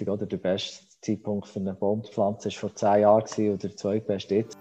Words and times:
häufig, 0.00 0.08
oder? 0.08 0.26
Der 0.26 0.36
beste 0.36 0.84
Zeitpunkt 1.00 1.48
für 1.48 1.60
eine 1.60 1.74
Baumpflanze 1.74 2.46
war 2.46 2.52
vor 2.52 2.74
zehn 2.74 3.00
Jahren 3.02 3.24
gewesen, 3.24 3.48
oder 3.48 3.68
der 3.68 3.76
zweitbeste 3.76 4.34
jetzt. 4.34 4.58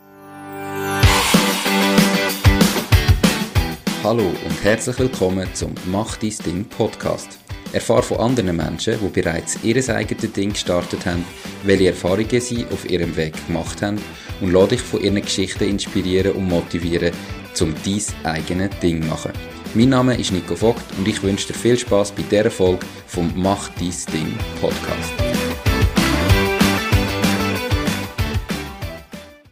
Hallo 4.04 4.24
und 4.24 4.64
herzlich 4.64 4.98
willkommen 5.00 5.48
zum 5.54 5.74
Mach 5.88 6.18
dein 6.18 6.34
Ding 6.46 6.66
Podcast. 6.66 7.40
Erfahre 7.74 8.02
von 8.02 8.18
anderen 8.18 8.56
Menschen, 8.56 8.96
die 9.00 9.22
bereits 9.22 9.64
ihr 9.64 9.76
eigenes 9.90 10.34
Ding 10.34 10.54
gestartet 10.54 11.06
haben, 11.06 11.24
welche 11.64 11.90
Erfahrungen 11.90 12.42
sie 12.42 12.66
auf 12.72 12.90
ihrem 12.90 13.16
Weg 13.16 13.36
gemacht 13.46 13.82
haben 13.82 14.02
und 14.42 14.52
lade 14.52 14.70
dich 14.70 14.82
von 14.82 15.02
ihren 15.02 15.22
Geschichten 15.22 15.66
inspirieren 15.66 16.32
und 16.32 16.48
motivieren, 16.48 17.14
um 17.62 17.76
dein 17.84 18.32
eigenes 18.32 18.80
Ding 18.80 19.02
zu 19.04 19.08
machen. 19.08 19.34
Mein 19.76 19.90
Name 19.90 20.16
ist 20.16 20.32
Nico 20.32 20.56
Vogt 20.56 20.82
und 20.98 21.08
ich 21.08 21.22
wünsche 21.22 21.48
dir 21.48 21.54
viel 21.54 21.78
Spaß 21.78 22.14
bei 22.14 22.24
dieser 22.24 22.50
Folge 22.50 22.88
vom 23.06 23.32
Mach 23.36 23.70
dein 23.78 23.94
Ding 24.12 24.36
Podcast. 24.60 25.29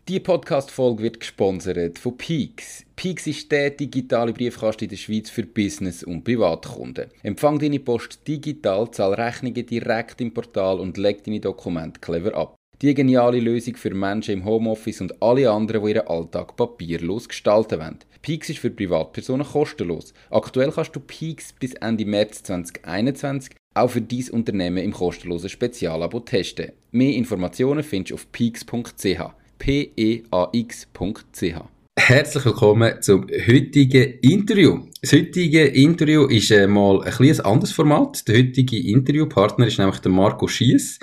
Die 0.07 0.21
Podcast-Folge 0.21 1.03
wird 1.03 1.19
gesponsert 1.19 1.99
von 1.99 2.17
Peaks. 2.17 2.85
Peaks 2.95 3.27
ist 3.27 3.51
der 3.51 3.71
digitale 3.71 4.31
Briefkasten 4.31 4.85
in 4.85 4.91
der 4.91 4.95
Schweiz 4.95 5.29
für 5.29 5.43
Business- 5.43 6.01
und 6.01 6.23
Privatkunden. 6.23 7.07
Empfang 7.23 7.59
deine 7.59 7.81
Post 7.81 8.25
digital, 8.25 8.89
zahl 8.91 9.15
Rechnungen 9.15 9.65
direkt 9.65 10.21
im 10.21 10.33
Portal 10.33 10.79
und 10.79 10.95
leg 10.95 11.25
deine 11.25 11.41
Dokumente 11.41 11.99
clever 11.99 12.33
ab. 12.35 12.55
Die 12.81 12.93
geniale 12.93 13.41
Lösung 13.41 13.75
für 13.75 13.93
Menschen 13.93 14.35
im 14.35 14.45
Homeoffice 14.45 15.01
und 15.01 15.21
alle 15.21 15.51
anderen, 15.51 15.83
die 15.83 15.91
ihren 15.91 16.07
Alltag 16.07 16.55
papierlos 16.55 17.27
gestalten 17.27 17.81
wollen. 17.81 17.99
Peaks 18.21 18.49
ist 18.49 18.59
für 18.59 18.69
Privatpersonen 18.69 19.45
kostenlos. 19.45 20.13
Aktuell 20.29 20.71
kannst 20.71 20.95
du 20.95 21.01
Peaks 21.01 21.51
bis 21.51 21.73
Ende 21.73 22.05
März 22.05 22.43
2021 22.43 23.57
auch 23.73 23.89
für 23.89 24.01
dein 24.01 24.29
Unternehmen 24.29 24.77
im 24.77 24.93
kostenlosen 24.93 25.49
Spezialabo 25.49 26.21
testen. 26.21 26.71
Mehr 26.91 27.13
Informationen 27.13 27.83
findest 27.83 28.11
du 28.11 28.15
auf 28.15 28.31
peaks.ch 28.31 29.33
peax.ch. 29.59 31.55
Herzlich 31.99 32.45
willkommen 32.45 33.01
zum 33.01 33.27
heutigen 33.27 34.19
Interview. 34.21 34.79
Das 35.01 35.13
heutige 35.13 35.65
Interview 35.65 36.25
ist 36.25 36.51
äh, 36.51 36.67
mal 36.67 37.01
ein 37.01 37.17
bisschen 37.17 37.43
anderes 37.43 37.73
Format. 37.73 38.27
Der 38.27 38.37
heutige 38.37 38.77
Interviewpartner 38.77 39.67
ist 39.67 39.79
nämlich 39.79 39.99
der 39.99 40.11
Marco 40.11 40.47
Schiess. 40.47 40.99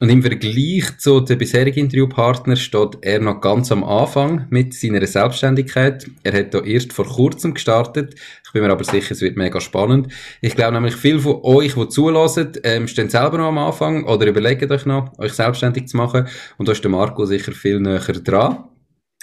Und 0.00 0.10
im 0.10 0.22
Vergleich 0.22 0.96
zu 0.98 1.18
den 1.18 1.38
bisherigen 1.38 1.80
Interviewpartnern 1.80 2.56
steht 2.56 2.98
er 3.02 3.18
noch 3.18 3.40
ganz 3.40 3.72
am 3.72 3.82
Anfang 3.82 4.46
mit 4.48 4.72
seiner 4.72 5.04
Selbstständigkeit. 5.04 6.08
Er 6.22 6.38
hat 6.38 6.54
da 6.54 6.60
erst 6.60 6.92
vor 6.92 7.04
kurzem 7.04 7.54
gestartet. 7.54 8.14
Ich 8.46 8.52
bin 8.52 8.62
mir 8.62 8.70
aber 8.70 8.84
sicher, 8.84 9.10
es 9.10 9.20
wird 9.20 9.36
mega 9.36 9.60
spannend. 9.60 10.12
Ich 10.40 10.54
glaube 10.54 10.74
nämlich, 10.74 10.94
viele 10.94 11.18
von 11.18 11.40
euch, 11.42 11.74
die 11.74 11.88
zulassen, 11.88 12.52
ähm, 12.62 12.86
stehen 12.86 13.10
selber 13.10 13.38
noch 13.38 13.48
am 13.48 13.58
Anfang 13.58 14.04
oder 14.04 14.28
überlegen 14.28 14.70
euch 14.70 14.86
noch, 14.86 15.18
euch 15.18 15.32
selbstständig 15.32 15.88
zu 15.88 15.96
machen. 15.96 16.28
Und 16.58 16.68
da 16.68 16.72
ist 16.72 16.84
der 16.84 16.92
Marco 16.92 17.26
sicher 17.26 17.50
viel 17.50 17.80
näher 17.80 17.98
dran. 17.98 18.68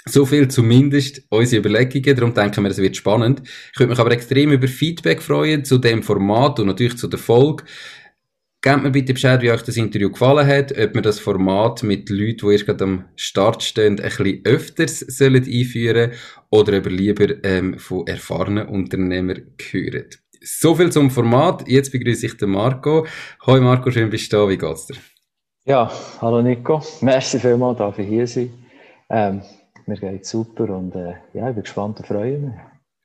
So 0.08 0.26
viel 0.26 0.46
zumindest 0.48 1.22
unsere 1.30 1.60
Überlegungen, 1.60 2.14
darum 2.14 2.34
denken 2.34 2.62
wir, 2.62 2.70
es 2.70 2.78
wird 2.78 2.96
spannend. 2.96 3.42
Ich 3.72 3.80
würde 3.80 3.90
mich 3.90 3.98
aber 3.98 4.12
extrem 4.12 4.52
über 4.52 4.68
Feedback 4.68 5.22
freuen 5.22 5.64
zu 5.64 5.78
dem 5.78 6.02
Format 6.02 6.60
und 6.60 6.66
natürlich 6.66 6.98
zu 6.98 7.08
der 7.08 7.18
Folge. 7.18 7.64
Gebt 8.66 8.82
mir 8.82 8.90
bitte 8.90 9.12
Bescheid, 9.12 9.42
wie 9.42 9.52
euch 9.52 9.62
das 9.62 9.76
Interview 9.76 10.10
gefallen 10.10 10.44
hat, 10.44 10.72
ob 10.72 10.92
wir 10.92 11.00
das 11.00 11.20
Format 11.20 11.84
mit 11.84 12.10
Leuten, 12.10 12.48
die 12.48 12.52
erst 12.52 12.66
gerade 12.66 12.82
am 12.82 13.04
Start 13.14 13.62
stehen, 13.62 14.00
ein 14.00 14.08
bisschen 14.08 14.40
öfters 14.44 14.98
sollen 14.98 15.44
einführen 15.44 16.10
oder 16.50 16.78
ob 16.78 16.86
ihr 16.86 16.90
lieber 16.90 17.44
ähm, 17.44 17.78
von 17.78 18.08
erfahrenen 18.08 18.66
Unternehmern 18.66 19.54
hören. 19.70 20.06
So 20.42 20.74
viel 20.74 20.90
zum 20.90 21.12
Format. 21.12 21.68
Jetzt 21.68 21.92
begrüße 21.92 22.26
ich 22.26 22.38
den 22.38 22.50
Marco. 22.50 23.06
Hoi 23.46 23.60
Marco, 23.60 23.88
schön 23.92 24.10
bist 24.10 24.32
du 24.32 24.38
da. 24.38 24.48
Wie 24.48 24.58
geht's 24.58 24.86
dir? 24.86 24.96
Ja, 25.64 25.88
hallo 26.20 26.42
Nico. 26.42 26.82
Merci 27.02 27.38
vielmals, 27.38 27.78
dass 27.78 27.96
ich 27.98 28.08
hier 28.08 28.26
sein 28.26 28.52
ähm, 29.10 29.42
Mir 29.86 29.96
geht's 29.96 30.30
super 30.30 30.68
und 30.70 30.92
äh, 30.96 31.14
ja, 31.34 31.50
ich 31.50 31.54
bin 31.54 31.62
gespannt 31.62 32.00
und 32.00 32.06
freue 32.08 32.40
mich. 32.40 32.54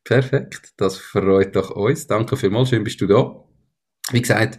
Perfekt, 0.06 0.74
das 0.78 0.98
freut 0.98 1.56
doch 1.56 1.70
uns. 1.70 2.08
Danke 2.08 2.36
vielmals, 2.36 2.70
schön 2.70 2.84
bist 2.84 3.00
du 3.00 3.06
da. 3.06 3.44
Wie 4.12 4.22
gesagt, 4.22 4.58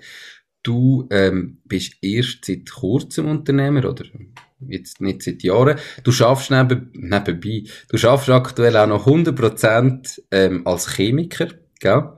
Du 0.63 1.09
ähm, 1.11 1.59
bist 1.65 1.97
erst 2.03 2.45
seit 2.45 2.71
kurzem 2.71 3.29
Unternehmer 3.29 3.89
oder 3.89 4.05
jetzt 4.69 5.01
nicht 5.01 5.23
seit 5.23 5.43
Jahren. 5.43 5.79
Du 6.05 6.13
schaffst 6.13 6.51
neben, 6.51 6.91
nebenbei, 6.95 7.65
du 7.89 7.97
schaffst 7.97 8.31
aktuell 8.31 8.77
auch 8.77 8.87
noch 8.87 9.07
100% 9.07 10.21
ähm, 10.31 10.67
als 10.67 10.97
Chemiker, 10.97 11.49
gell? 11.81 12.13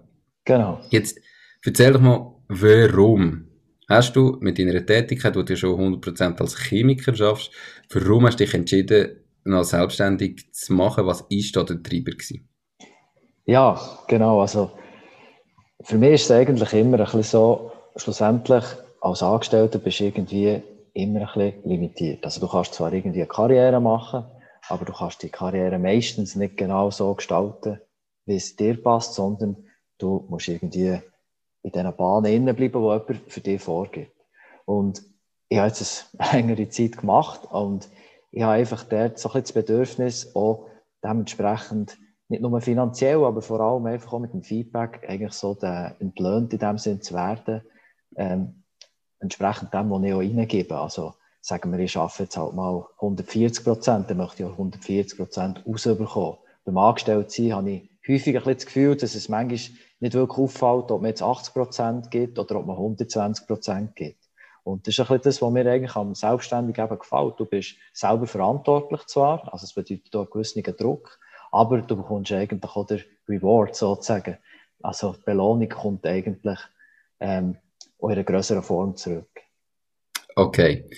Genau. 0.45 0.81
Jetzt 0.91 1.19
erzähl 1.65 1.93
doch 1.93 2.01
mal, 2.01 2.35
warum 2.49 3.47
hast 3.89 4.17
du 4.17 4.37
mit 4.41 4.59
deiner 4.59 4.85
Tätigkeit, 4.85 5.37
wo 5.37 5.43
du 5.43 5.57
schon 5.57 6.01
100% 6.01 6.41
als 6.41 6.59
Chemiker 6.59 7.15
schaffst, 7.15 7.51
warum 7.91 8.27
hast 8.27 8.41
du 8.41 8.45
dich 8.45 8.55
entschieden, 8.55 9.25
noch 9.45 9.65
selbstständig 9.65 10.53
zu 10.53 10.73
machen? 10.73 11.07
Was 11.07 11.25
ist 11.29 11.57
da 11.57 11.65
der 11.65 11.83
Treiber 11.83 12.13
gewesen? 12.13 12.49
Ja, 13.47 13.79
genau. 14.09 14.41
Also 14.41 14.73
für 15.83 15.99
mich 15.99 16.13
ist 16.13 16.25
es 16.25 16.31
eigentlich 16.31 16.73
immer 16.73 16.99
ein 16.99 17.05
bisschen 17.05 17.23
so, 17.23 17.73
schlussendlich 17.97 18.65
als 19.01 19.23
Angestellter 19.23 19.79
bist 19.79 20.01
du 20.01 20.05
irgendwie 20.05 20.63
immer 20.95 21.21
ein 21.21 21.27
bisschen 21.27 21.69
limitiert. 21.69 22.25
Also 22.25 22.41
du 22.41 22.49
kannst 22.49 22.75
zwar 22.75 22.93
irgendwie 22.93 23.21
eine 23.21 23.29
Karriere 23.29 23.81
machen, 23.81 24.25
aber 24.69 24.85
du 24.85 24.93
kannst 24.93 25.23
die 25.23 25.29
Karriere 25.29 25.79
meistens 25.79 26.37
nicht 26.37 26.57
genau 26.57 26.91
so 26.91 27.15
gestalten, 27.15 27.81
wie 28.27 28.37
es 28.37 28.57
dir 28.57 28.83
passt, 28.83 29.15
sondern 29.15 29.57
du 29.99 30.25
musst 30.29 30.49
irgendwie 30.49 31.01
in 31.63 31.73
diesen 31.73 31.97
Bahnen 31.97 32.33
innen 32.33 32.57
bleiben, 32.57 32.81
wo 32.81 32.93
jemand 32.93 33.31
für 33.31 33.41
dich 33.41 33.63
vorgibt. 33.63 34.13
Und 34.65 35.03
ich 35.49 35.59
habe 35.59 35.69
jetzt 35.69 36.11
eine 36.19 36.33
längere 36.49 36.69
Zeit 36.69 36.99
gemacht 36.99 37.47
und 37.51 37.89
ich 38.31 38.43
habe 38.43 38.55
einfach 38.55 38.85
dort 38.85 39.19
so 39.19 39.29
ein 39.29 39.41
bisschen 39.41 39.45
das 39.45 39.53
Bedürfnis, 39.53 40.35
auch 40.35 40.67
dementsprechend 41.03 41.99
nicht 42.29 42.43
nur 42.43 42.61
finanziell, 42.61 43.23
aber 43.23 43.43
vor 43.43 43.61
allem 43.61 43.87
einfach 43.87 44.15
auch 44.15 44.19
mit 44.19 44.33
dem 44.33 44.43
Feedback 44.43 45.07
eigentlich 45.07 45.35
so 45.35 45.55
der 45.55 45.95
entlöhnt 46.01 46.53
in 46.53 46.59
dem 46.59 46.79
Sinn 46.79 47.03
zu 47.03 47.15
werden, 47.15 47.63
ähm, 48.17 48.63
entsprechend 49.21 49.73
dem, 49.73 49.91
was 49.91 50.03
ich 50.03 50.13
auch 50.13 50.19
reingebe. 50.19 50.79
Also 50.79 51.15
sagen 51.41 51.73
wir, 51.73 51.79
ich 51.79 51.97
arbeite 51.97 52.25
jetzt 52.25 52.37
halt 52.37 52.55
mal 52.55 52.87
140 52.97 53.65
Prozent, 53.65 54.11
dann 54.11 54.17
möchte 54.17 54.43
ich 54.43 54.49
auch 54.49 54.53
140 54.53 55.19
Prozent 55.19 55.65
rausbekommen. 55.67 56.39
Beim 56.65 56.79
Angestelltsein 56.79 57.53
habe 57.55 57.71
ich 57.71 57.91
häufig 58.09 58.37
ein 58.37 58.55
das 58.55 58.67
Gefühl, 58.67 58.97
dass 58.97 59.15
es 59.15 59.29
manchmal 59.29 59.79
nicht 60.01 60.15
wirklich 60.15 60.39
auffällt, 60.39 60.91
ob 60.91 61.03
man 61.03 61.11
jetzt 61.11 61.23
80 61.23 61.55
Prozent 61.55 62.11
gibt 62.11 62.39
oder 62.39 62.57
ob 62.57 62.67
man 62.67 62.77
120 62.77 63.47
Prozent 63.47 63.97
gibt. 63.97 64.25
Und 64.63 64.87
das 64.87 64.95
ist 64.95 65.01
ein 65.01 65.07
bisschen 65.07 65.23
das, 65.25 65.43
was 65.43 65.53
mir 65.53 65.71
eigentlich 65.71 65.95
am 65.95 66.15
Selbstständigen 66.15 66.85
eben 66.87 66.99
gefällt. 66.99 67.35
Du 67.39 67.45
bist 67.45 67.77
selber 67.93 68.27
verantwortlich 68.27 69.05
zwar, 69.07 69.53
also 69.53 69.65
es 69.65 69.75
bedeutet 69.75 70.15
auch 70.17 70.21
einen 70.21 70.31
gewissen 70.31 70.63
Druck, 70.63 71.19
aber 71.53 71.83
du 71.83 71.97
bekommst 71.97 72.33
eigentlich 72.33 72.75
auch 72.75 72.87
den 72.87 73.03
Reward 73.29 73.77
sozusagen. 73.77 74.39
Also 74.83 75.13
die 75.13 75.23
Belohnung 75.25 75.69
kommt 75.69 76.07
eigentlich 76.07 76.59
ähm, 77.21 77.59
auch 78.01 78.09
in 78.09 78.15
einer 78.15 78.25
größeren 78.25 78.63
Form 78.63 78.97
zurück. 78.97 79.29
Okay. 80.37 80.89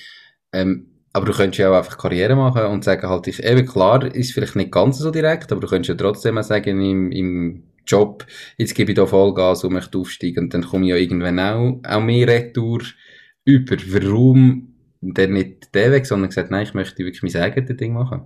Ähm, 0.53 0.97
aber 1.13 1.27
du 1.27 1.33
könntest 1.33 1.59
ja 1.59 1.71
auch 1.71 1.77
einfach 1.77 1.97
Karriere 1.97 2.37
machen 2.37 2.67
und 2.67 2.85
sagen 2.85 3.09
halt, 3.09 3.27
ich, 3.27 3.43
eben 3.43 3.67
klar, 3.67 4.05
ist 4.15 4.33
vielleicht 4.33 4.57
nicht 4.57 4.71
ganz 4.71 4.99
so 4.99 5.11
direkt, 5.11 5.51
aber 5.51 5.63
du 5.63 5.67
könntest 5.67 5.89
ja 5.89 5.95
trotzdem 5.95 6.43
sagen, 6.43 6.81
im, 6.81 7.11
im 7.11 7.63
Job, 7.87 8.27
jetzt 8.59 8.75
gebe 8.75 8.93
ich 8.93 8.97
da 8.97 9.07
Vollgas 9.07 9.65
und 9.65 9.73
möchte 9.73 9.99
aufsteigen 9.99 10.45
und 10.45 10.55
dann 10.55 10.63
komme 10.63 10.85
ich 10.85 10.91
ja 10.91 10.97
irgendwann 10.97 11.39
auch, 11.39 11.79
auch 11.89 12.03
mehr 12.03 12.29
Retour 12.29 12.83
über. 13.45 13.77
Warum 13.89 14.75
denn 15.01 15.33
nicht 15.33 15.75
der 15.75 15.93
Weg, 15.93 16.07
sondern 16.07 16.29
gesagt, 16.29 16.51
nein, 16.51 16.65
ich 16.65 16.75
möchte 16.75 17.05
wirklich 17.05 17.23
mein 17.23 17.43
eigenes 17.43 17.77
Ding 17.77 17.93
machen? 17.93 18.25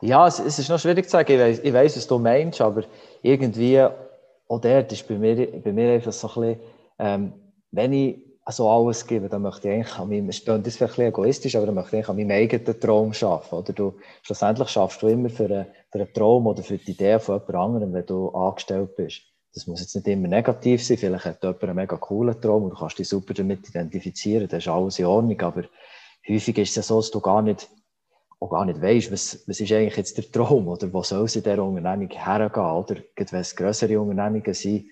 Ja, 0.00 0.26
es, 0.28 0.38
es 0.38 0.58
ist 0.58 0.68
noch 0.68 0.78
schwierig 0.78 1.06
zu 1.06 1.10
sagen. 1.10 1.32
Ich 1.32 1.38
weiß, 1.38 1.60
ich 1.62 1.72
weiss, 1.72 1.96
was 1.96 2.06
du 2.06 2.18
meinst, 2.18 2.60
aber 2.60 2.84
irgendwie, 3.22 3.80
auch 3.80 4.60
dort 4.60 4.92
ist 4.92 5.08
bei 5.08 5.18
mir, 5.18 5.46
bei 5.62 5.72
mir 5.72 5.92
einfach 5.92 6.12
so 6.12 6.28
ein 6.28 6.34
bisschen, 6.34 6.60
ähm, 7.00 7.32
wenn 7.70 7.92
ich 7.92 8.28
also 8.48 8.66
alles 8.70 9.06
gebe, 9.06 9.28
dann 9.28 9.42
möchte 9.42 9.68
ich 9.68 9.74
eigentlich 9.74 9.98
an 9.98 10.08
meinem, 10.08 10.28
das 10.28 10.38
ist 10.38 10.48
ein 10.48 10.62
bisschen 10.62 11.04
egoistisch, 11.04 11.54
aber 11.54 11.66
dann 11.66 11.74
möchte 11.74 11.98
ich 11.98 12.08
an 12.08 12.16
meinem 12.16 12.30
eigenen 12.30 12.80
Traum 12.80 13.12
arbeiten. 13.20 13.54
Oder 13.54 13.72
du, 13.74 13.94
schlussendlich 14.22 14.70
schaffst 14.70 15.02
du 15.02 15.08
immer 15.08 15.28
für 15.28 15.44
einen, 15.44 15.66
für 15.92 15.98
einen 15.98 16.12
Traum 16.14 16.46
oder 16.46 16.62
für 16.62 16.78
die 16.78 16.92
Idee 16.92 17.18
von 17.18 17.34
jemand 17.40 17.54
anderem, 17.54 17.92
wenn 17.92 18.06
du 18.06 18.30
angestellt 18.30 18.96
bist. 18.96 19.20
Das 19.52 19.66
muss 19.66 19.80
jetzt 19.80 19.94
nicht 19.96 20.08
immer 20.08 20.28
negativ 20.28 20.82
sein. 20.82 20.96
Vielleicht 20.96 21.26
hat 21.26 21.42
jemand 21.42 21.62
einen 21.62 21.76
mega 21.76 21.98
coolen 21.98 22.40
Traum 22.40 22.64
und 22.64 22.70
du 22.70 22.76
kannst 22.76 22.98
dich 22.98 23.06
super 23.06 23.34
damit 23.34 23.68
identifizieren. 23.68 24.48
Das 24.48 24.64
ist 24.64 24.68
alles 24.68 24.98
in 24.98 25.04
Ordnung. 25.04 25.38
Aber 25.42 25.64
häufig 26.26 26.56
ist 26.56 26.70
es 26.70 26.76
ja 26.76 26.82
so, 26.82 27.00
dass 27.00 27.10
du 27.10 27.20
gar 27.20 27.42
nicht, 27.42 27.68
auch 28.40 28.48
gar 28.48 28.64
nicht 28.64 28.80
weißt, 28.80 29.12
was, 29.12 29.46
was 29.46 29.60
ist 29.60 29.72
eigentlich 29.72 29.96
jetzt 29.98 30.16
der 30.16 30.30
Traum 30.32 30.68
oder 30.68 30.90
wo 30.90 31.02
soll 31.02 31.26
es 31.26 31.36
in 31.36 31.42
dieser 31.42 31.62
Unternehmung 31.62 32.08
hergehen. 32.08 32.64
Oder 32.64 32.96
wenn 33.14 33.40
es 33.40 33.54
größere 33.54 34.00
Unternehmungen 34.00 34.54
sind, 34.54 34.86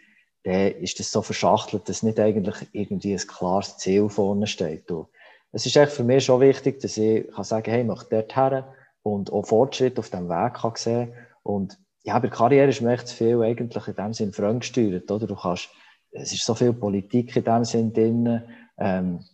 dann 0.46 0.70
ist 0.80 1.00
das 1.00 1.10
so 1.10 1.22
verschachtelt, 1.22 1.88
dass 1.88 2.04
nicht 2.04 2.20
eigentlich 2.20 2.54
irgendwie 2.72 3.14
ein 3.14 3.26
klares 3.26 3.78
Ziel 3.78 4.08
vorne 4.08 4.46
steht. 4.46 4.88
Es 5.50 5.66
ist 5.66 5.76
echt 5.76 5.90
für 5.90 6.04
mich 6.04 6.24
schon 6.24 6.40
wichtig, 6.40 6.80
dass 6.80 6.96
ich 6.96 7.28
kann 7.32 7.42
sagen 7.42 7.68
hey, 7.68 7.80
ich 7.80 7.86
möchte 7.86 8.10
dort 8.10 8.36
her 8.36 8.72
und 9.02 9.32
auch 9.32 9.44
Fortschritt 9.44 9.98
auf 9.98 10.08
diesem 10.08 10.28
Weg 10.28 10.54
kann 10.54 10.72
sehen 10.76 11.12
Und 11.42 11.76
ja, 12.04 12.14
bei 12.20 12.28
der 12.28 12.36
Karriere 12.36 12.68
ist 12.68 12.80
mir 12.80 12.92
echt 12.92 13.10
viel 13.10 13.42
eigentlich 13.42 13.88
in 13.88 13.96
dem 13.96 14.14
Sinn 14.14 14.32
fremdgesteuert, 14.32 15.10
oder? 15.10 15.26
Du 15.26 15.34
kannst, 15.34 15.68
es 16.12 16.32
ist 16.32 16.44
so 16.44 16.54
viel 16.54 16.72
Politik 16.72 17.34
in 17.34 17.42
dem 17.42 17.64
Sinn 17.64 17.92
drin, 17.92 18.42
ähm, 18.78 19.24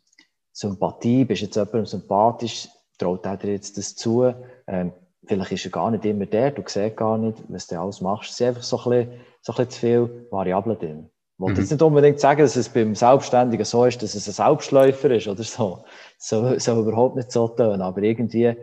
Sympathie, 0.50 1.26
bist 1.26 1.42
jetzt 1.42 1.56
jemandem 1.56 1.84
sympathisch, 1.84 2.68
traut 2.96 3.26
er 3.26 3.36
dir 3.36 3.52
jetzt 3.52 3.76
das 3.76 3.94
zu, 3.94 4.32
ähm, 4.66 4.92
vielleicht 5.26 5.52
ist 5.52 5.64
er 5.64 5.70
gar 5.70 5.90
nicht 5.90 6.04
immer 6.04 6.26
der, 6.26 6.50
du 6.50 6.62
siehst 6.66 6.96
gar 6.96 7.18
nicht, 7.18 7.38
was 7.48 7.66
du 7.66 7.80
alles 7.80 8.00
machst. 8.00 8.30
Es 8.30 8.36
sind 8.36 8.48
einfach 8.48 8.62
so 8.62 8.78
ein 8.78 8.90
bisschen, 8.90 9.20
so 9.40 9.52
ein 9.52 9.56
bisschen 9.56 9.70
zu 9.70 9.80
viele 9.80 10.26
Variablen 10.30 10.78
drin. 10.78 11.10
Ich 11.34 11.40
wollte 11.40 11.54
mhm. 11.54 11.60
jetzt 11.60 11.70
nicht 11.70 11.82
unbedingt 11.82 12.20
sagen, 12.20 12.40
dass 12.40 12.56
es 12.56 12.68
beim 12.68 12.94
Selbstständigen 12.94 13.64
so 13.64 13.84
ist, 13.84 14.02
dass 14.02 14.14
es 14.14 14.28
ein 14.28 14.32
Selbstläufer 14.32 15.10
ist 15.10 15.28
oder 15.28 15.42
so. 15.42 15.84
So 16.18 16.58
soll 16.58 16.86
überhaupt 16.86 17.16
nicht 17.16 17.32
so 17.32 17.48
tun. 17.48 17.80
Aber 17.80 18.02
irgendwie, 18.02 18.54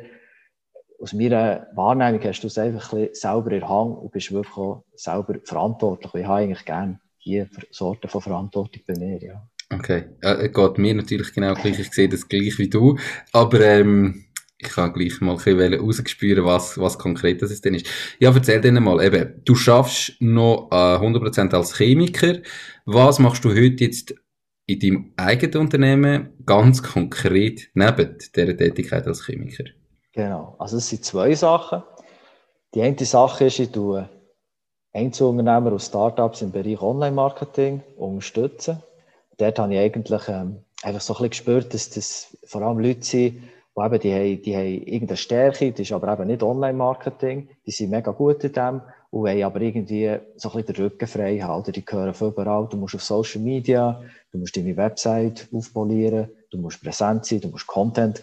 aus 1.02 1.14
meiner 1.14 1.68
Wahrnehmung 1.76 2.22
hast 2.24 2.42
du 2.42 2.48
es 2.48 2.58
einfach 2.58 2.94
ein 2.94 3.08
bisschen 3.08 3.16
selber 3.16 3.52
in 3.52 3.68
Hang 3.68 3.92
und 3.94 4.12
bist 4.12 4.32
wirklich 4.32 4.56
auch 4.58 4.84
selber 4.96 5.36
verantwortlich. 5.44 6.14
Ich 6.14 6.26
habe 6.26 6.44
eigentlich 6.44 6.66
gerne 6.66 7.00
diese 7.26 7.50
Sorte 7.72 8.08
von 8.08 8.22
Verantwortung 8.22 8.82
bei 8.88 8.94
mir, 8.98 9.22
ja. 9.22 9.48
Okay, 9.72 10.06
äh, 10.22 10.50
geht 10.50 10.78
mir 10.80 10.96
natürlich 10.96 11.32
genau 11.32 11.54
gleich. 11.54 11.80
Ich 11.80 11.92
sehe 11.92 12.10
das 12.10 12.28
gleich 12.28 12.58
wie 12.58 12.70
du. 12.70 12.98
Aber 13.32 13.62
ähm, 13.62 14.26
ich 14.62 14.70
kann 14.70 14.94
gleich 14.94 15.22
mal 15.22 15.32
ein 15.32 15.38
bisschen 15.38 15.74
rausgespüren, 15.80 16.46
was, 16.46 16.78
was 16.78 17.00
konkret 17.00 17.42
das 17.42 17.62
denn 17.62 17.76
ist. 17.76 17.88
Ja, 18.20 18.34
erzähl 18.34 18.62
dir 18.62 18.72
mal, 18.74 19.04
eben, 19.04 19.42
du 19.46 19.56
schaffst 19.56 20.16
noch 20.20 20.70
äh, 20.72 20.76
100% 20.76 21.54
als 21.56 21.78
Chemiker. 21.78 22.40
Was 22.86 23.20
machst 23.20 23.46
du 23.46 23.50
heute 23.50 23.86
jetzt 23.86 24.14
in 24.66 24.80
deinem 24.80 25.14
eigenen 25.16 25.62
Unternehmen 25.62 26.30
ganz 26.46 26.84
konkret 26.94 27.70
neben 27.74 28.18
dieser 28.36 28.58
Tätigkeit 28.58 29.08
als 29.08 29.26
Chemiker? 29.26 29.64
Genau, 30.14 30.56
also 30.60 30.78
es 30.78 30.90
sind 30.90 31.06
zwei 31.06 31.34
Sachen. 31.34 31.84
Die 32.74 32.82
eine 32.82 32.98
Sache 33.06 33.46
ist, 33.46 33.60
ich 33.60 33.72
tue 33.72 34.10
Einzelunternehmer 34.92 35.72
und 35.72 35.82
Startups 35.82 36.42
im 36.42 36.52
Bereich 36.52 36.82
Online-Marketing 36.82 37.82
unterstützen. 37.96 38.84
Dort 39.38 39.58
habe 39.58 39.74
ich 39.74 39.80
eigentlich 39.80 40.28
ähm, 40.28 40.64
einfach 40.84 41.02
so 41.02 41.14
ein 41.14 41.18
bisschen 41.18 41.30
gespürt, 41.30 41.74
dass 41.74 41.90
das 41.92 42.38
vor 42.46 42.62
allem 42.62 42.80
Leute 42.80 43.04
sind, 43.04 43.44
die 43.88 44.14
haben, 44.14 44.42
die 44.42 44.56
haben 44.56 44.84
irgendeine 44.84 45.18
Stärke, 45.18 45.72
das 45.72 45.82
ist 45.82 45.92
aber 45.92 46.12
eben 46.12 46.28
nicht 46.28 46.44
Online-Marketing, 46.44 47.50
die 47.66 47.72
sind 47.72 47.92
mega 47.92 48.12
gut 48.12 48.44
in 48.44 48.52
dem 48.52 48.82
und 49.12 49.24
wollen 49.24 49.44
aber 49.44 49.62
irgendwie 49.62 50.18
so 50.36 50.50
ein 50.50 50.58
bisschen 50.58 50.76
den 50.76 50.84
Rücken 50.84 51.08
frei 51.08 51.40
halten. 51.40 51.72
Die 51.72 51.86
gehören 51.86 52.14
von 52.14 52.30
überall. 52.30 52.68
Du 52.70 52.78
musst 52.78 52.96
auf 52.96 53.04
Social 53.04 53.42
Media, 53.42 54.02
du 54.32 54.40
musst 54.40 54.56
deine 54.58 54.76
Website 54.76 55.48
aufpolieren, 55.54 56.30
du 56.52 56.58
musst 56.58 56.84
präsent 56.84 57.26
sein, 57.26 57.42
du 57.42 57.48
musst 57.48 57.68
Content 57.68 58.22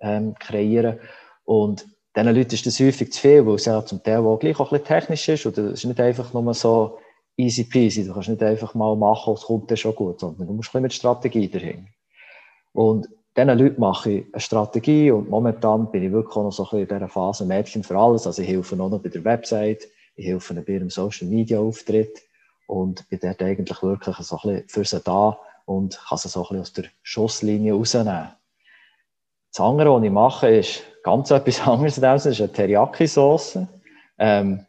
ähm, 0.00 0.34
kreieren 0.38 0.98
und 1.44 1.86
diesen 2.16 2.34
Leuten 2.34 2.54
ist 2.54 2.66
das 2.66 2.80
häufig 2.80 3.12
zu 3.12 3.20
viel, 3.20 3.46
weil 3.46 3.54
es 3.54 3.64
ja 3.64 3.84
zum 3.84 4.02
Teil 4.02 4.18
auch 4.18 4.38
gleich 4.38 4.58
auch 4.58 4.72
ein 4.72 4.78
bisschen 4.78 4.86
technisch 4.86 5.28
ist 5.28 5.46
oder 5.46 5.70
es 5.70 5.80
ist 5.80 5.84
nicht 5.84 6.00
einfach 6.00 6.32
nur 6.32 6.54
so 6.54 6.98
easy 7.36 7.64
peasy, 7.64 8.04
du 8.04 8.12
kannst 8.12 8.28
nicht 8.28 8.42
einfach 8.42 8.74
mal 8.74 8.96
machen, 8.96 9.34
es 9.34 9.42
kommt 9.42 9.70
dann 9.70 9.76
schon 9.76 9.94
gut, 9.94 10.20
sondern 10.20 10.46
du 10.46 10.52
musst 10.52 10.68
ein 10.68 10.72
bisschen 10.72 10.82
mit 10.82 10.92
Strategie 10.92 11.48
dahin. 11.48 11.88
Und 12.72 13.08
diesen 13.38 13.58
Leuten 13.58 13.80
mache 13.80 14.10
ich 14.10 14.26
eine 14.32 14.40
Strategie 14.40 15.10
und 15.10 15.30
momentan 15.30 15.90
bin 15.90 16.02
ich 16.02 16.12
wirklich 16.12 16.34
noch 16.34 16.50
so 16.50 16.64
ein 16.64 16.70
bisschen 16.70 16.80
in 16.80 16.88
dieser 16.88 17.08
Phase 17.08 17.44
Mädchen 17.44 17.84
für 17.84 17.96
alles. 17.96 18.26
Also 18.26 18.42
ich 18.42 18.48
helfe 18.48 18.74
auch 18.82 18.90
noch 18.90 19.00
bei 19.00 19.08
der 19.08 19.24
Website, 19.24 19.88
ich 20.16 20.26
helfe 20.26 20.54
bei 20.54 20.72
ihrem 20.72 20.90
Social 20.90 21.28
Media 21.28 21.60
Auftritt 21.60 22.22
und 22.66 23.08
bin 23.08 23.20
dort 23.22 23.40
eigentlich 23.40 23.80
wirklich 23.82 24.16
so 24.16 24.38
ein 24.42 24.56
bisschen 24.56 24.68
für 24.68 24.84
sie 24.84 25.00
da 25.00 25.38
und 25.66 26.00
kann 26.08 26.18
sie 26.18 26.28
so 26.28 26.40
ein 26.40 26.42
bisschen 26.42 26.60
aus 26.60 26.72
der 26.72 26.84
Schusslinie 27.02 27.74
rausnehmen. 27.74 28.28
Das 29.52 29.60
andere, 29.60 29.94
was 29.94 30.02
ich 30.02 30.10
mache, 30.10 30.48
ist 30.48 30.82
ganz 31.04 31.30
etwas 31.32 31.60
anderes 31.66 31.94
Sinne, 31.94 32.14
ist 32.14 32.40
eine 32.40 32.52
Teriyaki-Sauce. 32.52 33.60
Ähm, 34.18 34.66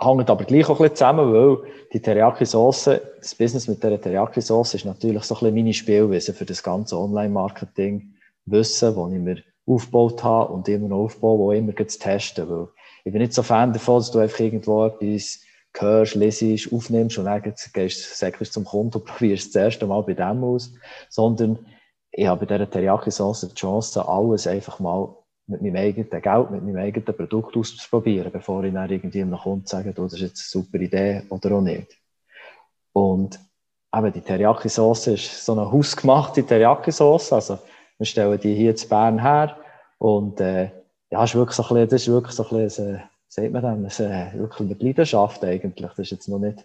hängt 0.00 0.30
aber 0.30 0.44
gleich 0.44 0.68
auch 0.68 0.78
ein 0.78 0.84
bisschen 0.84 0.96
zusammen, 0.96 1.32
weil 1.32 1.58
die 1.92 2.00
Teriyaki-Sauce, 2.00 2.90
das 3.20 3.34
Business 3.34 3.66
mit 3.66 3.82
der 3.82 4.00
Teriyaki-Sauce 4.00 4.74
ist 4.74 4.84
natürlich 4.84 5.24
so 5.24 5.34
ein 5.34 5.40
bisschen 5.40 5.54
meine 5.54 5.74
Spielwiese 5.74 6.32
für 6.32 6.44
das 6.44 6.62
ganze 6.62 6.98
Online-Marketing, 6.98 8.14
Wissen, 8.46 8.94
das 8.94 9.12
ich 9.12 9.18
mir 9.18 9.42
aufgebaut 9.66 10.22
habe 10.22 10.52
und 10.52 10.68
immer 10.68 10.88
noch 10.88 11.04
aufbaue, 11.04 11.38
wo 11.38 11.52
immer 11.52 11.74
zu 11.76 11.98
testen. 11.98 12.48
Weil 12.48 12.68
ich 13.04 13.12
bin 13.12 13.20
nicht 13.20 13.34
so 13.34 13.42
Fan 13.42 13.72
davon, 13.72 13.98
dass 13.98 14.10
du 14.10 14.18
einfach 14.20 14.40
irgendwo 14.40 14.86
etwas 14.86 15.40
hörst, 15.76 16.14
lesest, 16.14 16.72
aufnimmst 16.72 17.18
und 17.18 17.26
dann 17.26 17.42
gehst, 17.42 18.18
sagst 18.18 18.52
zum 18.52 18.64
Kunden 18.64 18.98
und 18.98 19.04
probierst 19.04 19.54
das 19.54 19.62
erste 19.62 19.86
Mal 19.86 20.02
bei 20.02 20.14
dem 20.14 20.42
aus, 20.42 20.72
sondern 21.08 21.58
ich 22.10 22.26
habe 22.26 22.46
bei 22.46 22.56
dieser 22.56 22.70
Teriyaki-Sauce 22.70 23.48
die 23.48 23.54
Chance, 23.54 24.08
alles 24.08 24.46
einfach 24.46 24.80
mal 24.80 25.14
mit 25.48 25.62
meinem 25.62 25.76
eigenen 25.76 26.22
Geld, 26.22 26.50
mit 26.50 26.62
meinem 26.62 26.76
eigenen 26.76 27.16
Produkt 27.16 27.56
auszuprobieren, 27.56 28.30
bevor 28.30 28.62
ich 28.64 28.72
dann 28.72 28.90
irgendwie 28.90 29.22
einem 29.22 29.38
Kunden 29.38 29.66
sage, 29.66 29.92
das 29.92 30.12
ist 30.12 30.20
jetzt 30.20 30.54
eine 30.54 30.62
super 30.62 30.78
Idee 30.78 31.22
oder 31.30 31.56
auch 31.56 31.62
nicht. 31.62 31.98
Und 32.92 33.40
eben 33.94 34.12
die 34.12 34.20
Teriyaki-Sauce 34.20 35.06
ist 35.08 35.44
so 35.44 35.52
eine 35.52 35.70
hausgemachte 35.70 36.44
Teriyaki-Sauce. 36.44 37.32
Also, 37.32 37.58
wir 37.96 38.06
stellen 38.06 38.38
die 38.38 38.54
hier 38.54 38.76
zu 38.76 38.88
Bern 38.88 39.20
her. 39.20 39.56
Und, 39.98 40.40
äh, 40.40 40.70
ja, 41.10 41.24
ist 41.24 41.34
wirklich 41.34 41.56
so 41.56 41.62
ein 41.62 41.68
bisschen, 41.68 41.88
das 41.88 42.02
ist 42.02 42.08
wirklich 42.08 42.34
so 42.34 42.44
ein 42.44 42.64
bisschen, 42.64 43.02
sagt 43.28 43.52
man 43.52 43.62
dann, 43.62 43.84
das, 43.84 44.00
äh, 44.00 44.32
wirklich 44.34 44.68
mit 44.68 44.82
Leidenschaft 44.82 45.42
eigentlich. 45.44 45.90
Das 45.90 45.98
ist 45.98 46.10
jetzt 46.10 46.28
noch 46.28 46.38
nicht, 46.38 46.64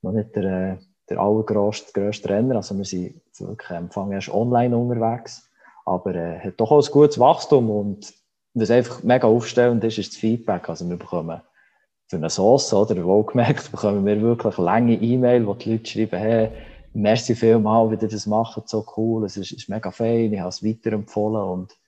noch 0.00 0.12
nicht 0.12 0.34
der, 0.34 0.72
äh, 0.72 0.76
der 1.10 1.18
allergrößte, 1.18 1.92
Renner. 2.24 2.56
Also, 2.56 2.76
wir 2.76 2.84
sind 2.84 3.20
wirklich 3.38 3.70
am 3.70 4.12
erst 4.12 4.30
online 4.30 4.76
unterwegs. 4.76 5.48
Aber, 5.84 6.14
äh, 6.14 6.38
hat 6.38 6.54
doch 6.58 6.70
auch 6.70 6.84
ein 6.84 6.92
gutes 6.92 7.18
Wachstum 7.18 7.70
und, 7.70 8.14
was 8.54 8.70
einfach 8.70 9.02
mega 9.02 9.26
aufstellend 9.26 9.82
ist, 9.84 9.98
ist 9.98 10.12
das 10.12 10.18
Feedback. 10.18 10.68
Also 10.68 10.88
wir 10.88 10.96
bekommen 10.96 11.40
für 12.06 12.16
eine 12.16 12.28
Sauce, 12.28 12.74
oder 12.74 13.02
wohlgemerkt, 13.04 13.70
bekommen 13.70 14.04
wir 14.04 14.20
wirklich 14.20 14.58
lange 14.58 14.94
E-Mail, 14.94 15.46
wo 15.46 15.54
die 15.54 15.72
Leute 15.72 15.90
schreiben, 15.90 16.18
hey, 16.18 16.50
merci 16.92 17.34
vielmal, 17.34 17.90
wie 17.90 18.02
ihr 18.02 18.08
das 18.08 18.26
macht, 18.26 18.68
so 18.68 18.84
cool, 18.96 19.24
es 19.24 19.38
ist, 19.38 19.52
ist 19.52 19.70
mega 19.70 19.90
fein, 19.90 20.30
ich 20.32 20.40
habe 20.40 20.50
es 20.50 20.62
weiterempfohlen 20.62 21.42
und 21.42 21.78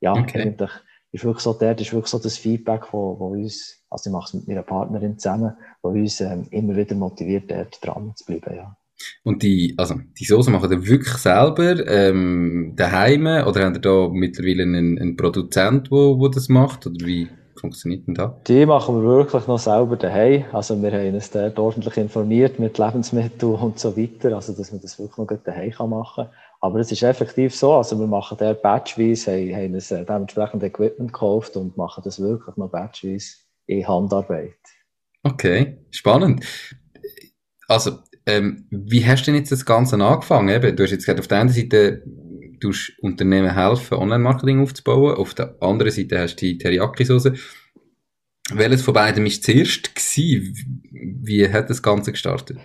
ja, 0.00 0.14
okay. 0.14 0.42
eigentlich 0.42 0.70
ist 1.12 1.24
wirklich 1.24 1.44
so 1.44 1.52
der, 1.52 1.78
ist 1.78 1.92
wirklich 1.92 2.10
so 2.10 2.18
das 2.18 2.38
Feedback, 2.38 2.92
wo, 2.92 3.18
wo 3.20 3.28
uns, 3.28 3.84
also 3.88 4.10
ich 4.10 4.12
mache 4.12 4.26
es 4.26 4.34
mit 4.34 4.48
meiner 4.48 4.62
Partnerin 4.62 5.18
zusammen, 5.18 5.56
wo 5.80 5.90
uns 5.90 6.20
ähm, 6.20 6.48
immer 6.50 6.74
wieder 6.74 6.96
motiviert, 6.96 7.48
dort 7.48 7.78
dran 7.86 8.12
zu 8.16 8.24
bleiben, 8.24 8.56
ja. 8.56 8.76
Und 9.24 9.42
die, 9.42 9.74
also, 9.76 9.96
die 10.18 10.24
Soße 10.24 10.50
machen 10.50 10.70
ihr 10.70 10.86
wirklich 10.86 11.14
selber, 11.14 11.86
ähm, 11.86 12.74
daheim, 12.76 13.26
oder 13.26 13.64
habt 13.64 13.76
ihr 13.76 13.80
da 13.80 14.08
mittlerweile 14.12 14.62
einen, 14.62 14.98
einen 14.98 15.16
Produzent, 15.16 15.90
wo, 15.90 16.18
wo 16.18 16.28
das 16.28 16.48
macht, 16.48 16.86
oder 16.86 17.06
wie 17.06 17.28
funktioniert 17.56 18.06
denn 18.06 18.14
das? 18.14 18.32
Die 18.46 18.66
machen 18.66 18.96
wir 18.96 19.08
wirklich 19.08 19.46
noch 19.46 19.58
selber 19.58 19.96
daheim. 19.96 20.44
Also, 20.52 20.80
wir 20.82 20.92
haben 20.92 21.14
uns 21.14 21.30
dort 21.30 21.58
ordentlich 21.58 21.96
informiert 21.96 22.58
mit 22.58 22.78
Lebensmitteln 22.78 23.54
und 23.54 23.78
so 23.78 23.96
weiter, 23.96 24.34
also, 24.34 24.52
dass 24.52 24.72
man 24.72 24.80
das 24.80 24.98
wirklich 24.98 25.18
noch 25.18 25.26
daheim 25.44 25.90
machen 25.90 26.24
kann. 26.24 26.34
Aber 26.60 26.78
es 26.78 26.92
ist 26.92 27.02
effektiv 27.02 27.54
so, 27.54 27.74
also, 27.74 27.98
wir 27.98 28.06
machen 28.06 28.38
der 28.38 28.54
batchweise, 28.54 29.32
haben, 29.32 29.54
haben 29.54 29.74
uns 29.74 29.90
äh, 29.90 30.04
dementsprechend 30.04 30.62
Equipment 30.62 31.12
gekauft 31.12 31.56
und 31.56 31.76
machen 31.76 32.02
das 32.04 32.20
wirklich 32.20 32.56
noch 32.56 32.70
batchweise 32.70 33.36
in 33.66 33.86
Handarbeit. 33.86 34.54
Okay, 35.22 35.78
spannend. 35.90 36.44
Also, 37.68 37.98
ähm, 38.26 38.66
wie 38.70 39.04
hast 39.06 39.22
du 39.22 39.30
denn 39.30 39.40
jetzt 39.40 39.52
das 39.52 39.66
Ganze 39.66 39.96
angefangen? 39.96 40.48
Eben, 40.48 40.76
du 40.76 40.82
hast 40.82 40.90
jetzt 40.90 41.06
gesagt, 41.06 41.20
auf 41.20 41.28
der 41.28 41.40
einen 41.40 41.50
Seite 41.50 42.02
du 42.60 42.72
Unternehmen 43.00 43.54
helfen, 43.54 43.98
Online-Marketing 43.98 44.62
aufzubauen, 44.62 45.16
auf 45.16 45.34
der 45.34 45.56
anderen 45.60 45.90
Seite 45.90 46.20
hast 46.20 46.36
du 46.36 46.46
die 46.46 46.58
Teriyaki-Soße. 46.58 47.34
Welches 48.52 48.82
von 48.82 48.94
beiden 48.94 49.24
war 49.24 49.30
zuerst? 49.30 49.94
Gewesen? 49.94 50.82
Wie 51.22 51.48
hat 51.48 51.70
das 51.70 51.82
Ganze 51.82 52.12
gestartet? 52.12 52.58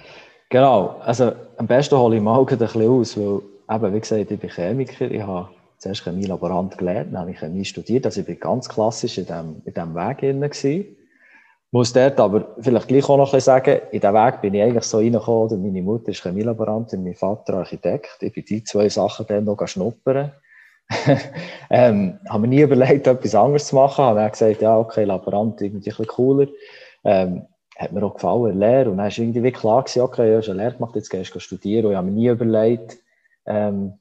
Genau, 0.50 1.00
also 1.00 1.34
am 1.58 1.68
besten 1.68 1.98
hole 1.98 2.18
ich 2.18 2.22
mal 2.22 2.40
ein 2.40 2.46
bisschen 2.46 2.90
aus, 2.90 3.18
weil 3.18 3.42
eben, 3.70 3.94
wie 3.94 4.00
gesagt, 4.00 4.32
ich 4.32 4.40
bin 4.40 4.50
Chemiker, 4.50 5.12
ich 5.12 5.22
habe 5.22 5.50
zuerst 5.78 6.04
Chemielaborant 6.04 6.78
gelernt, 6.78 7.14
dann 7.14 7.22
habe 7.22 7.32
ich 7.32 7.40
Chemie 7.40 7.66
studiert, 7.66 8.06
also 8.06 8.22
ich 8.22 8.26
bin 8.26 8.40
ganz 8.40 8.70
klassisch 8.70 9.18
in 9.18 9.26
diesem 9.26 9.62
in 9.66 9.74
dem 9.74 9.96
Weg 9.96 10.20
drin 10.20 10.42
gewesen 10.42 10.97
muss 11.72 11.92
dort 11.92 12.20
aber 12.20 12.56
vielleicht 12.60 12.88
gleich 12.88 13.10
auch 13.10 13.18
noch 13.18 13.34
ein 13.34 13.40
sagen, 13.42 13.82
in 13.92 14.00
diesen 14.00 14.14
Weg 14.14 14.42
bin 14.42 14.54
ich 14.54 14.62
eigentlich 14.62 14.84
so 14.86 14.98
reingekommen, 14.98 15.62
meine 15.62 15.82
Mutter 15.82 16.10
ist 16.10 16.24
Chemielaborantin, 16.24 17.04
mein 17.04 17.16
Vater 17.16 17.56
Architekt. 17.56 18.18
Ich 18.22 18.34
bin 18.34 18.46
die 18.46 18.64
zwei 18.64 18.88
Sachen 18.88 19.26
dann 19.28 19.44
noch 19.44 19.68
schnuppern. 19.68 20.32
ähm, 21.70 22.20
haben 22.30 22.44
wir 22.44 22.48
nie 22.48 22.62
überlegt, 22.62 23.08
etwas 23.08 23.36
anderes 23.36 23.68
zu 23.68 23.76
machen. 23.76 24.06
Haben 24.06 24.16
dann 24.16 24.32
gesagt, 24.32 24.62
ja, 24.62 24.78
okay, 24.78 25.04
Laborant, 25.04 25.62
irgendwie 25.62 25.90
ein 25.90 25.90
bisschen 25.90 26.08
cooler. 26.08 26.48
Ähm, 27.04 27.46
hat 27.78 27.92
mir 27.92 28.04
auch 28.04 28.14
gefallen, 28.14 28.58
Lehre. 28.58 28.90
Und 28.90 28.98
dann 28.98 29.06
war 29.06 29.18
irgendwie 29.18 29.52
klar 29.52 29.84
gewesen, 29.84 30.02
okay, 30.02 30.32
ja, 30.32 30.38
hast 30.38 30.50
eine 30.50 30.60
Lehre 30.60 30.76
gemacht, 30.76 30.96
jetzt 30.96 31.10
gehst 31.10 31.36
du 31.36 31.40
studieren. 31.40 31.86
Und 31.86 31.92
ich 31.92 31.98
habe 31.98 32.08
mir 32.08 32.14
nie 32.14 32.28
überlegt, 32.30 32.98
ähm, 33.46 34.00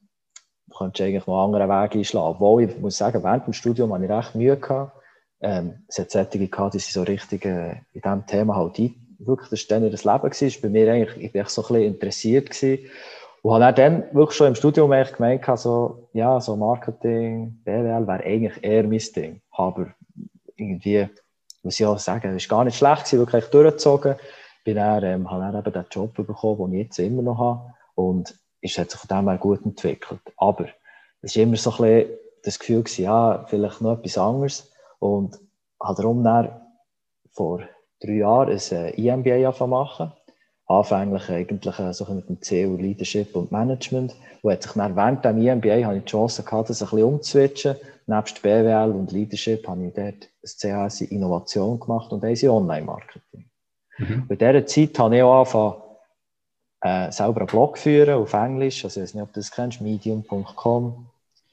du 0.69 0.79
könntest 0.79 1.05
eigentlich 1.05 1.27
noch 1.27 1.43
einen 1.43 1.55
anderen 1.55 1.69
Weg 1.69 1.97
einschlagen. 1.97 2.27
Obwohl, 2.27 2.63
ich 2.63 2.79
muss 2.79 2.97
sagen, 2.97 3.25
während 3.25 3.47
dem 3.47 3.53
Studium 3.53 3.93
hatte 3.93 4.05
ich 4.05 4.11
recht 4.11 4.35
Mühe 4.37 4.57
gehabt 4.57 4.96
ähm, 5.41 5.85
es 5.89 5.99
hat 5.99 6.11
solche 6.11 6.49
gehabt, 6.49 6.75
die 6.75 6.79
sind 6.79 6.93
so 6.93 7.03
richtig 7.03 7.45
äh, 7.45 7.81
in 7.93 8.01
diesem 8.03 8.27
Thema 8.27 8.57
halt 8.57 8.79
ein, 8.79 8.95
wirklich, 9.19 9.51
das 9.51 9.71
war 9.71 9.81
dann 9.81 9.91
das 9.91 10.05
Leben 10.05 10.31
gewesen, 10.31 10.63
bei 10.63 10.69
mir 10.69 10.93
eigentlich, 10.93 11.25
ich 11.25 11.33
bin 11.33 11.45
so 11.47 11.63
ein 11.63 11.69
bisschen 11.69 11.83
interessiert 11.83 12.51
gewesen. 12.51 12.91
Und 13.43 13.63
habe 13.63 13.75
dann 13.75 14.05
wirklich 14.13 14.37
schon 14.37 14.49
im 14.49 14.55
Studium 14.57 14.91
eigentlich 14.91 15.17
gemeint, 15.17 15.45
so, 15.59 16.09
ja, 16.13 16.41
so 16.41 16.57
Marketing, 16.57 17.61
BWL 17.65 18.07
wäre 18.07 18.25
eigentlich 18.25 18.65
eher 18.65 18.83
mein 18.83 18.99
Ding, 19.15 19.41
aber 19.53 19.95
irgendwie, 20.57 21.09
muss 21.63 21.79
ich 21.79 21.87
auch 21.87 21.99
sagen, 21.99 22.35
es 22.35 22.51
war 22.51 22.59
gar 22.59 22.65
nicht 22.65 22.77
schlecht 22.77 23.05
gewesen, 23.05 23.19
wirklich 23.21 23.45
durchgezogen, 23.47 24.17
bin 24.65 24.77
dann, 24.77 25.05
ähm, 25.05 25.31
habe 25.31 25.43
dann 25.43 25.61
eben 25.61 25.73
den 25.73 25.85
Job 25.91 26.15
bekommen, 26.15 26.73
den 26.73 26.81
ich 26.81 26.87
jetzt 26.87 26.99
immer 26.99 27.23
noch 27.23 27.39
habe. 27.39 27.75
Und 27.95 28.35
es 28.61 28.77
hat 28.79 28.91
sich 28.91 28.99
von 28.99 29.17
dem 29.17 29.29
her 29.29 29.39
gut 29.39 29.65
entwickelt, 29.65 30.21
aber 30.37 30.67
es 31.23 31.37
war 31.37 31.43
immer 31.45 31.57
so 31.57 31.71
ein 31.71 31.77
bisschen 31.77 32.11
das 32.43 32.59
Gefühl 32.59 32.83
gewesen, 32.83 33.05
ja, 33.05 33.45
vielleicht 33.49 33.81
noch 33.81 33.99
etwas 33.99 34.19
anderes. 34.19 34.73
Und 34.99 35.39
habe 35.81 36.03
darum 36.03 36.25
dann 36.25 36.61
vor 37.33 37.61
drei 38.01 38.15
Jahren 38.15 38.51
ein 38.51 38.95
EMBA 38.95 39.31
äh, 39.31 39.45
angefangen 39.45 39.71
machen. 39.71 40.13
Anfänglich 40.67 41.31
eigentlich 41.31 41.79
äh, 41.79 41.93
so 41.93 42.13
mit 42.13 42.29
dem 42.29 42.43
Ziel 42.43 42.77
Leadership 42.81 43.37
und 43.37 43.53
Management. 43.53 44.15
Und 44.43 44.53
hat 44.53 44.63
sich 44.63 44.73
dann 44.73 44.97
während 44.97 45.25
dem 45.25 45.41
EMBA 45.41 45.85
habe 45.85 45.99
ich 45.99 46.05
die 46.05 46.11
Chance 46.11 46.43
gehabt, 46.43 46.71
das 46.71 46.83
ein 46.83 46.89
bisschen 46.89 47.05
umzuswitchen. 47.05 47.77
Nebst 48.07 48.43
BWL 48.43 48.93
und 48.93 49.13
Leadership 49.13 49.67
habe 49.67 49.87
ich 49.87 49.95
dort 49.95 50.29
ein 50.43 50.89
CHS 50.89 51.01
Innovation 51.03 51.79
gemacht 51.81 52.13
und 52.13 52.25
eins 52.25 52.45
Online-Marketing. 52.45 53.51
Mhm. 53.99 54.27
In 54.29 54.39
dieser 54.39 54.67
Zeit 54.67 54.99
habe 54.99 55.17
ich 55.17 55.23
auch 55.23 55.39
angefangen, 55.39 55.83
äh, 56.83 57.11
selber 57.11 57.41
einen 57.41 57.47
Blog 57.47 57.79
führen 57.79 58.15
auf 58.15 58.33
Englisch. 58.33 58.85
Also, 58.85 59.01
ich 59.01 59.05
weiß 59.05 59.15
nicht, 59.15 59.23
ob 59.23 59.33
du 59.33 59.41
das 59.41 59.51
kennst, 59.51 59.81
medium.com. 59.81 61.07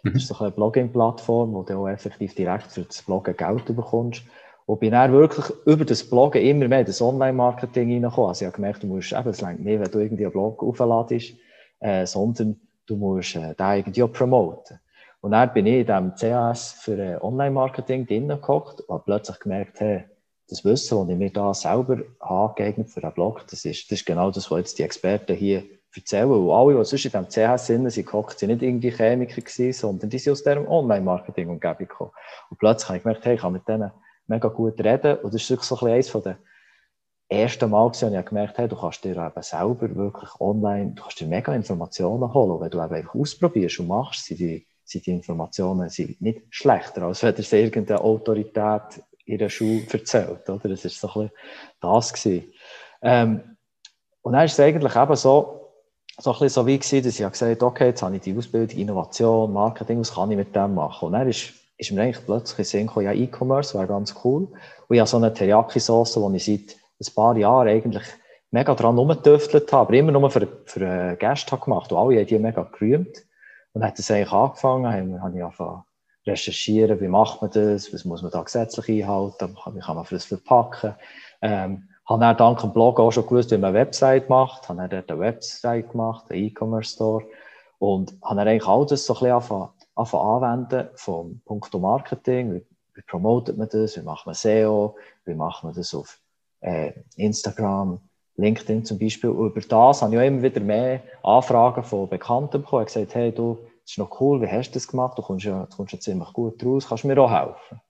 Mhm. 0.04 0.14
Das 0.14 0.24
ist 0.24 0.28
so 0.28 0.38
eine 0.40 0.52
Blogging-Plattform, 0.52 1.54
wo 1.54 1.64
du 1.64 1.74
auch 1.76 1.88
effektiv 1.88 2.36
direkt 2.36 2.72
für 2.72 2.84
das 2.84 3.02
Bloggen 3.02 3.36
Geld 3.36 3.66
bekommst. 3.66 4.24
Und 4.66 4.80
bin 4.80 4.92
dann 4.92 5.12
wirklich 5.12 5.46
über 5.66 5.84
das 5.84 6.10
Bloggen 6.10 6.42
immer 6.42 6.70
mehr 6.70 6.82
in 6.82 6.86
das 6.86 7.02
Online-Marketing 7.02 7.92
reingekommen. 7.92 8.30
Also 8.30 8.46
ich 8.46 8.48
habe 8.48 8.56
gemerkt, 8.56 8.84
du 8.84 8.88
musst 8.88 9.12
eben, 9.12 9.30
es 9.30 9.42
längt 9.42 9.60
nicht, 9.60 9.80
wenn 9.80 9.92
du 9.92 10.00
irgendwie 10.00 10.24
einen 10.24 10.32
Blog 10.32 10.64
aufladest, 10.64 11.34
äh, 11.80 12.06
sondern 12.06 12.62
du 12.86 12.96
musst 12.96 13.36
äh, 13.36 13.56
den 13.56 13.78
irgendwie 13.78 14.04
auch 14.04 14.12
promoten. 14.12 14.80
Und 15.20 15.32
dann 15.32 15.54
bin 15.54 15.66
ich 15.66 15.80
in 15.80 15.86
diesem 15.86 16.16
CAS 16.16 16.74
für 16.74 16.98
äh, 16.98 17.18
Online-Marketing 17.22 18.06
drinnen 18.06 18.30
gekocht 18.30 18.82
und 18.82 18.94
habe 18.94 19.04
plötzlich 19.06 19.40
gemerkt, 19.40 19.80
hey, 19.82 20.06
das 20.48 20.64
Wissen, 20.64 21.00
das 21.00 21.10
ich 21.10 21.18
mir 21.18 21.32
da 21.32 21.54
selber 21.54 21.98
angeeignet 22.20 22.90
für 22.90 23.04
einen 23.04 23.14
Blog, 23.14 23.46
das 23.50 23.66
ist, 23.66 23.92
das 23.92 24.00
ist 24.00 24.06
genau 24.06 24.32
das, 24.32 24.50
was 24.52 24.60
jetzt 24.60 24.80
die 24.80 24.84
Experten 24.84 25.36
hier 25.36 25.64
erzählen. 25.96 26.30
Und 26.30 26.52
alle, 26.52 26.78
die 26.78 26.86
sonst 26.86 27.06
in 27.06 27.12
diesem 27.12 27.30
CHS 27.30 27.68
sind, 27.68 27.90
sind 27.90 28.06
gehockt, 28.06 28.40
sind 28.40 28.50
nicht 28.50 28.62
irgendwie 28.62 28.92
Chemiker 28.92 29.42
gewesen, 29.42 29.74
sondern 29.74 30.10
die 30.10 30.20
sind 30.20 30.34
aus 30.34 30.44
dieser 30.44 30.70
Online-Marketing-Umgebung 30.70 31.88
gekommen. 31.88 32.12
Und 32.50 32.58
plötzlich 32.58 32.90
habe 32.90 32.98
ich 32.98 33.04
gemerkt, 33.04 33.26
hey, 33.26 33.36
ich 33.36 33.42
kann 33.42 33.54
mit 33.54 33.68
denen 33.68 33.92
mega 34.28 34.48
gut 34.48 34.80
reden. 34.80 35.18
Und 35.18 35.34
das 35.34 35.42
ist 35.42 35.50
wirklich 35.50 35.68
so 35.68 35.78
ein 35.80 35.94
eines 35.94 36.10
von 36.10 36.24
den 36.24 36.36
ersten 37.30 37.70
Mal 37.70 37.86
und 37.86 37.96
ich 37.96 38.04
habe 38.04 38.24
gemerkt, 38.24 38.58
hey, 38.58 38.68
du 38.68 38.76
kannst 38.76 39.04
dir 39.04 39.12
eben 39.18 39.42
selber 39.42 39.96
wirklich 39.96 40.30
online, 40.40 40.94
du 40.94 41.02
kannst 41.02 41.20
dir 41.20 41.28
mega 41.28 41.54
Informationen 41.54 42.34
holen. 42.34 42.62
Wenn 42.62 42.70
du 42.70 42.84
eben 42.84 42.94
einfach 42.94 43.16
ausprobierst 43.16 43.80
und 43.80 43.88
machst, 43.88 44.26
sind 44.26 44.40
die, 44.40 44.68
sind 44.84 45.06
die 45.06 45.12
Informationen 45.12 45.90
sind 45.90 46.22
nicht 46.22 46.42
schlechter, 46.50 47.04
als 47.04 47.24
wenn 47.24 47.36
dir 47.36 47.54
irgendeine 47.54 48.02
Autorität 48.02 49.04
in 49.26 49.38
der 49.38 49.50
Schule 49.50 49.84
erzählt, 49.92 50.50
oder? 50.50 50.70
Das 50.70 50.86
ist 50.86 51.00
so 51.00 51.08
ein 51.08 51.30
bisschen 51.80 52.44
das. 52.44 52.52
Ähm, 53.02 53.58
und 54.22 54.34
dann 54.34 54.46
ist 54.46 54.54
es 54.54 54.60
eigentlich 54.60 54.96
eben 54.96 55.16
so, 55.16 55.63
so 56.18 56.32
ein 56.32 56.34
bisschen 56.34 56.50
so 56.50 56.68
wie 56.68 56.78
gewesen, 56.78 57.04
dass 57.04 57.20
ich 57.20 57.32
gesagt 57.32 57.62
habe, 57.62 57.66
okay, 57.66 57.86
jetzt 57.88 58.04
habe 58.04 58.16
ich 58.16 58.22
die 58.22 58.38
Ausbildung, 58.38 58.78
Innovation, 58.78 59.52
Marketing, 59.52 60.00
was 60.00 60.14
kann 60.14 60.32
ich 60.32 60.38
mit 60.38 60.56
dem 60.56 60.76
machen? 60.76 61.08
Und 61.08 61.14
dann 61.14 61.28
ist, 61.28 61.54
ist 61.78 61.92
mir 61.92 62.04
eigentlich 62.04 62.26
plötzlich 62.26 62.60
in 62.60 62.66
Sinn 62.66 62.88
gekommen, 62.88 63.06
ja, 63.06 63.14
E-Commerce 63.14 63.74
wäre 63.74 63.88
ganz 63.88 64.14
cool. 64.24 64.44
Und 64.88 64.96
ich 64.96 65.00
habe 65.00 65.10
so 65.10 65.18
eine 65.18 65.34
Teriyaki-Sauce, 65.34 66.14
die 66.14 66.36
ich 66.36 66.46
seit 66.46 67.10
ein 67.10 67.16
paar 67.16 67.38
Jahren 67.38 67.68
eigentlich 67.68 68.06
mega 68.52 68.76
dran 68.76 68.98
rumgetüftelt 68.98 69.72
habe, 69.74 69.88
aber 69.88 69.94
immer 69.94 70.12
nur 70.12 70.30
für, 70.30 70.48
für 70.66 70.88
einen 70.88 71.18
Gast 71.18 71.50
gemacht. 71.50 71.92
Und 71.92 71.98
alle 71.98 72.20
haben 72.20 72.28
die 72.28 72.38
mega 72.38 72.62
gerühmt. 72.64 73.18
Und 73.74 73.82
dann 73.82 73.90
hat 73.90 73.98
es 73.98 74.12
eigentlich 74.12 74.32
angefangen, 74.32 74.86
habe, 74.86 75.22
habe 75.22 75.38
ich 75.38 75.44
angefangen 75.44 75.84
recherchieren, 76.26 77.02
wie 77.02 77.08
macht 77.08 77.42
man 77.42 77.52
das, 77.52 77.94
was 77.94 78.06
muss 78.06 78.22
man 78.22 78.32
da 78.32 78.44
gesetzlich 78.44 79.04
einhalten, 79.04 79.58
wie 79.74 79.80
kann 79.80 79.96
man 79.96 80.06
das 80.10 80.26
verpacken. 80.26 80.96
Ähm, 81.42 81.90
habe 82.06 82.20
dann 82.20 82.38
dank 82.38 82.60
dem 82.60 82.74
Blog 82.74 83.00
auch 83.00 83.12
schon 83.12 83.26
gewusst, 83.26 83.52
wie 83.52 83.58
man 83.58 83.70
eine 83.70 83.80
Website 83.80 84.30
macht, 84.30 84.68
habe 84.68 84.80
dann 84.80 84.90
dort 84.90 85.12
eine 85.12 85.20
Website 85.20 85.92
gemacht, 85.92 86.30
einen 86.30 86.44
E-Commerce 86.44 86.94
Store 86.94 87.26
und 87.80 88.16
habe 88.24 88.38
dann 88.38 88.48
eigentlich 88.48 88.68
all 88.68 88.86
das 88.86 89.06
so 89.06 89.14
ein 89.14 89.20
bisschen 89.20 89.32
angefangen, 89.32 89.70
angefangen 89.96 90.44
anwenden 90.44 90.90
vom 90.96 91.42
Punkt 91.46 91.74
Marketing, 91.74 92.54
wie, 92.54 92.66
wie 92.94 93.02
promotet 93.04 93.58
man 93.58 93.70
das, 93.72 93.98
wie 93.98 94.02
macht 94.02 94.26
man 94.26 94.36
SEO, 94.36 94.96
wie 95.26 95.34
macht 95.34 95.64
man 95.64 95.74
das 95.74 95.94
auf 95.94 96.20
äh, 96.62 96.94
Instagram, 97.16 98.00
LinkedIn 98.36 98.86
zum 98.86 99.00
Beispiel. 99.00 99.30
Und 99.30 99.52
über 99.52 99.62
das 99.62 100.02
habe 100.02 100.14
ich 100.14 100.20
auch 100.20 100.26
immer 100.26 100.42
wieder 100.42 100.62
mehr 100.62 101.02
Anfragen 101.24 101.84
von 101.84 102.10
Bekannten 102.10 102.62
bekommen. 102.62 102.82
Habe 102.82 102.86
gesagt, 102.86 103.16
hey, 103.16 103.32
du, 103.32 103.60
das 103.84 103.92
ist 103.92 103.98
noch 103.98 104.20
cool, 104.20 104.42
wie 104.42 104.48
hast 104.48 104.72
du 104.72 104.74
das 104.74 104.88
gemacht? 104.88 105.18
Du 105.18 105.22
kommst 105.22 105.46
ja, 105.46 105.66
du 105.66 105.76
kommst 105.76 105.94
ja 105.94 106.00
ziemlich 106.00 106.32
gut 106.34 106.64
raus, 106.66 106.88
kannst 106.88 107.04
du 107.04 107.08
mir 107.08 107.22
auch 107.22 107.32
helfen? 107.32 107.82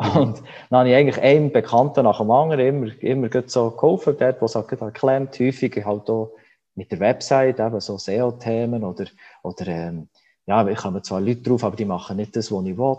Und 0.00 0.42
dann 0.70 0.78
habe 0.78 0.88
ich 0.88 0.94
eigentlich 0.94 1.22
einen 1.22 1.52
Bekannten 1.52 2.04
nach 2.04 2.18
dem 2.18 2.30
anderen 2.30 2.66
immer, 2.66 3.02
immer 3.02 3.28
so 3.46 3.70
geholfen, 3.70 4.16
dort, 4.18 4.40
wo 4.40 4.46
es 4.46 4.54
halt 4.54 4.68
geklemmt, 4.68 5.38
häufig 5.38 5.84
halt 5.84 6.08
auch 6.08 6.32
mit 6.74 6.90
der 6.90 7.00
Website, 7.00 7.60
eben 7.60 7.80
so 7.80 7.98
SEO-Themen 7.98 8.82
oder, 8.82 9.04
oder 9.42 9.66
ähm, 9.66 10.08
ja, 10.46 10.66
ich 10.66 10.82
habe 10.82 11.02
zwar 11.02 11.20
Leute 11.20 11.42
drauf, 11.42 11.64
aber 11.64 11.76
die 11.76 11.84
machen 11.84 12.16
nicht 12.16 12.34
das, 12.34 12.50
was 12.50 12.64
ich 12.64 12.78
will. 12.78 12.96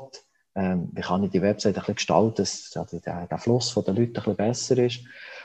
Ähm, 0.54 0.90
wie 0.92 1.02
kann 1.02 1.24
ich 1.24 1.32
die 1.32 1.42
Website 1.42 1.76
ein 1.76 1.80
bisschen 1.80 1.96
gestalten, 1.96 2.36
dass 2.36 2.70
der, 2.70 3.26
der 3.26 3.38
Fluss 3.40 3.72
von 3.72 3.84
den 3.84 3.96
Leuten 3.96 4.10
ein 4.10 4.14
bisschen 4.14 4.36
besser 4.36 4.78
ist. 4.78 5.00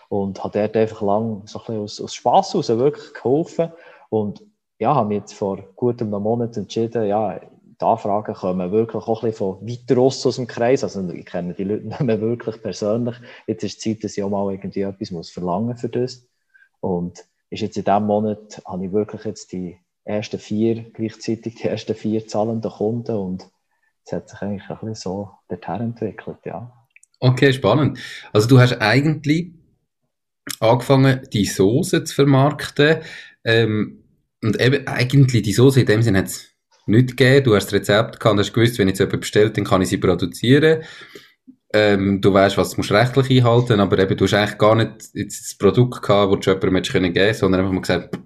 Und 0.08 0.42
hat 0.44 0.56
dort 0.56 0.76
einfach 0.76 1.00
lang 1.00 1.42
so 1.46 1.60
ein 1.66 1.78
aus, 1.78 2.00
aus 2.02 2.14
Spass 2.14 2.52
heraus 2.52 2.68
wirklich 2.68 3.14
geholfen. 3.14 3.72
Und 4.10 4.42
ja, 4.78 4.94
habe 4.94 5.08
mich 5.08 5.20
jetzt 5.20 5.32
vor 5.32 5.58
gut 5.75 6.02
einem 6.02 6.22
Monat 6.22 6.56
entschieden, 6.58 7.06
ja, 7.06 7.40
die 7.80 7.85
Anfragen 7.85 8.35
kommen 8.35 8.73
wirklich 8.73 9.04
auch 9.04 9.23
ein 9.23 9.30
bisschen 9.30 9.59
von 9.59 9.68
weiter 9.68 10.00
aus 10.00 10.37
dem 10.37 10.47
Kreis. 10.47 10.83
Also 10.83 11.09
ich 11.11 11.26
kenne 11.26 11.54
die 11.54 11.64
Leute 11.64 11.87
nicht 11.87 12.00
mehr 12.00 12.21
wirklich 12.21 12.62
persönlich. 12.62 13.16
Jetzt 13.47 13.64
ist 13.64 13.85
die 13.85 13.95
Zeit, 13.95 14.04
dass 14.04 14.16
ich 14.16 14.23
auch 14.23 14.30
mal 14.30 14.50
irgendwie 14.50 14.83
etwas 14.83 15.11
muss 15.11 15.30
verlangen 15.30 15.76
für 15.76 15.88
das. 15.88 16.26
Und 16.80 17.25
ist 17.50 17.61
jetzt 17.61 17.76
in 17.76 17.85
diesem 17.85 18.06
Monat, 18.06 18.62
habe 18.66 18.87
ich 18.87 18.92
wirklich 18.92 19.25
jetzt 19.25 19.52
die 19.52 19.78
ersten 20.04 20.38
vier, 20.38 20.85
gleichzeitig 20.92 21.56
die 21.56 21.68
ersten 21.68 21.95
vier 21.95 22.26
zahlenden 22.26 22.71
Kunden 22.71 23.16
und 23.16 23.47
es 24.04 24.12
hat 24.12 24.28
sich 24.28 24.40
eigentlich 24.40 24.71
ein 24.71 24.78
bisschen 24.78 24.95
so 24.95 25.30
dorthin 25.49 25.80
entwickelt, 25.80 26.38
ja. 26.45 26.73
Okay, 27.18 27.52
spannend. 27.52 27.99
Also 28.33 28.47
du 28.47 28.61
hast 28.61 28.80
eigentlich 28.80 29.52
angefangen, 30.61 31.26
die 31.33 31.45
Soße 31.45 32.04
zu 32.04 32.14
vermarkten 32.14 32.99
ähm, 33.45 34.04
und 34.42 34.61
eben 34.61 34.87
eigentlich 34.87 35.42
die 35.42 35.52
Soße 35.52 35.80
in 35.80 35.87
dem 35.87 36.02
Sinne 36.02 36.18
hat 36.18 36.26
es 36.26 36.55
nicht 36.86 37.16
gegeben. 37.16 37.44
Du 37.44 37.54
hast 37.54 37.66
das 37.66 37.74
Rezept 37.74 38.20
gehabt, 38.20 38.38
hast 38.38 38.52
gewusst, 38.52 38.78
wenn 38.78 38.88
jetzt 38.88 39.00
jemand 39.00 39.20
bestellt, 39.20 39.56
dann 39.56 39.64
kann 39.64 39.82
ich 39.82 39.88
sie 39.88 39.98
produzieren. 39.98 40.82
Ähm, 41.72 42.20
du 42.20 42.32
weißt, 42.32 42.56
was 42.56 42.70
du 42.70 42.80
rechtlich 42.94 43.30
einhalten, 43.30 43.80
aber 43.80 43.98
eben, 43.98 44.16
du 44.16 44.24
hast 44.24 44.34
eigentlich 44.34 44.58
gar 44.58 44.76
nicht 44.76 44.92
jetzt 45.14 45.50
das 45.50 45.58
Produkt 45.58 46.00
gehabt, 46.00 46.32
das 46.32 46.40
du 46.40 46.50
jemandem 46.50 46.76
hättest 46.76 46.92
können 46.92 47.12
geben, 47.12 47.34
sondern 47.34 47.60
einfach 47.60 47.72
mal 47.72 47.80
gesagt, 47.80 48.18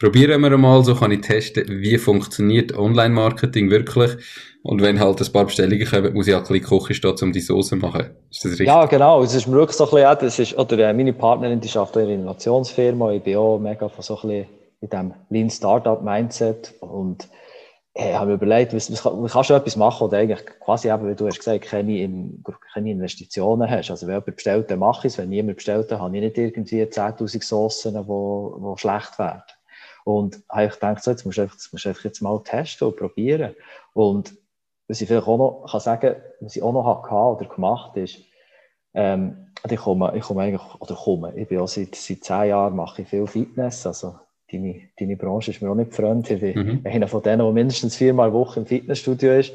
probieren 0.00 0.40
wir 0.40 0.56
mal, 0.56 0.82
so 0.82 0.94
kann 0.94 1.10
ich 1.10 1.20
testen, 1.20 1.64
wie 1.68 1.98
funktioniert 1.98 2.76
Online-Marketing 2.76 3.70
wirklich. 3.70 4.12
Und 4.62 4.82
wenn 4.82 4.98
halt 4.98 5.20
ein 5.20 5.32
paar 5.32 5.44
Bestellungen 5.44 5.86
kommen, 5.86 6.12
muss 6.14 6.26
ich 6.26 6.34
auch 6.34 6.50
ein 6.50 6.60
bisschen 6.60 6.80
Küche 6.80 6.94
stehen, 6.94 7.14
um 7.22 7.32
die 7.32 7.40
Soße 7.40 7.70
zu 7.70 7.76
machen. 7.76 8.06
Ist 8.30 8.44
das 8.44 8.52
richtig? 8.52 8.66
Ja, 8.66 8.86
genau. 8.86 9.22
Es 9.22 9.34
ist 9.34 9.46
mir 9.46 9.54
wirklich 9.54 9.76
so 9.76 9.84
ein 9.84 9.90
bisschen, 9.90 10.18
das 10.20 10.38
ist, 10.40 10.58
oder 10.58 10.78
äh, 10.78 10.92
meine 10.92 11.12
Partnerin, 11.12 11.60
die 11.60 11.68
arbeitet 11.78 11.96
in 11.96 12.02
einer 12.02 12.14
Innovationsfirma. 12.14 13.12
Ich 13.12 13.22
bin 13.22 13.36
auch 13.36 13.58
mega 13.58 13.88
von 13.88 14.02
so 14.02 14.16
ein 14.16 14.28
bisschen 14.28 14.46
in 14.80 14.90
diesem 14.90 15.14
Lean 15.30 15.50
Startup 15.50 16.02
Mindset 16.02 16.74
und 16.80 17.28
ich 17.98 18.14
habe 18.14 18.26
mir 18.26 18.34
überlegt, 18.34 18.74
was, 18.74 18.92
was, 18.92 19.04
was 19.04 19.32
kannst 19.32 19.50
du 19.50 19.54
etwas 19.54 19.76
machen, 19.76 20.04
oder 20.04 20.18
eigentlich 20.18 20.44
quasi 20.60 20.90
eben, 20.90 21.08
wie 21.08 21.14
du 21.14 21.26
hast 21.26 21.38
gesagt, 21.38 21.64
keine, 21.64 21.98
in, 21.98 22.44
keine 22.72 22.90
Investitionen 22.90 23.70
hast. 23.70 23.90
Also 23.90 24.06
wenn 24.06 24.14
jemand 24.14 24.36
bestellt, 24.36 24.70
dann 24.70 24.80
mache 24.80 25.06
ich 25.06 25.14
es. 25.14 25.18
Wenn 25.18 25.30
niemand 25.30 25.56
bestellt, 25.56 25.90
dann 25.90 26.00
habe 26.00 26.14
ich 26.16 26.22
nicht 26.22 26.36
irgendwie 26.36 26.82
10.000 26.82 27.42
Soßen, 27.42 27.94
die 27.94 28.80
schlecht 28.80 29.18
werden. 29.18 29.42
Und 30.04 30.42
habe 30.50 30.66
ich 30.66 30.72
gedacht, 30.72 31.02
so, 31.02 31.10
jetzt 31.10 31.24
musst 31.24 31.38
du 31.38 31.42
einfach, 31.42 31.56
musst 31.72 31.84
du 31.84 31.88
einfach 31.88 32.04
jetzt 32.04 32.20
mal 32.20 32.42
testen 32.44 32.86
und 32.86 32.96
probieren. 32.96 33.56
Und 33.94 34.34
was 34.88 35.00
ich 35.00 35.08
vielleicht 35.08 35.26
auch 35.26 35.38
noch 35.38 35.70
kann 35.70 35.80
sagen, 35.80 36.16
was 36.40 36.54
ich 36.54 36.62
auch 36.62 36.72
noch 36.72 36.84
hatte 36.84 37.14
oder 37.14 37.46
gemacht 37.46 37.96
ist, 37.96 38.18
ähm, 38.94 39.52
ich 39.68 39.80
komme, 39.80 40.12
ich 40.14 40.22
komme 40.22 40.42
eigentlich, 40.42 40.80
oder 40.80 40.94
komme, 40.94 41.32
ich 41.34 41.48
bin 41.48 41.58
auch 41.58 41.66
seit, 41.66 41.94
seit 41.94 42.22
zehn 42.22 42.50
Jahren 42.50 42.76
mache 42.76 43.02
ich 43.02 43.08
viel 43.08 43.26
Fitness, 43.26 43.86
also 43.86 44.14
deine, 44.50 44.80
deine 44.98 45.16
Branche 45.16 45.50
ist 45.50 45.62
mir 45.62 45.70
auch 45.70 45.74
nicht 45.74 45.94
fremd. 45.94 46.30
Ich 46.30 46.40
bin 46.40 46.56
mhm. 46.56 46.80
einer 46.84 47.08
von 47.08 47.22
denen, 47.22 47.38
der 47.38 47.52
mindestens 47.52 47.96
viermal 47.96 48.32
Woche 48.32 48.60
im 48.60 48.66
Fitnessstudio 48.66 49.38
ist. 49.38 49.52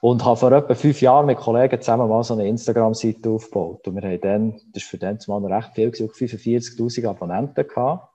Und 0.00 0.24
habe 0.24 0.36
vor 0.36 0.50
etwa 0.50 0.74
fünf 0.74 1.00
Jahren 1.00 1.26
mit 1.26 1.38
Kollegen 1.38 1.80
zusammen 1.80 2.08
mal 2.08 2.24
so 2.24 2.34
eine 2.34 2.48
Instagram-Seite 2.48 3.30
aufgebaut. 3.30 3.86
Und 3.86 3.94
wir 3.94 4.02
haben 4.02 4.20
dann, 4.20 4.60
das 4.72 4.82
war 4.82 4.90
für 4.90 4.98
den 4.98 5.18
noch 5.28 5.42
recht 5.44 5.74
viel, 5.74 5.90
45.000 5.90 7.08
Abonnenten 7.08 7.68
gehabt. 7.68 8.08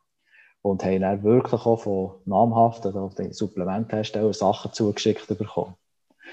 Und 0.62 0.84
haben 0.84 1.00
dann 1.00 1.24
wirklich 1.24 1.66
auch 1.66 1.78
von 1.78 2.16
namhaften, 2.26 2.94
also 2.94 3.10
Supplementherstellern 3.32 4.34
Sachen 4.34 4.74
zugeschickt 4.74 5.28
bekommen. 5.30 5.76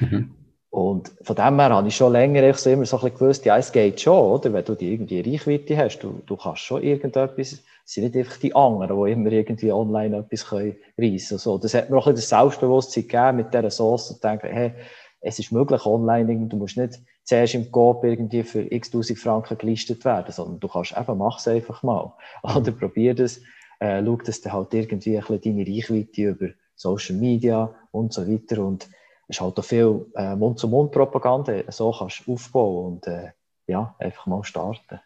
Mhm. 0.00 0.34
Und 0.70 1.12
von 1.22 1.36
dem 1.36 1.60
her 1.60 1.70
habe 1.70 1.86
ich 1.86 1.94
schon 1.94 2.10
länger 2.10 2.42
ich 2.42 2.56
so 2.56 2.68
immer 2.68 2.84
so 2.84 2.96
ein 2.96 3.02
bisschen 3.02 3.18
gewusst, 3.18 3.44
ja, 3.44 3.56
es 3.56 3.70
geht 3.70 4.00
schon, 4.00 4.18
oder? 4.18 4.52
Wenn 4.52 4.64
du 4.64 4.74
die 4.74 4.92
irgendwie 4.92 5.20
Reichweite 5.20 5.76
hast, 5.76 6.00
du, 6.00 6.20
du 6.26 6.36
kannst 6.36 6.62
schon 6.62 6.82
irgendetwas, 6.82 7.62
es 7.84 7.92
sind 7.92 8.04
nicht 8.04 8.16
einfach 8.16 8.38
die 8.38 8.54
anderen, 8.54 9.04
die 9.04 9.12
immer 9.12 9.32
irgendwie 9.32 9.72
online 9.72 10.16
etwas 10.18 10.46
können 10.46 10.76
reissen 10.98 11.38
können. 11.38 11.60
Das 11.60 11.74
hat 11.74 11.90
mir 11.90 11.98
auch 11.98 12.06
ein 12.06 12.14
bisschen 12.14 12.30
das 12.30 12.40
Selbstbewusstsein 12.40 13.02
gegeben 13.02 13.36
mit 13.36 13.52
dieser 13.52 13.70
Sauce 13.70 14.10
und 14.10 14.24
denken, 14.24 14.48
hey, 14.48 14.72
es 15.20 15.38
ist 15.38 15.52
möglich 15.52 15.84
online, 15.84 16.48
du 16.48 16.56
musst 16.56 16.76
nicht 16.76 17.00
zuerst 17.24 17.54
im 17.54 17.70
Coop 17.70 18.04
irgendwie 18.04 18.42
für 18.42 18.70
x 18.70 18.90
tausend 18.90 19.18
Franken 19.18 19.58
gelistet 19.58 20.04
werden, 20.04 20.32
sondern 20.32 20.60
du 20.60 20.68
kannst 20.68 20.96
eben, 20.96 21.18
mach 21.18 21.38
es 21.38 21.48
einfach 21.48 21.82
mal. 21.82 22.12
Oder 22.42 22.72
probier 22.72 23.14
das, 23.14 23.40
äh, 23.80 24.02
schau, 24.04 24.16
dass 24.16 24.40
du 24.40 24.52
halt 24.52 24.74
irgendwie 24.74 25.18
ein 25.18 25.24
bisschen 25.24 25.40
deine 25.56 25.66
Reichweite 25.66 26.22
über 26.22 26.48
Social 26.76 27.16
Media 27.16 27.74
und 27.90 28.12
so 28.12 28.26
weiter 28.26 28.64
und 28.64 28.88
ist 29.28 29.40
halt 29.40 29.58
auch 29.58 29.64
viel 29.64 30.06
äh, 30.16 30.36
Mund-zu-Mund-Propaganda. 30.36 31.70
So 31.72 31.94
kannst 31.98 32.26
du 32.26 32.34
aufbauen 32.34 32.94
und 32.94 33.06
äh, 33.06 33.30
ja, 33.66 33.94
einfach 33.98 34.26
mal 34.26 34.44
starten. 34.44 35.00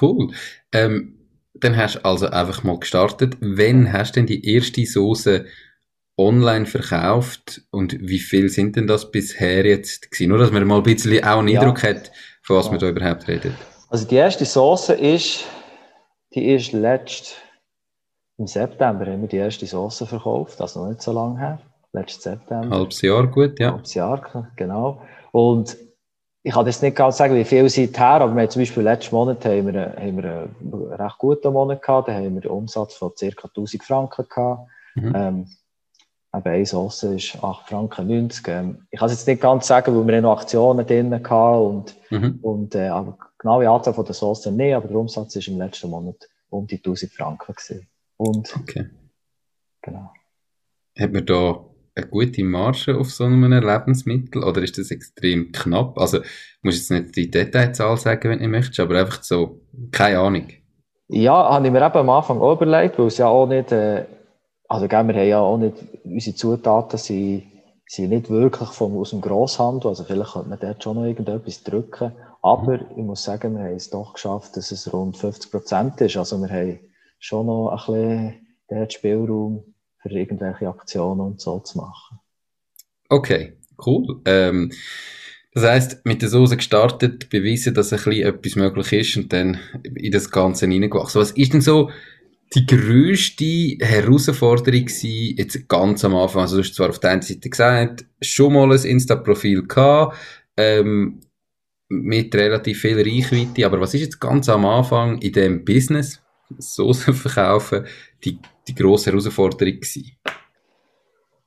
Cool. 0.00 0.32
Ähm, 0.72 1.19
dann 1.60 1.76
hast 1.76 1.96
du 1.96 2.04
also 2.04 2.26
einfach 2.26 2.62
mal 2.62 2.78
gestartet. 2.78 3.36
Wann 3.40 3.92
hast 3.92 4.16
du 4.16 4.20
denn 4.20 4.26
die 4.26 4.44
erste 4.54 4.84
Soße 4.84 5.46
online 6.16 6.66
verkauft 6.66 7.62
und 7.70 7.96
wie 8.00 8.18
viel 8.18 8.48
sind 8.48 8.76
denn 8.76 8.86
das 8.86 9.10
bisher 9.10 9.64
jetzt 9.64 10.10
gewesen? 10.10 10.30
Nur, 10.30 10.38
dass 10.38 10.50
man 10.50 10.66
mal 10.66 10.78
ein 10.78 10.82
bisschen 10.82 11.24
auch 11.24 11.38
einen 11.38 11.56
Eindruck 11.56 11.82
ja. 11.82 11.90
hat, 11.90 12.10
von 12.42 12.56
was 12.56 12.66
ja. 12.66 12.72
man 12.72 12.80
da 12.80 12.88
überhaupt 12.88 13.28
redet. 13.28 13.54
Also 13.88 14.06
die 14.06 14.16
erste 14.16 14.44
Soße 14.44 14.94
ist, 14.94 15.44
die 16.34 16.52
ist 16.52 16.72
letzt 16.72 17.36
im 18.40 18.46
September 18.46 19.04
haben 19.04 19.20
wir 19.20 19.28
die 19.28 19.36
erste 19.36 19.66
Soße 19.66 20.06
verkauft, 20.06 20.62
also 20.62 20.80
noch 20.80 20.88
nicht 20.88 21.02
so 21.02 21.12
lange 21.12 21.38
her, 21.38 21.58
letztes 21.92 22.22
September. 22.22 22.74
Halbes 22.74 23.02
Jahr, 23.02 23.26
gut, 23.26 23.60
ja. 23.60 23.72
Halbes 23.72 23.92
Jahr, 23.92 24.50
genau. 24.56 25.02
Und 25.30 25.76
ich 26.42 26.54
kann 26.54 26.66
jetzt 26.66 26.82
nicht 26.82 26.96
ganz 26.96 27.18
sagen, 27.18 27.34
wie 27.34 27.44
viel 27.44 27.68
seither, 27.68 28.22
aber 28.22 28.34
wir 28.34 28.42
haben 28.42 28.50
zum 28.50 28.62
Beispiel 28.62 28.82
letzten 28.82 29.14
Monat 29.14 29.44
haben 29.44 29.72
wir, 29.72 29.94
haben 29.96 30.22
wir 30.22 30.48
einen 30.60 30.92
recht 30.92 31.18
guten 31.18 31.52
Monat 31.52 31.82
gehabt, 31.82 32.08
da 32.08 32.12
haben 32.12 32.34
wir 32.34 32.42
einen 32.42 32.58
Umsatz 32.58 32.94
von 32.94 33.12
ca. 33.18 33.48
1000 33.48 33.84
Franken 33.84 34.26
gehabt. 34.28 34.68
Mhm. 34.94 35.12
Ähm, 35.14 35.46
eben 36.34 36.48
eine 36.48 36.66
Sauce 36.66 37.02
ist 37.02 37.42
8 37.42 37.68
Franken 37.68 38.06
90. 38.06 38.48
Ähm, 38.48 38.86
ich 38.90 38.98
kann 38.98 39.06
es 39.06 39.12
jetzt 39.12 39.28
nicht 39.28 39.42
ganz 39.42 39.66
sagen, 39.66 39.94
weil 39.94 40.06
wir 40.06 40.22
noch 40.22 40.38
Aktionen 40.38 40.86
drin 40.86 41.12
hatten 41.12 41.34
und, 41.34 41.94
mhm. 42.10 42.38
und 42.40 42.74
äh, 42.74 42.88
aber 42.88 43.18
genaue 43.36 43.68
Anzahl 43.68 43.92
von 43.92 44.06
der 44.06 44.14
Sauce 44.14 44.46
nicht, 44.46 44.74
aber 44.74 44.88
der 44.88 44.96
Umsatz 44.96 45.36
war 45.36 45.48
im 45.48 45.58
letzten 45.58 45.90
Monat 45.90 46.28
um 46.48 46.66
die 46.66 46.76
1000 46.76 47.12
Franken 47.12 47.54
gewesen. 47.54 47.86
Und, 48.16 48.56
okay. 48.56 48.88
Genau. 49.82 50.10
Hat 50.98 51.12
man 51.12 51.26
da 51.26 51.64
eine 52.00 52.10
gute 52.10 52.44
Marge 52.44 52.96
auf 52.96 53.10
so 53.10 53.24
einem 53.24 53.52
Lebensmittel 53.52 54.42
oder 54.42 54.62
ist 54.62 54.78
das 54.78 54.90
extrem 54.90 55.52
knapp? 55.52 55.98
Also, 55.98 56.18
du 56.18 56.24
musst 56.62 56.78
jetzt 56.78 56.90
nicht 56.90 57.16
die 57.16 57.30
Detailzahl 57.30 57.96
sagen, 57.96 58.30
wenn 58.30 58.38
du 58.40 58.48
möchtest, 58.48 58.80
aber 58.80 59.00
einfach 59.00 59.22
so, 59.22 59.60
keine 59.92 60.18
Ahnung. 60.18 60.48
Ja, 61.08 61.50
habe 61.50 61.66
ich 61.66 61.72
mir 61.72 61.84
eben 61.84 61.96
am 61.96 62.10
Anfang 62.10 62.40
auch 62.40 62.54
überlegt, 62.54 62.98
weil 62.98 63.06
es 63.06 63.18
ja 63.18 63.26
auch 63.26 63.46
nicht, 63.46 63.72
äh, 63.72 64.04
also 64.68 64.88
wir 64.88 64.96
haben 64.96 65.10
ja 65.10 65.40
auch 65.40 65.58
nicht, 65.58 65.74
unsere 66.04 66.36
Zutaten 66.36 66.98
sind, 66.98 67.42
sind 67.86 68.10
nicht 68.10 68.30
wirklich 68.30 68.68
vom, 68.68 68.96
aus 68.96 69.10
dem 69.10 69.20
Grosshandel, 69.20 69.88
also 69.88 70.04
vielleicht 70.04 70.34
könnte 70.34 70.48
man 70.48 70.60
dort 70.60 70.82
schon 70.82 70.96
noch 70.96 71.06
irgendetwas 71.06 71.64
drücken, 71.64 72.12
aber 72.42 72.78
mhm. 72.78 72.86
ich 72.96 73.02
muss 73.02 73.24
sagen, 73.24 73.56
wir 73.56 73.64
haben 73.64 73.74
es 73.74 73.90
doch 73.90 74.14
geschafft, 74.14 74.56
dass 74.56 74.70
es 74.70 74.92
rund 74.92 75.16
50 75.16 75.50
Prozent 75.50 76.00
ist, 76.00 76.16
also 76.16 76.40
wir 76.40 76.48
haben 76.48 76.78
schon 77.18 77.46
noch 77.46 77.70
ein 77.70 77.76
bisschen 77.76 78.46
den 78.70 78.90
Spielraum 78.90 79.64
für 80.02 80.10
irgendwelche 80.10 80.68
Aktionen 80.68 81.20
und 81.20 81.40
so 81.40 81.60
zu 81.60 81.78
machen. 81.78 82.20
Okay, 83.08 83.58
cool. 83.84 84.20
Ähm, 84.24 84.72
das 85.52 85.64
heißt, 85.64 86.06
mit 86.06 86.22
der 86.22 86.28
Soße 86.28 86.56
gestartet, 86.56 87.28
beweisen, 87.28 87.74
dass 87.74 87.92
ein 87.92 87.98
bisschen 87.98 88.22
etwas 88.22 88.56
möglich 88.56 88.92
ist 88.92 89.16
und 89.16 89.32
dann 89.32 89.58
in 89.82 90.12
das 90.12 90.30
Ganze 90.30 90.66
hineingewachsen. 90.66 91.20
Was 91.20 91.32
ist 91.32 91.52
denn 91.52 91.60
so 91.60 91.90
die 92.54 92.66
grösste 92.66 93.76
Herausforderung 93.80 94.84
gewesen, 94.84 95.36
jetzt 95.36 95.68
ganz 95.68 96.04
am 96.04 96.14
Anfang? 96.14 96.42
Also 96.42 96.56
du 96.56 96.62
hast 96.62 96.74
zwar 96.74 96.90
auf 96.90 97.00
der 97.00 97.10
einen 97.10 97.22
Seite 97.22 97.50
gesagt, 97.50 98.04
schon 98.20 98.52
mal 98.52 98.70
ein 98.70 98.84
Insta-Profil 98.84 99.66
gehabt, 99.66 100.16
ähm, 100.56 101.20
mit 101.88 102.32
relativ 102.36 102.82
viel 102.82 102.96
Reichweite, 103.00 103.66
aber 103.66 103.80
was 103.80 103.94
ist 103.94 104.02
jetzt 104.02 104.20
ganz 104.20 104.48
am 104.48 104.64
Anfang 104.64 105.18
in 105.18 105.32
dem 105.32 105.64
Business, 105.64 106.22
Soße 106.58 107.12
verkaufen, 107.14 107.86
die, 108.24 108.38
die 108.70 108.82
grosse 108.82 109.10
Herausforderung 109.10 109.74
gewesen? 109.74 110.12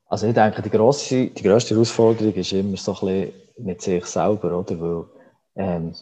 Also 0.08 0.28
ich 0.28 0.34
denke, 0.34 0.62
die, 0.62 0.70
grosse, 0.70 1.28
die 1.28 1.44
grösste 1.44 1.74
Herausforderung 1.74 2.34
ist 2.34 2.54
immer 2.54 2.78
so 2.78 2.94
ein 2.94 3.00
bisschen 3.00 3.34
mit 3.58 3.82
sich 3.82 4.06
selber, 4.06 4.60
oder? 4.60 4.80
Weil 4.80 5.06
ähm, 5.56 5.94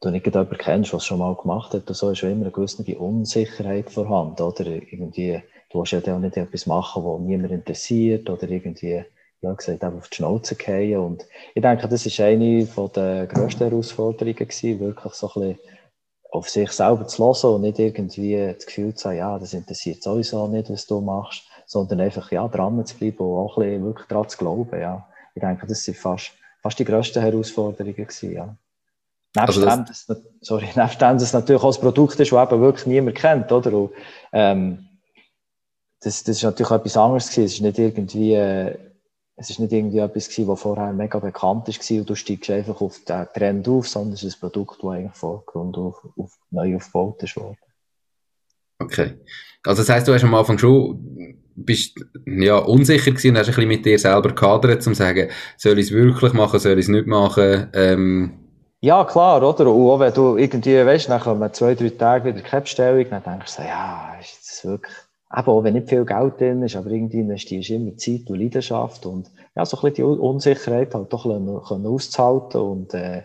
du 0.00 0.10
nicht 0.10 0.26
jemanden 0.26 0.56
kennst, 0.56 0.94
was 0.94 1.04
schon 1.04 1.18
mal 1.18 1.34
gemacht 1.34 1.74
hat, 1.74 1.82
so 1.94 2.10
ist 2.10 2.22
immer 2.22 2.42
eine 2.42 2.50
gewisse 2.50 2.82
Unsicherheit 2.98 3.90
vorhanden, 3.90 4.42
oder? 4.42 4.66
Irgendwie, 4.66 5.42
du 5.70 5.78
willst 5.78 5.92
ja 5.92 6.14
auch 6.14 6.18
nicht 6.18 6.36
etwas 6.36 6.66
machen, 6.66 7.04
was 7.04 7.20
niemand 7.20 7.52
interessiert, 7.52 8.30
oder 8.30 8.48
irgendwie, 8.48 9.04
ja 9.42 9.52
gesagt, 9.52 9.84
auf 9.84 10.08
die 10.08 10.16
Schnauze 10.16 10.54
fallen. 10.54 10.96
Und 10.98 11.26
ich 11.54 11.62
denke, 11.62 11.88
das 11.88 12.06
ist 12.06 12.20
eine 12.20 12.64
der 12.64 13.26
grössten 13.26 13.68
Herausforderungen 13.68 14.36
gewesen, 14.36 14.80
wirklich 14.80 15.12
so 15.12 15.28
ein 15.28 15.40
bisschen 15.40 15.58
auf 16.30 16.48
sich 16.48 16.70
selber 16.70 17.06
zu 17.06 17.24
hören 17.24 17.54
und 17.54 17.60
nicht 17.62 17.78
irgendwie 17.78 18.54
das 18.54 18.66
Gefühl 18.66 18.94
zu 18.94 19.08
haben, 19.08 19.16
ja, 19.16 19.38
das 19.38 19.52
interessiert 19.52 20.02
sowieso 20.02 20.46
nicht, 20.46 20.70
was 20.70 20.86
du 20.86 21.00
machst, 21.00 21.42
sondern 21.66 22.00
einfach, 22.00 22.30
ja, 22.30 22.46
dran 22.48 22.84
zu 22.86 22.96
bleiben 22.96 23.18
und 23.18 23.38
auch 23.38 23.58
ein 23.58 23.64
bisschen 23.64 23.84
wirklich 23.84 24.06
daran 24.08 24.28
zu 24.28 24.38
glauben, 24.38 24.80
ja. 24.80 25.06
Ich 25.34 25.40
denke, 25.40 25.66
das 25.66 25.84
sind 25.84 25.96
fast, 25.96 26.32
fast 26.62 26.78
die 26.78 26.84
grössten 26.84 27.22
Herausforderungen 27.22 27.94
gewesen, 27.94 28.32
ja. 28.32 28.56
Nebst 29.36 29.58
also 29.58 29.64
dem, 29.64 29.84
das, 29.86 30.06
sorry, 30.40 30.68
nebst 30.74 31.00
dem, 31.00 31.14
dass 31.14 31.22
es 31.22 31.32
natürlich 31.32 31.62
auch 31.62 31.74
ein 31.74 31.80
Produkt 31.80 32.18
ist, 32.18 32.32
das 32.32 32.50
eben 32.50 32.60
wirklich 32.60 32.86
niemand 32.86 33.16
kennt, 33.16 33.52
oder? 33.52 33.72
Und, 33.72 33.90
ähm, 34.32 34.86
das, 36.00 36.24
das 36.24 36.36
ist 36.36 36.42
natürlich 36.42 36.72
etwas 36.72 36.96
anderes 36.96 37.28
gewesen. 37.28 37.44
Es 37.44 37.52
ist 37.54 37.60
nicht 37.60 37.78
irgendwie, 37.78 38.34
äh, 38.34 38.78
es 39.40 39.48
ist 39.48 39.58
nicht 39.58 39.72
irgendwie 39.72 39.98
etwas 39.98 40.28
gewesen, 40.28 40.48
was 40.48 40.60
vorher 40.60 40.92
mega 40.92 41.18
bekannt 41.18 41.66
ist 41.68 41.90
und 41.90 42.10
du 42.10 42.14
steigst 42.14 42.50
einfach 42.50 42.80
auf 42.82 42.98
den 43.08 43.26
Trend 43.34 43.66
auf, 43.68 43.88
sondern 43.88 44.12
es 44.12 44.22
ist 44.22 44.36
ein 44.36 44.40
Produkt, 44.40 44.82
das 44.82 44.90
eigentlich 44.90 45.16
von 45.16 45.40
Grund 45.46 45.78
auf, 45.78 45.96
auf 46.18 46.38
neu 46.50 46.76
aufgebaut 46.76 47.22
ist 47.22 47.36
worden. 47.36 47.56
Okay. 48.78 49.14
Also 49.64 49.80
das 49.80 49.88
heisst, 49.88 50.08
du 50.08 50.12
hast 50.12 50.24
am 50.24 50.34
Anfang 50.34 50.58
schon 50.58 51.38
bist 51.56 51.98
ja 52.26 52.56
unsicher 52.56 53.10
gewesen 53.10 53.30
und 53.30 53.38
hast 53.38 53.48
ein 53.48 53.54
bisschen 53.54 53.68
mit 53.68 53.84
dir 53.84 53.98
selber 53.98 54.34
gehadert, 54.34 54.86
um 54.86 54.92
zu 54.92 54.94
sagen, 54.94 55.28
soll 55.56 55.78
ich 55.78 55.86
es 55.86 55.92
wirklich 55.92 56.32
machen, 56.34 56.58
soll 56.58 56.78
ich 56.78 56.84
es 56.84 56.88
nicht 56.88 57.06
machen? 57.06 57.68
Ähm... 57.72 58.32
Ja, 58.82 59.04
klar, 59.04 59.42
oder? 59.42 59.70
Und 59.70 59.90
auch 59.90 60.00
wenn 60.00 60.14
du 60.14 60.36
irgendwie, 60.36 60.84
weißt, 60.84 61.08
nach 61.08 61.52
zwei, 61.52 61.74
drei 61.74 61.90
Tagen 61.90 62.26
wieder 62.26 62.40
keine 62.40 62.62
Bestellung, 62.62 63.06
dann 63.10 63.22
denkst 63.22 63.56
du 63.56 63.62
so, 63.62 63.68
ja, 63.68 64.16
ist 64.20 64.40
das 64.40 64.64
wirklich 64.64 64.96
eben 65.36 65.46
auch 65.46 65.62
wenn 65.62 65.74
nicht 65.74 65.88
viel 65.88 66.04
Geld 66.04 66.40
drin 66.40 66.62
ist, 66.62 66.76
aber 66.76 66.90
irgendwie 66.90 67.20
investierst 67.20 67.70
du 67.70 67.74
immer 67.74 67.96
Zeit 67.96 68.28
und 68.28 68.38
Leidenschaft 68.38 69.06
und 69.06 69.30
ja, 69.54 69.64
so 69.64 69.76
ein 69.76 69.92
bisschen 69.92 69.94
die 69.94 70.20
Unsicherheit 70.20 70.94
halt 70.94 71.12
doch 71.12 71.24
bisschen 71.24 71.86
auszuhalten 71.86 72.60
und 72.60 72.94
äh, 72.94 73.22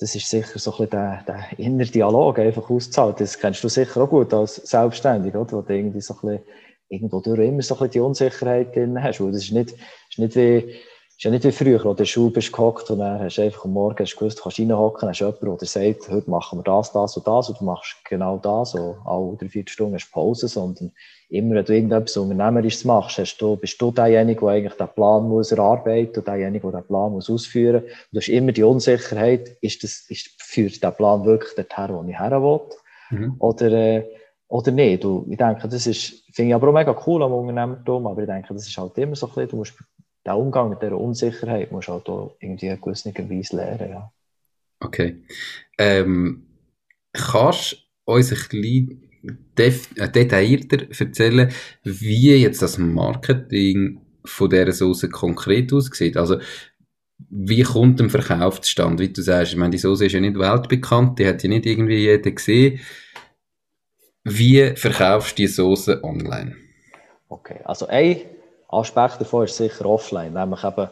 das 0.00 0.14
ist 0.14 0.28
sicher 0.28 0.58
so 0.58 0.72
ein 0.72 0.76
bisschen 0.78 0.90
der, 0.90 1.22
der 1.26 1.58
innere 1.58 1.90
Dialog 1.90 2.38
einfach 2.38 2.68
auszuhalten. 2.70 3.18
Das 3.18 3.38
kennst 3.38 3.62
du 3.62 3.68
sicher 3.68 4.02
auch 4.02 4.08
gut 4.08 4.32
als 4.32 4.56
Selbstständig, 4.56 5.34
oder? 5.34 5.52
Wo 5.52 5.60
du 5.60 5.74
irgendwie 5.74 6.00
so 6.00 6.14
ein 6.14 6.20
bisschen, 6.20 6.44
irgendwo 6.88 7.20
durch 7.20 7.38
immer 7.38 7.62
so 7.62 7.74
ein 7.74 7.78
bisschen 7.78 7.90
die 7.90 8.00
Unsicherheit 8.00 8.74
drin 8.74 9.00
hast, 9.00 9.20
weil 9.20 9.30
das 9.30 9.44
ist 9.44 9.52
nicht, 9.52 9.72
ist 9.72 10.18
nicht 10.18 10.36
wie, 10.36 10.74
ist 11.20 11.24
ja 11.24 11.30
nicht 11.30 11.44
wie 11.44 11.52
früher, 11.52 11.80
wo 11.80 11.82
du 11.82 11.90
in 11.90 11.96
der 11.96 12.04
Schule 12.06 12.30
bist 12.30 12.50
gehockt 12.50 12.90
und 12.90 13.00
dann 13.00 13.20
hast 13.20 13.36
du 13.36 13.42
einfach 13.42 13.66
am 13.66 13.74
Morgen 13.74 13.98
hast 13.98 14.16
gewusst, 14.16 14.38
du 14.38 14.42
kannst 14.42 14.58
reinhocken, 14.58 15.06
hast 15.06 15.20
jemanden, 15.20 15.58
der 15.58 15.68
sagt, 15.68 16.08
heute 16.08 16.30
machen 16.30 16.60
wir 16.60 16.62
das, 16.62 16.92
das 16.92 17.14
und 17.14 17.26
das 17.26 17.50
und 17.50 17.60
du 17.60 17.64
machst 17.66 17.96
genau 18.08 18.38
das, 18.38 18.74
und 18.74 18.96
alle 19.04 19.36
drei, 19.36 19.50
vier 19.50 19.64
Stunden 19.66 19.96
hast 19.96 20.10
Pause, 20.12 20.48
sondern 20.48 20.92
immer, 21.28 21.56
wenn 21.56 21.64
du 21.66 21.74
irgendetwas 21.74 22.16
Unternehmerisches 22.16 22.86
machst, 22.86 23.18
hast 23.18 23.36
du, 23.36 23.54
bist 23.56 23.78
du 23.82 23.90
derjenige, 23.90 24.40
der 24.40 24.48
eigentlich 24.48 24.72
den 24.72 24.88
Plan 24.88 25.28
muss 25.28 25.52
erarbeiten 25.52 26.20
und 26.20 26.26
derjenige, 26.26 26.70
der 26.70 26.80
den 26.80 26.86
Plan 26.86 27.12
muss 27.12 27.28
ausführen 27.28 27.82
muss. 27.82 27.92
Du 28.12 28.18
hast 28.20 28.28
immer 28.28 28.52
die 28.52 28.62
Unsicherheit, 28.62 29.58
ist 29.60 29.84
das, 29.84 30.06
ist, 30.08 30.30
führt 30.38 30.82
der 30.82 30.92
Plan 30.92 31.26
wirklich 31.26 31.54
dorthin, 31.54 31.96
wo 31.96 32.02
ich 32.08 32.18
her 32.18 32.42
will? 32.42 32.60
Mhm. 33.10 33.34
Oder, 33.40 33.70
äh, 33.72 34.04
oder 34.48 34.72
nicht? 34.72 35.04
Du, 35.04 35.26
ich 35.28 35.36
denke, 35.36 35.68
das 35.68 35.86
ist, 35.86 36.24
finde 36.34 36.48
ich 36.48 36.54
aber 36.54 36.68
auch 36.68 36.72
mega 36.72 36.96
cool 37.06 37.22
am 37.22 37.34
Unternehmertum, 37.34 38.06
aber 38.06 38.22
ich 38.22 38.26
denke, 38.26 38.54
das 38.54 38.66
ist 38.66 38.78
halt 38.78 38.96
immer 38.96 39.14
so 39.14 39.26
ein 39.26 39.34
bisschen, 39.34 39.48
du 39.50 39.56
musst 39.56 39.74
der 40.24 40.36
Umgang 40.36 40.70
mit 40.70 40.82
dieser 40.82 40.98
Unsicherheit 40.98 41.72
musst 41.72 41.88
du 41.88 41.92
halt 41.92 42.08
auch 42.08 42.36
irgendwie 42.40 42.68
gewisserweise 42.68 43.56
lernen, 43.56 43.90
ja. 43.90 44.12
Okay. 44.80 45.22
Ähm, 45.78 46.46
kannst 47.12 47.72
du 48.06 48.12
uns 48.12 48.32
ein 48.32 49.00
bisschen 49.54 49.94
äh, 49.96 50.10
detaillierter 50.10 50.86
erzählen, 50.98 51.50
wie 51.84 52.36
jetzt 52.36 52.62
das 52.62 52.78
Marketing 52.78 54.00
von 54.24 54.50
dieser 54.50 54.72
Soße 54.72 55.08
konkret 55.10 55.72
aussieht? 55.72 56.16
Also, 56.16 56.38
wie 57.28 57.62
kommt 57.62 58.00
ein 58.00 58.08
Verkauf 58.08 58.62
zustande? 58.62 59.02
Wie 59.02 59.12
du 59.12 59.20
sagst, 59.20 59.52
ich 59.52 59.58
meine, 59.58 59.72
die 59.72 59.78
Soße 59.78 60.06
ist 60.06 60.12
ja 60.12 60.20
nicht 60.20 60.38
weltbekannt, 60.38 61.18
die 61.18 61.26
hat 61.26 61.42
ja 61.42 61.50
nicht 61.50 61.66
irgendwie 61.66 61.98
jeder 61.98 62.30
gesehen. 62.30 62.80
Wie 64.24 64.74
verkaufst 64.76 65.32
du 65.32 65.42
die 65.42 65.46
Soße 65.46 66.02
online? 66.02 66.56
Okay, 67.28 67.60
also 67.64 67.86
ein 67.86 68.22
Aspekt 68.72 69.20
davon 69.20 69.44
ist 69.44 69.56
sicher 69.56 69.86
offline, 69.86 70.32
nämlich 70.32 70.64
eben 70.64 70.88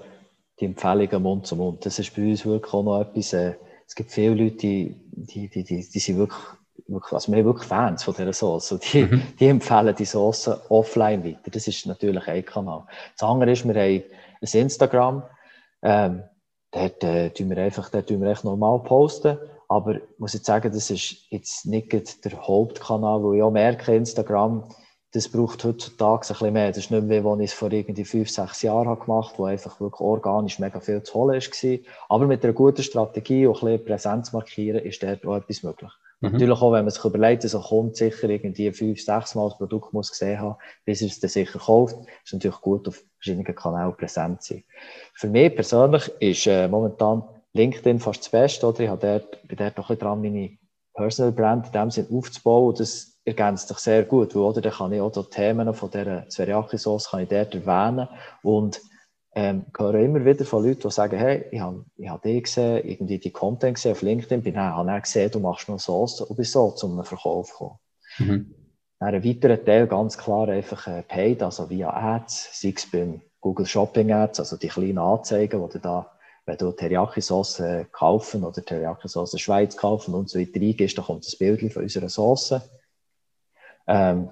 die 0.61 0.65
Empfehlungen 0.65 1.23
Mund 1.23 1.47
zu 1.47 1.57
Mund. 1.57 1.85
Das 1.87 1.99
ist 1.99 2.15
bei 2.15 2.23
uns 2.23 2.45
wirklich 2.45 2.73
auch 2.73 2.83
noch 2.83 3.01
etwas, 3.01 3.33
äh, 3.33 3.55
es 3.87 3.95
gibt 3.95 4.11
viele 4.11 4.35
Leute, 4.35 4.57
die, 4.57 4.97
die, 5.13 5.49
die, 5.49 5.65
die, 5.65 5.89
die 5.89 5.99
sind 5.99 6.19
wirklich, 6.19 6.41
wirklich, 6.89 7.13
also 7.13 7.33
wir 7.33 7.45
wirklich 7.45 7.69
Fans 7.69 8.03
von 8.03 8.15
dieser 8.15 8.33
Sauce. 8.33 8.79
Die, 8.93 9.05
mhm. 9.05 9.23
die 9.39 9.47
empfehlen 9.47 9.95
die 9.97 10.05
Sauce 10.05 10.51
offline 10.69 11.25
weiter. 11.25 11.51
Das 11.51 11.67
ist 11.69 11.87
natürlich 11.87 12.27
ein 12.29 12.45
Kanal. 12.45 12.85
Das 13.17 13.29
andere 13.29 13.53
ist, 13.53 13.67
wir 13.67 13.75
haben 13.75 14.03
ein 14.43 14.61
Instagram, 14.61 15.23
ähm, 15.83 16.23
dort, 16.71 17.05
äh, 17.05 17.31
tun 17.31 17.51
wir 17.51 17.59
einfach, 17.59 17.89
dort 17.89 18.09
tun 18.09 18.21
wir 18.21 18.31
echt 18.31 18.45
normal 18.45 18.81
posten. 18.81 19.39
Aber 19.69 19.97
ich 19.97 20.19
muss 20.19 20.33
jetzt 20.33 20.47
sagen, 20.47 20.73
das 20.73 20.91
ist 20.91 21.31
jetzt 21.31 21.67
nicht 21.67 22.25
der 22.25 22.47
Hauptkanal, 22.47 23.23
wo 23.23 23.35
ich 23.35 23.43
auch 23.43 23.51
merke, 23.51 23.95
Instagram, 23.95 24.65
das 25.13 25.29
braucht 25.29 25.65
heutzutage 25.65 26.27
ein 26.27 26.29
bisschen 26.29 26.53
mehr. 26.53 26.69
Das 26.69 26.79
ist 26.79 26.91
nicht 26.91 27.05
mehr, 27.05 27.25
wie 27.25 27.45
ich 27.45 27.51
es 27.51 27.57
vor 27.57 27.73
irgendwie 27.73 28.05
fünf, 28.05 28.29
sechs 28.29 28.63
Jahren 28.63 28.99
gemacht 28.99 29.33
habe, 29.33 29.39
wo 29.39 29.45
einfach 29.47 29.81
wirklich 29.81 30.01
organisch 30.01 30.59
mega 30.59 30.81
viel 30.81 31.03
zu 31.03 31.15
holen 31.15 31.41
war. 31.41 31.79
Aber 32.09 32.27
mit 32.27 32.45
einer 32.45 32.53
guten 32.53 32.83
Strategie 32.83 33.47
und 33.47 33.57
ein 33.57 33.61
bisschen 33.61 33.85
Präsenz 33.85 34.33
markieren, 34.33 34.85
ist 34.85 35.03
dort 35.03 35.25
auch 35.27 35.37
etwas 35.37 35.63
möglich. 35.63 35.91
Mhm. 36.21 36.33
Natürlich 36.33 36.61
auch, 36.61 36.73
wenn 36.73 36.85
man 36.85 36.91
sich 36.91 37.05
überlegt, 37.05 37.45
dass 37.45 37.55
ein 37.55 37.63
Kunde 37.63 37.95
sicher 37.95 38.29
irgendwie 38.29 38.71
fünf, 38.73 39.01
sechs 39.01 39.35
Mal 39.35 39.49
das 39.49 39.59
Produkt 39.59 39.93
muss 39.95 40.11
gesehen 40.11 40.41
haben, 40.41 40.57
bis 40.85 41.01
er 41.01 41.09
es 41.09 41.21
dann 41.21 41.31
sicher 41.31 41.59
kauft, 41.59 41.97
ist 42.25 42.33
natürlich 42.33 42.61
gut, 42.61 42.89
auf 42.89 43.03
verschiedenen 43.17 43.55
Kanälen 43.55 43.97
präsent 43.97 44.43
sein. 44.43 44.65
Für 45.15 45.29
mich 45.29 45.55
persönlich 45.55 46.11
ist 46.21 46.47
äh, 46.47 46.69
momentan 46.69 47.23
LinkedIn 47.55 47.99
fast 47.99 48.21
das 48.21 48.29
Beste, 48.29 48.67
oder? 48.67 48.81
Ich 48.81 48.89
habe 48.89 49.07
dort, 49.07 49.49
bin 49.49 49.57
dort 49.57 49.77
noch 49.79 49.89
ein 49.89 49.97
bisschen 49.97 50.09
dran, 50.09 50.23
meine 50.23 50.59
Personal 50.95 51.33
Brand 51.33 51.67
in 51.67 51.73
dem 51.73 51.91
Sinne 51.91 52.09
aufzubauen. 52.13 52.75
Das 52.77 53.18
ergänzt 53.29 53.69
sich 53.69 53.79
sehr 53.79 54.05
gut, 54.05 54.35
weil, 54.35 54.43
oder? 54.43 54.61
Dann 54.61 54.73
kann 54.73 54.93
ich 54.93 55.01
auch 55.01 55.13
die 55.13 55.23
Themen 55.31 55.73
von 55.75 55.91
dieser 55.91 56.29
Zwerjaki-Sauce 56.29 57.11
kann 57.11 57.21
ich 57.21 57.29
dort 57.29 57.55
erwähnen 57.55 58.09
und 58.43 58.81
ähm, 59.35 59.67
höre 59.77 59.95
immer 59.95 60.25
wieder 60.25 60.45
von 60.45 60.65
Leuten, 60.65 60.81
die 60.81 60.91
sagen, 60.91 61.17
hey, 61.17 61.45
ich 61.53 61.61
habe, 61.61 61.85
ich 61.97 62.09
habe 62.09 62.29
dich 62.29 62.45
gesehen, 62.45 62.85
irgendwie 62.85 63.19
die 63.19 63.31
Content 63.31 63.77
gesehen 63.77 63.93
auf 63.93 64.03
LinkedIn, 64.03 64.43
bin 64.43 64.55
dann, 64.55 64.75
habe 64.75 64.89
dann 64.89 65.03
gesehen, 65.03 65.31
du 65.31 65.39
machst 65.39 65.69
noch 65.69 65.79
Sauce 65.79 66.23
und 66.23 66.35
bin 66.35 66.45
so 66.45 66.71
zum 66.73 67.03
Verkauf 67.05 67.51
gekommen. 67.51 67.79
Mhm. 68.19 68.55
Dann 68.99 69.15
ein 69.15 69.25
weiterer 69.25 69.65
Teil 69.65 69.87
ganz 69.87 70.19
klar 70.19 70.49
einfach 70.49 70.87
äh, 70.89 71.03
paid, 71.03 71.43
also 71.43 71.71
via 71.71 71.91
Ads, 71.91 72.61
sei 72.61 72.73
es 72.75 72.91
beim 72.91 73.21
Google 73.41 73.67
Shopping 73.67 74.13
Ads, 74.13 74.41
also 74.41 74.57
die 74.57 74.69
kleinen 74.69 74.99
Anzeigen, 74.99 75.63
die 75.63 75.73
du 75.75 75.79
da, 75.79 76.11
wenn 76.47 76.57
du 76.57 76.73
Teriyaki-Sauce 76.73 77.61
äh, 77.61 77.85
kaufen 77.93 78.43
oder 78.43 78.65
Teriyaki-Sauce 78.65 79.39
Schweiz 79.39 79.77
kaufen 79.77 80.15
und 80.15 80.29
so 80.31 80.41
weiter 80.41 80.61
reingehst, 80.61 80.99
dann 80.99 81.05
kommt 81.05 81.27
das 81.27 81.37
Bild 81.37 81.73
von 81.73 81.83
unserer 81.83 82.09
Sauce. 82.09 82.55
Ähm, 83.89 84.29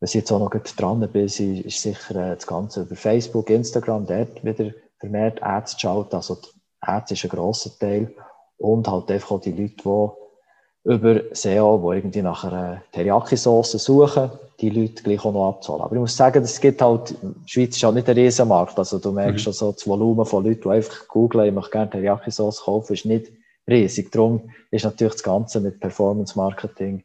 was 0.00 0.10
ich 0.10 0.16
jetzt 0.16 0.30
auch 0.30 0.38
noch 0.38 0.50
dran 0.50 1.00
bin, 1.12 1.24
ist, 1.24 1.40
ist 1.40 1.82
sicher 1.82 2.14
äh, 2.14 2.34
das 2.36 2.46
Ganze 2.46 2.82
über 2.82 2.94
Facebook, 2.94 3.50
Instagram, 3.50 4.06
dort 4.06 4.44
wieder 4.44 4.72
vermehrt 4.98 5.42
Ads 5.42 5.72
zu 5.72 5.80
schalten. 5.80 6.16
Also 6.16 6.38
Ads 6.80 7.12
ist 7.12 7.24
ein 7.24 7.30
grosser 7.30 7.70
Teil. 7.78 8.14
Und 8.58 8.88
halt 8.88 9.10
einfach 9.10 9.32
auch 9.32 9.40
die 9.40 9.52
Leute, 9.52 9.74
die 9.84 10.92
über 10.92 11.20
SEO, 11.32 11.78
die 11.92 11.96
irgendwie 11.98 12.22
nach 12.22 12.44
einer 12.44 12.82
Teriyaki-Sauce 12.92 13.72
suchen, 13.72 14.30
die 14.60 14.70
Leute 14.70 15.02
gleich 15.02 15.24
auch 15.24 15.32
noch 15.32 15.48
abzuholen. 15.48 15.84
Aber 15.84 15.94
ich 15.94 16.00
muss 16.00 16.16
sagen, 16.16 16.42
es 16.42 16.60
gibt 16.60 16.82
halt, 16.82 17.14
die 17.22 17.50
Schweiz 17.50 17.76
ist 17.76 17.84
halt 17.84 17.94
nicht 17.94 18.08
ein 18.08 18.16
Riesenmarkt. 18.16 18.78
Also 18.78 18.98
du 18.98 19.12
merkst 19.12 19.38
mhm. 19.38 19.42
schon 19.44 19.52
so, 19.52 19.72
das 19.72 19.86
Volumen 19.86 20.26
von 20.26 20.44
Leuten, 20.44 20.62
die 20.62 20.68
einfach 20.70 21.06
googeln, 21.06 21.46
ich 21.46 21.54
möchte 21.54 21.70
gerne 21.70 21.90
Teriyaki-Sauce 21.90 22.62
kaufen, 22.62 22.94
ist 22.94 23.04
nicht 23.04 23.30
riesig. 23.68 24.10
Darum 24.10 24.50
ist 24.70 24.84
natürlich 24.84 25.14
das 25.14 25.22
Ganze 25.22 25.60
mit 25.60 25.78
Performance-Marketing 25.78 27.04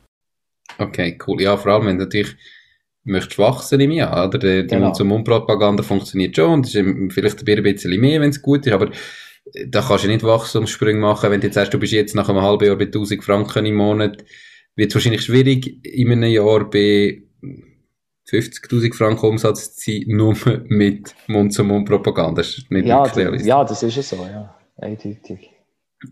Okay, 0.77 1.17
cool. 1.27 1.41
Ja, 1.41 1.57
vor 1.57 1.73
allem, 1.73 1.87
wenn 1.87 1.97
du 1.97 2.05
natürlich 2.05 2.35
möchtest 3.03 3.39
wachsen 3.39 3.79
im 3.79 3.91
Jahr, 3.91 4.27
oder? 4.27 4.37
Die 4.37 4.67
genau. 4.67 4.85
Mund-zu-Mund-Propaganda 4.85 5.83
funktioniert 5.83 6.35
schon 6.35 6.51
und 6.53 6.65
ist 6.65 7.13
vielleicht 7.13 7.47
ein 7.47 7.63
bisschen 7.63 7.99
mehr, 7.99 8.21
wenn 8.21 8.29
es 8.29 8.41
gut 8.41 8.65
ist, 8.65 8.73
aber 8.73 8.91
äh, 9.53 9.67
da 9.67 9.81
kannst 9.81 10.03
du 10.03 10.07
nicht 10.07 10.23
Wachstumssprünge 10.23 10.99
machen, 10.99 11.31
wenn 11.31 11.41
du 11.41 11.47
jetzt 11.47 11.55
sagst, 11.55 11.73
du 11.73 11.79
bist 11.79 11.93
jetzt 11.93 12.15
nach 12.15 12.29
einem 12.29 12.41
halben 12.41 12.65
Jahr 12.65 12.75
bei 12.75 12.85
1000 12.85 13.23
Franken 13.23 13.65
im 13.65 13.75
Monat, 13.75 14.23
wird 14.75 14.89
es 14.89 14.95
wahrscheinlich 14.95 15.23
schwierig, 15.23 15.85
in 15.85 16.11
einem 16.11 16.31
Jahr 16.31 16.69
bei 16.69 17.23
50.000 18.29 18.95
Franken 18.95 19.25
Umsatz 19.25 19.75
zu 19.75 19.91
sein, 19.91 20.03
nur 20.07 20.35
mit 20.67 21.15
Mund-zu-Mund-Propaganda. 21.27 22.41
Das 22.41 22.57
ist 22.57 22.71
nicht 22.71 22.85
ja, 22.85 23.05
ja, 23.15 23.63
das 23.63 23.83
ist 23.83 23.97
es 23.97 24.09
so, 24.09 24.17
ja. 24.17 24.55
Eindeutig. 24.77 25.51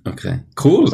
Okay, 0.06 0.42
cool. 0.64 0.88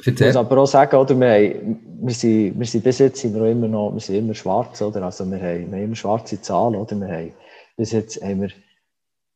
Ich 0.00 0.20
muss 0.20 0.36
aber 0.36 0.58
auch 0.58 0.66
sagen, 0.66 0.96
oder, 0.96 1.18
wir, 1.18 1.28
haben, 1.28 1.80
wir, 2.02 2.14
sind, 2.14 2.58
wir 2.58 2.66
sind 2.66 2.82
bis 2.82 2.98
jetzt 2.98 3.24
immer 3.24 3.68
noch 3.68 3.92
wir 3.92 4.00
sind 4.00 4.16
immer 4.16 4.34
schwarz, 4.34 4.82
oder? 4.82 5.02
Also 5.02 5.24
wir 5.30 5.38
haben, 5.38 5.70
wir 5.70 5.78
haben 5.78 5.84
immer 5.84 5.94
schwarze 5.94 6.40
Zahlen, 6.40 6.74
oder? 6.74 6.96
Wir 6.96 7.08
haben, 7.08 7.32
bis 7.76 7.92
jetzt 7.92 8.20
haben 8.20 8.42
wir, 8.42 8.48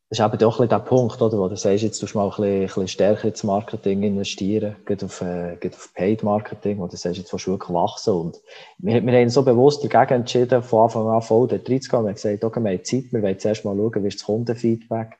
das 0.09 0.19
ist 0.19 0.25
eben 0.25 0.37
doch 0.39 0.67
der 0.67 0.79
Punkt, 0.79 1.21
oder? 1.21 1.37
Wo 1.37 1.47
du 1.47 1.55
sagst, 1.55 1.83
jetzt 1.83 1.99
tust 1.99 2.13
du 2.13 2.17
mal 2.17 2.25
ein 2.25 2.29
bisschen, 2.31 2.45
ein 2.45 2.65
bisschen 2.65 2.87
stärker 2.87 3.27
ins 3.29 3.43
Marketing 3.43 4.03
investieren, 4.03 4.75
geht 4.85 5.03
auf, 5.03 5.21
äh, 5.21 5.57
auf 5.65 5.93
Paid 5.93 6.23
Marketing, 6.23 6.79
wo 6.79 6.87
du 6.87 6.97
sagst, 6.97 7.19
jetzt 7.19 7.31
willst 7.31 7.47
du 7.47 7.51
wirklich 7.51 7.73
wachsen. 7.73 8.13
Und 8.15 8.41
wir, 8.79 9.05
wir 9.05 9.13
haben 9.13 9.29
so 9.29 9.43
bewusst 9.43 9.83
dagegen 9.83 10.21
entschieden, 10.21 10.61
von 10.61 10.85
Anfang 10.85 11.07
an 11.07 11.21
voll 11.21 11.47
dort 11.47 11.69
reinzugehen. 11.69 12.03
Wir 12.03 12.09
haben 12.09 12.15
gesagt, 12.15 12.43
okay, 12.43 12.59
wir 12.59 12.71
haben 12.71 12.83
Zeit, 12.83 13.03
wir 13.11 13.21
wollen 13.21 13.39
zuerst 13.39 13.63
mal 13.63 13.77
schauen, 13.77 14.03
wie 14.03 14.07
ist 14.07 14.19
das 14.19 14.25
Kundenfeedback. 14.25 15.17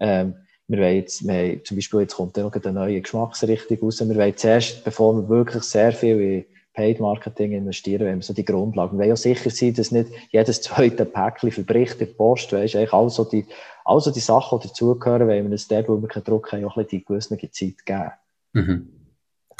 Ähm, 0.00 0.34
wir 0.68 0.78
wollen 0.78 0.96
jetzt, 0.96 1.26
wir 1.26 1.34
haben, 1.34 1.64
zum 1.64 1.76
Beispiel, 1.76 2.00
jetzt 2.00 2.14
kommt 2.14 2.36
noch 2.36 2.52
eine 2.52 2.72
neue 2.72 3.00
Geschmacksrichtung 3.00 3.78
raus. 3.80 4.00
Wir 4.00 4.16
wollen 4.16 4.36
zuerst, 4.36 4.84
bevor 4.84 5.14
wir 5.16 5.28
wirklich 5.28 5.62
sehr 5.64 5.92
viel 5.92 6.20
in 6.20 6.44
Paid 6.74 7.00
Marketing 7.00 7.52
investieren, 7.52 8.06
wenn 8.06 8.18
wir 8.18 8.22
so 8.22 8.32
die 8.32 8.44
Grundlagen. 8.44 8.92
Wir 8.92 9.00
wollen 9.00 9.08
ja 9.10 9.16
sicher 9.16 9.50
sein, 9.50 9.74
dass 9.74 9.90
nicht 9.90 10.08
jedes 10.30 10.62
zweite 10.62 11.04
Päckchen 11.04 11.50
verbricht 11.50 12.00
in 12.00 12.06
der 12.06 12.14
Post, 12.14 12.52
weisst, 12.52 12.76
eigentlich 12.76 12.92
also 12.92 13.24
die, 13.24 13.44
also 13.84 14.10
die 14.10 14.20
Sachen, 14.20 14.60
die 14.60 14.68
dazugehören, 14.68 15.28
wenn 15.28 15.44
wir 15.44 15.52
uns 15.52 15.68
dort, 15.68 15.88
wo 15.88 16.00
wir 16.00 16.08
keinen 16.08 16.24
Druck 16.24 16.52
haben, 16.52 16.64
auch 16.64 16.76
ein 16.76 16.84
bisschen 16.84 17.00
die 17.00 17.04
gewisse 17.04 17.50
Zeit 17.50 17.84
geben. 17.84 18.12
Mhm. 18.54 18.88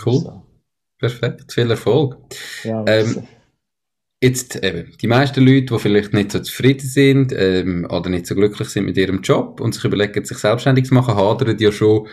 Cool. 0.04 0.14
So. 0.14 0.42
Perfekt. 0.98 1.52
Viel 1.52 1.70
Erfolg. 1.70 2.16
Ja, 2.62 2.84
ähm, 2.86 3.26
Jetzt 4.22 4.62
eben, 4.62 4.92
die 5.02 5.08
meisten 5.08 5.44
Leute, 5.44 5.74
die 5.74 5.78
vielleicht 5.80 6.12
nicht 6.12 6.30
so 6.30 6.38
zufrieden 6.38 6.86
sind 6.86 7.32
ähm, 7.36 7.88
oder 7.90 8.08
nicht 8.08 8.26
so 8.26 8.36
glücklich 8.36 8.68
sind 8.68 8.84
mit 8.84 8.96
ihrem 8.96 9.20
Job 9.20 9.60
und 9.60 9.74
sich 9.74 9.84
überlegen, 9.84 10.24
sich 10.24 10.38
selbstständig 10.38 10.84
zu 10.84 10.94
machen, 10.94 11.16
hadern 11.16 11.58
ja 11.58 11.72
schon 11.72 12.06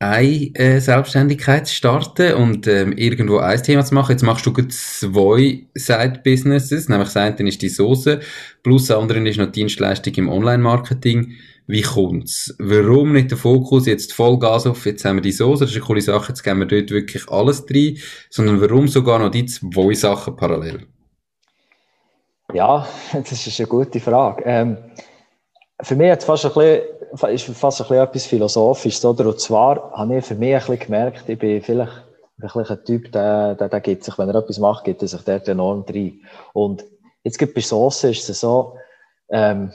eine 0.00 0.50
äh, 0.56 0.80
Selbstständigkeit 0.80 1.68
zu 1.68 1.76
starten 1.76 2.34
und 2.34 2.66
ähm, 2.66 2.90
irgendwo 2.92 3.38
ein 3.38 3.62
Thema 3.62 3.84
zu 3.84 3.94
machen. 3.94 4.10
Jetzt 4.10 4.24
machst 4.24 4.46
du 4.46 4.50
zwei 4.50 5.64
Side-Businesses, 5.74 6.88
nämlich 6.88 7.08
das 7.08 7.16
eine 7.18 7.48
ist 7.48 7.62
die 7.62 7.68
Soße, 7.68 8.18
plus 8.64 8.86
das 8.86 8.98
andere 8.98 9.28
ist 9.28 9.38
noch 9.38 9.52
Dienstleistung 9.52 10.14
im 10.14 10.28
Online-Marketing. 10.28 11.34
Wie 11.66 11.82
kommt's? 11.82 12.54
Warum 12.58 13.12
nicht 13.12 13.30
der 13.30 13.38
Fokus 13.38 13.86
jetzt 13.86 14.12
Vollgas 14.12 14.66
auf, 14.66 14.84
jetzt 14.84 15.04
haben 15.04 15.16
wir 15.16 15.22
die 15.22 15.32
Soße, 15.32 15.64
das 15.64 15.70
ist 15.70 15.76
eine 15.76 15.86
coole 15.86 16.02
Sache, 16.02 16.28
jetzt 16.28 16.42
geben 16.42 16.60
wir 16.60 16.66
dort 16.66 16.90
wirklich 16.90 17.26
alles 17.30 17.64
drin, 17.64 17.98
sondern 18.28 18.60
warum 18.60 18.86
sogar 18.86 19.18
noch 19.18 19.30
die 19.30 19.46
zwei 19.46 19.94
Sachen 19.94 20.36
parallel? 20.36 20.86
Ja, 22.52 22.86
das 23.12 23.46
ist 23.46 23.58
eine 23.58 23.68
gute 23.68 23.98
Frage. 23.98 24.42
Ähm, 24.44 24.76
für 25.80 25.96
mich 25.96 26.06
jetzt 26.08 26.24
fast 26.24 26.44
ein 26.44 26.52
bisschen, 26.52 27.34
ist 27.34 27.58
fast 27.58 27.80
ein 27.80 27.88
bisschen 27.88 28.04
etwas 28.04 28.26
Philosophisches, 28.26 29.04
oder? 29.04 29.26
Und 29.26 29.40
zwar 29.40 29.90
habe 29.92 30.18
ich 30.18 30.24
für 30.24 30.34
mich 30.34 30.54
ein 30.54 30.58
bisschen 30.58 30.78
gemerkt, 30.78 31.28
ich 31.28 31.38
bin 31.38 31.62
vielleicht 31.62 31.92
ein, 31.92 32.40
bisschen 32.40 32.66
ein 32.66 32.84
Typ, 32.84 33.12
der, 33.12 33.54
der, 33.54 33.68
der 33.70 33.80
gibt 33.80 34.04
sich, 34.04 34.18
wenn 34.18 34.28
er 34.28 34.34
etwas 34.34 34.58
macht, 34.58 34.84
gibt 34.84 35.00
er 35.00 35.08
sich 35.08 35.22
dort 35.22 35.48
enorm 35.48 35.84
rein. 35.88 36.20
Und 36.52 36.84
jetzt 37.22 37.38
gibt 37.38 37.54
bei 37.54 37.62
Soße 37.62 38.10
ist 38.10 38.28
es 38.28 38.40
so, 38.40 38.76
ähm, 39.30 39.72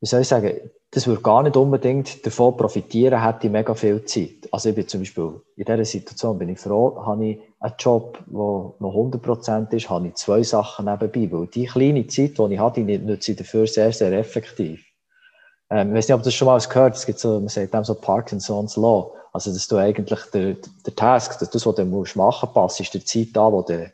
wie 0.00 0.06
soll 0.06 0.22
ich 0.22 0.28
sagen, 0.28 0.70
das 0.92 1.06
würde 1.06 1.22
gar 1.22 1.42
nicht 1.44 1.56
unbedingt 1.56 2.26
davon 2.26 2.56
profitieren, 2.56 3.22
hätte 3.22 3.46
ich 3.46 3.52
mega 3.52 3.74
viel 3.74 4.04
Zeit. 4.04 4.48
Also 4.50 4.70
ich 4.70 4.74
bin 4.74 4.88
zum 4.88 5.00
Beispiel, 5.00 5.40
in 5.56 5.64
dieser 5.64 5.84
Situation 5.84 6.38
bin 6.38 6.48
ich 6.48 6.58
froh, 6.58 7.00
habe 7.06 7.26
ich 7.26 7.40
einen 7.60 7.74
Job, 7.78 8.18
der 8.26 8.34
noch 8.34 8.94
100% 8.94 9.72
ist, 9.72 9.88
habe 9.88 10.08
ich 10.08 10.14
zwei 10.14 10.42
Sachen 10.42 10.86
nebenbei, 10.86 11.30
weil 11.30 11.46
die 11.46 11.66
kleine 11.66 12.06
Zeit, 12.08 12.38
die 12.38 12.54
ich 12.54 12.58
habe, 12.58 12.82
die 12.82 12.98
nutze 12.98 13.32
ich 13.32 13.38
dafür 13.38 13.66
sehr, 13.68 13.92
sehr 13.92 14.12
effektiv. 14.12 14.84
Ähm, 15.70 15.90
ich 15.90 15.98
weiß 15.98 16.08
nicht, 16.08 16.14
ob 16.14 16.22
du 16.22 16.24
das 16.24 16.34
schon 16.34 16.46
mal 16.46 16.58
gehört 16.58 16.96
es 16.96 17.06
gibt 17.06 17.20
so, 17.20 17.38
man 17.38 17.48
sagt 17.48 17.72
dem 17.72 17.84
so 17.84 17.94
Parkinson's 17.94 18.76
Law. 18.76 19.12
Also, 19.32 19.52
dass 19.52 19.68
du 19.68 19.76
eigentlich 19.76 20.20
der, 20.34 20.56
der 20.84 20.96
Task, 20.96 21.38
das, 21.38 21.66
was 21.66 21.74
du 21.76 21.84
musst 21.84 22.16
machen 22.16 22.48
passt, 22.52 22.80
ist 22.80 22.92
der 22.92 23.04
Zeit 23.04 23.38
an, 23.38 23.52
wo 23.52 23.62
du 23.62 23.92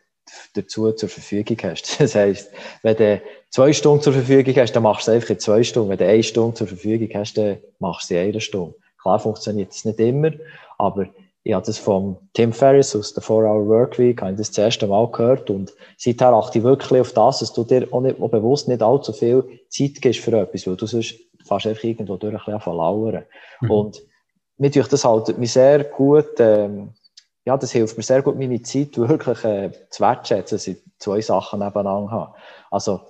dazu 0.55 0.93
zur 0.93 1.09
Verfügung 1.09 1.57
hast. 1.63 1.97
Das 2.01 2.15
heisst, 2.15 2.51
wenn 2.83 2.97
du 2.97 3.21
zwei 3.51 3.73
Stunden 3.73 4.03
zur 4.03 4.13
Verfügung 4.13 4.55
hast, 4.57 4.73
dann 4.73 4.83
machst 4.83 5.07
du 5.07 5.11
es 5.11 5.15
einfach 5.17 5.31
in 5.31 5.39
zwei 5.39 5.63
Stunden. 5.63 5.91
Wenn 5.91 5.99
du 5.99 6.07
eine 6.07 6.23
Stunde 6.23 6.55
zur 6.55 6.67
Verfügung 6.67 7.09
hast, 7.15 7.35
dann 7.37 7.59
machst 7.79 8.11
du 8.11 8.15
es 8.15 8.21
in 8.21 8.29
einer 8.29 8.41
Stunde. 8.41 8.75
Klar 9.01 9.19
funktioniert 9.19 9.71
das 9.71 9.85
nicht 9.85 10.01
immer, 10.01 10.33
aber 10.79 11.07
ich 11.47 11.55
habe 11.55 11.65
das 11.65 11.79
von 11.79 12.17
Tim 12.33 12.53
Ferriss 12.53 12.97
aus 12.97 13.15
der 13.15 13.23
4-Hour 13.23 13.69
Workweek, 13.69 14.21
habe 14.21 14.33
ich 14.33 14.39
das, 14.39 14.51
das 14.51 14.59
erste 14.59 14.89
Mal 14.89 15.09
gehört 15.13 15.49
und 15.49 15.73
seither 15.97 16.33
achte 16.33 16.59
ich 16.59 16.65
wirklich 16.65 17.01
auf 17.01 17.13
das, 17.13 17.39
dass 17.39 17.53
du 17.53 17.63
dir 17.63 17.87
auch, 17.93 18.01
nicht, 18.01 18.21
auch 18.21 18.31
bewusst 18.31 18.67
nicht 18.67 18.83
allzu 18.83 19.13
viel 19.13 19.45
Zeit 19.69 20.03
gibst 20.03 20.21
für 20.21 20.37
etwas, 20.37 20.67
weil 20.67 20.75
du 20.75 20.87
sonst 20.87 21.15
fast 21.45 21.69
einfach 21.69 21.85
irgendwo 21.85 22.17
durch 22.17 22.35
ein 22.35 22.59
bisschen 22.59 22.77
lauern. 22.77 23.23
Mhm. 23.61 23.71
Und 23.71 24.03
mir 24.59 24.73
tue 24.73 24.83
das 24.83 25.05
halt 25.05 25.39
mir 25.39 25.47
sehr 25.47 25.85
gut, 25.85 26.41
ähm, 26.41 26.95
ja, 27.47 27.57
das 27.57 27.71
hilft 27.71 27.97
mir 27.97 28.03
sehr 28.03 28.23
gut, 28.23 28.37
meine 28.37 28.61
Zeit 28.63 28.99
wirklich 28.99 29.45
äh, 29.45 29.71
zu 29.89 30.03
wertschätzen, 30.03 30.57
dass 30.57 30.67
ich 30.67 30.79
zwei 30.99 31.21
Sachen 31.21 31.61
nebeneinander 31.61 32.11
habe. 32.11 32.35
Also, 32.73 33.03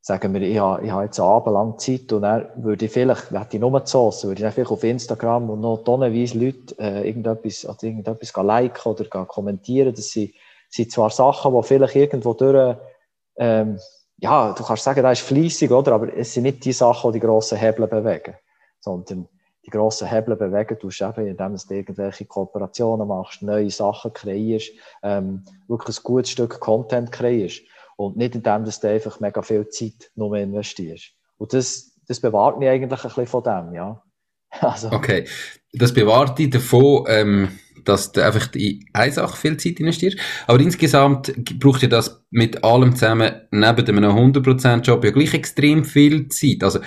sagen 0.00 0.34
wir, 0.34 0.42
ich 0.42 0.58
habe, 0.58 0.84
ich 0.84 0.90
habe 0.90 1.04
jetzt 1.04 1.20
abendlang 1.20 1.78
Zeit 1.78 2.12
und 2.12 2.22
dann 2.22 2.48
würde 2.56 2.86
ich 2.86 2.90
vielleicht, 2.90 3.30
hätte 3.30 3.56
ich 3.56 3.60
nur 3.60 3.80
die 3.80 3.88
Sauce, 3.88 4.24
würde 4.24 4.44
ich 4.44 4.52
vielleicht 4.52 4.70
auf 4.72 4.82
Instagram 4.82 5.48
und 5.48 5.60
noch 5.60 5.84
tonnenweise 5.84 6.38
Leute 6.38 6.76
äh, 6.80 7.06
irgendetwas, 7.06 7.64
also 7.64 7.86
irgendetwas 7.86 8.32
liken 8.34 8.92
oder 8.92 9.26
kommentieren. 9.26 9.94
Das 9.94 10.10
sind, 10.10 10.34
sind 10.68 10.90
zwar 10.90 11.10
Sachen, 11.10 11.54
die 11.54 11.62
vielleicht 11.62 11.94
irgendwo 11.94 12.34
durch, 12.34 12.76
ähm, 13.36 13.78
ja, 14.16 14.52
du 14.54 14.64
kannst 14.64 14.82
sagen, 14.82 15.04
das 15.04 15.20
ist 15.20 15.28
fleissig, 15.28 15.70
oder? 15.70 15.92
Aber 15.92 16.12
es 16.16 16.34
sind 16.34 16.42
nicht 16.42 16.64
die 16.64 16.72
Sachen, 16.72 17.12
die 17.12 17.20
die 17.20 17.26
grossen 17.26 17.58
Hebel 17.58 17.86
bewegen, 17.86 18.34
sondern 18.80 19.28
die 19.64 19.70
grossen 19.70 20.08
Hebel 20.08 20.36
bewegen 20.36 20.78
tust 20.78 21.02
eben, 21.02 21.26
indem 21.26 21.56
du 21.56 21.74
irgendwelche 21.74 22.24
Kooperationen 22.24 23.06
machst, 23.06 23.42
neue 23.42 23.70
Sachen 23.70 24.12
kreierst, 24.12 24.72
ähm, 25.02 25.44
wirklich 25.68 25.98
ein 25.98 26.02
gutes 26.02 26.32
Stück 26.32 26.58
Content 26.60 27.12
kreierst. 27.12 27.62
Und 27.96 28.16
nicht 28.16 28.34
indem 28.34 28.64
du 28.64 28.88
einfach 28.88 29.20
mega 29.20 29.42
viel 29.42 29.68
Zeit 29.68 30.10
nur 30.16 30.36
investierst. 30.36 31.12
Und 31.38 31.52
das, 31.52 31.92
das 32.08 32.20
bewahrt 32.20 32.58
mich 32.58 32.68
eigentlich 32.68 32.90
ein 32.90 33.08
bisschen 33.08 33.26
von 33.26 33.42
dem, 33.44 33.74
ja. 33.74 34.02
Also. 34.60 34.90
Okay. 34.90 35.26
Das 35.72 35.94
bewahrt 35.94 36.38
dich 36.38 36.50
davon, 36.50 37.04
ähm, 37.08 37.58
dass 37.84 38.12
du 38.12 38.24
einfach 38.24 38.54
in 38.54 38.84
eine 38.92 39.12
Sache 39.12 39.36
viel 39.36 39.56
Zeit 39.56 39.80
investierst. 39.80 40.18
Aber 40.46 40.60
insgesamt 40.60 41.32
braucht 41.58 41.82
ihr 41.82 41.88
das 41.88 42.24
mit 42.30 42.64
allem 42.64 42.94
zusammen 42.94 43.32
neben 43.50 43.86
einem 43.86 44.10
100%-Job 44.10 45.04
ja 45.04 45.10
gleich 45.10 45.34
extrem 45.34 45.84
viel 45.84 46.28
Zeit. 46.28 46.62
Also, 46.62 46.80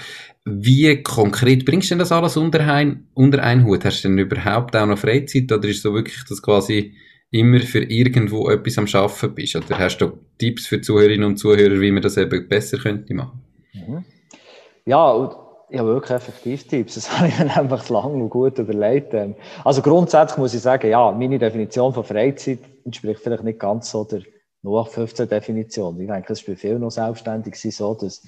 wie 0.45 1.01
konkret 1.01 1.65
bringst 1.65 1.89
du 1.89 1.95
denn 1.95 1.99
das 1.99 2.11
alles 2.11 2.37
unter 2.37 2.59
ein, 2.59 3.07
unter 3.13 3.43
einen 3.43 3.65
Hut? 3.65 3.83
Hast 3.83 4.03
du 4.03 4.09
denn 4.09 4.19
überhaupt 4.19 4.75
auch 4.75 4.85
noch 4.85 4.97
Freizeit 4.97 5.51
oder 5.51 5.67
ist 5.67 5.81
so 5.81 5.93
wirklich 5.93 6.23
das 6.29 6.41
quasi 6.41 6.93
immer 7.31 7.59
für 7.59 7.83
irgendwo 7.83 8.49
etwas 8.49 8.77
am 8.77 8.87
Schaffen 8.87 9.33
bist? 9.33 9.55
Oder 9.55 9.79
hast 9.79 9.97
du 9.97 10.19
Tipps 10.37 10.67
für 10.67 10.81
Zuhörerinnen 10.81 11.25
und 11.25 11.37
Zuhörer, 11.37 11.81
wie 11.81 11.91
man 11.91 12.03
das 12.03 12.17
eben 12.17 12.47
besser 12.47 12.77
könnte 12.77 13.13
machen? 13.13 13.41
Mhm. 13.73 14.05
Ja, 14.85 15.44
habe 15.73 15.89
wirklich 15.89 16.11
effektiv 16.11 16.67
Tipps. 16.67 16.95
Das 16.95 17.11
habe 17.17 17.27
ich 17.27 17.39
mir 17.39 17.55
einfach 17.55 17.87
lange 17.89 18.15
und 18.23 18.29
gut 18.29 18.57
überlegt. 18.59 19.13
Ähm, 19.13 19.35
also 19.63 19.81
grundsätzlich 19.81 20.37
muss 20.37 20.53
ich 20.53 20.61
sagen, 20.61 20.89
ja, 20.89 21.11
meine 21.11 21.39
Definition 21.39 21.93
von 21.93 22.03
Freizeit 22.03 22.59
entspricht 22.83 23.21
vielleicht 23.21 23.43
nicht 23.43 23.59
ganz 23.59 23.89
so 23.89 24.03
der 24.03 24.21
0815 24.63 25.29
Definition. 25.29 25.99
Ich 25.99 26.07
denke, 26.07 26.33
es 26.33 26.39
ist 26.39 26.47
bei 26.47 26.55
vielen 26.55 26.81
noch 26.81 26.91
selbstständig 26.91 27.55
so, 27.55 27.93
dass 27.93 28.23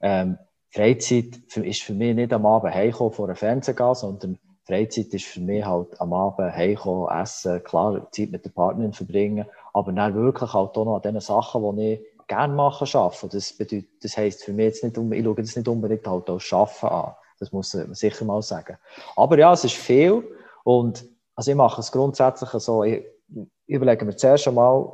ähm, 0.00 0.38
Freizeit 0.70 1.40
ist 1.56 1.82
für 1.82 1.92
mich 1.92 2.14
nicht 2.14 2.32
am 2.32 2.46
Abend 2.46 2.74
heimkommen 2.74 3.12
vor 3.12 3.26
einem 3.26 3.36
Fernsehen 3.36 3.76
gehen, 3.76 3.94
sondern 3.94 4.38
Freizeit 4.64 5.12
ist 5.12 5.26
für 5.26 5.40
mich 5.40 5.64
halt 5.64 6.00
am 6.00 6.12
Abend 6.12 6.54
heimkommen, 6.54 7.08
essen, 7.20 7.62
klar, 7.64 8.08
Zeit 8.12 8.30
mit 8.30 8.44
der 8.44 8.50
Partnerin 8.50 8.92
verbringen, 8.92 9.44
aber 9.74 9.92
dann 9.92 10.14
wirklich 10.14 10.52
halt 10.52 10.76
auch 10.76 10.84
noch 10.84 10.96
an 10.96 11.02
den 11.02 11.20
Sachen, 11.20 11.76
die 11.76 11.94
ich 11.94 12.00
gerne 12.26 12.54
mache, 12.54 12.86
arbeiten. 12.98 13.28
Das 13.30 13.52
bedeutet, 13.52 13.88
das 14.02 14.16
heisst 14.16 14.44
für 14.44 14.52
mich 14.52 14.66
jetzt 14.66 14.84
nicht, 14.84 14.96
ich 14.96 15.24
schaue 15.24 15.34
das 15.34 15.56
nicht 15.56 15.68
unbedingt 15.68 16.06
halt 16.06 16.28
als 16.28 16.52
Arbeiten 16.52 16.86
an. 16.86 17.14
Das 17.38 17.52
muss 17.52 17.74
man 17.74 17.94
sicher 17.94 18.24
mal 18.24 18.42
sagen. 18.42 18.78
Aber 19.16 19.38
ja, 19.38 19.52
es 19.52 19.64
ist 19.64 19.74
viel 19.74 20.22
und 20.64 21.04
also 21.34 21.50
ich 21.50 21.56
mache 21.56 21.80
es 21.80 21.90
grundsätzlich 21.90 22.50
so, 22.62 22.84
ich, 22.84 23.04
überlege 23.66 24.04
mir 24.04 24.16
zuerst 24.16 24.46
einmal 24.48 24.92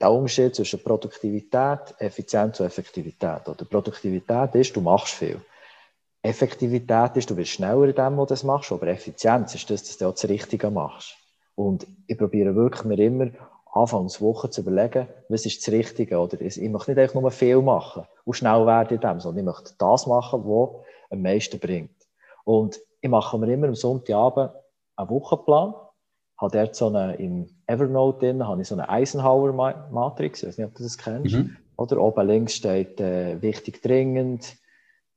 den 0.00 0.08
Unterschied 0.08 0.54
zwischen 0.54 0.82
Produktivität, 0.82 1.94
Effizienz 1.98 2.60
und 2.60 2.66
Effektivität. 2.66 3.48
Oder 3.48 3.64
Produktivität 3.64 4.54
ist, 4.54 4.74
du 4.74 4.80
machst 4.80 5.14
viel. 5.14 5.40
Effektivität 6.22 7.16
ist, 7.16 7.30
du 7.30 7.36
wirst 7.36 7.50
schneller 7.50 7.84
in 7.84 7.94
dem, 7.94 8.16
was 8.16 8.28
du 8.28 8.32
das 8.34 8.44
machst, 8.44 8.70
aber 8.72 8.86
Effizienz 8.86 9.54
ist 9.54 9.68
das, 9.70 9.82
dass 9.82 9.98
du 9.98 10.06
auch 10.06 10.12
das 10.12 10.28
Richtige 10.28 10.70
machst. 10.70 11.16
Und 11.54 11.86
ich 12.06 12.16
probiere 12.16 12.54
wirklich 12.54 12.84
mir 12.84 12.98
immer 12.98 13.30
Anfangs 13.74 14.20
Woche 14.20 14.50
zu 14.50 14.60
überlegen, 14.60 15.08
was 15.28 15.46
ist 15.46 15.66
das 15.66 15.72
Richtige, 15.72 16.18
oder 16.18 16.38
ich 16.40 16.60
möchte 16.60 16.90
nicht 16.90 17.00
einfach 17.00 17.20
nur 17.20 17.30
viel 17.30 17.62
machen 17.62 18.04
und 18.24 18.34
schnell 18.34 18.66
werden 18.66 18.94
in 18.96 19.00
dem, 19.00 19.18
sondern 19.18 19.38
ich 19.38 19.44
möchte 19.46 19.74
das 19.78 20.06
machen, 20.06 20.44
was 20.44 20.84
am 21.10 21.22
meisten 21.22 21.58
bringt. 21.58 21.96
Und 22.44 22.78
ich 23.00 23.08
mache 23.08 23.38
mir 23.38 23.50
immer 23.50 23.68
am 23.68 23.74
Sonntagabend 23.74 24.52
einen 24.96 25.08
Wochenplan, 25.08 25.74
habe 26.36 26.58
dort 26.58 26.76
so 26.76 26.88
eine, 26.88 27.14
im 27.14 27.48
Evernote 27.66 28.26
drin, 28.26 28.46
habe 28.46 28.60
ich 28.60 28.68
so 28.68 28.74
eine 28.74 28.88
Eisenhower-Matrix, 28.90 30.42
ich 30.42 30.48
weiß 30.48 30.58
nicht, 30.58 30.66
ob 30.66 30.74
du 30.74 30.82
das 30.82 30.98
kennst, 30.98 31.34
mhm. 31.34 31.56
oder 31.76 31.98
oben 31.98 32.26
links 32.26 32.54
steht 32.54 33.00
äh, 33.00 33.40
wichtig 33.40 33.80
dringend, 33.82 34.56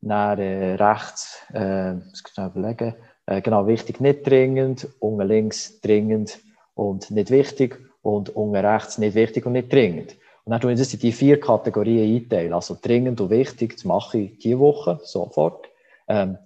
dann 0.01 0.39
äh, 0.39 0.75
rechts, 0.75 1.41
äh, 1.53 1.93
muss 1.93 2.23
ich 2.25 2.33
schnell 2.33 2.47
überlegen, 2.47 2.95
äh, 3.25 3.41
genau, 3.41 3.67
wichtig 3.67 3.99
nicht 3.99 4.25
dringend, 4.25 4.87
unten 4.99 5.27
links 5.27 5.81
dringend 5.81 6.39
und 6.73 7.11
nicht 7.11 7.31
wichtig 7.31 7.84
und 8.05 8.35
unten 8.35 8.55
rechts 8.55 8.99
nicht 8.99 9.15
wichtig 9.15 9.47
und 9.47 9.53
nicht 9.53 9.73
dringend. 9.73 10.15
Und 10.43 10.51
dann 10.51 10.61
tue 10.61 10.73
ich 10.73 10.77
das 10.77 10.93
in 10.93 10.99
die 10.99 11.11
vier 11.11 11.39
Kategorien 11.39 12.15
einteilen. 12.15 12.53
Also 12.53 12.77
dringend 12.79 13.19
und 13.19 13.31
wichtig, 13.31 13.73
das 13.73 13.83
mache 13.83 14.19
ich 14.19 14.37
diese 14.37 14.59
Woche 14.59 14.99
sofort. 15.03 15.67
Ähm, 16.07 16.37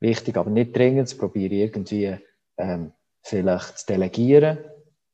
wichtig, 0.00 0.36
aber 0.36 0.50
nicht 0.50 0.76
dringend, 0.76 1.08
das 1.08 1.16
probiere 1.16 1.54
ich 1.54 1.60
irgendwie 1.60 2.16
ähm, 2.58 2.90
vielleicht 3.22 3.78
zu 3.78 3.86
delegieren. 3.86 4.58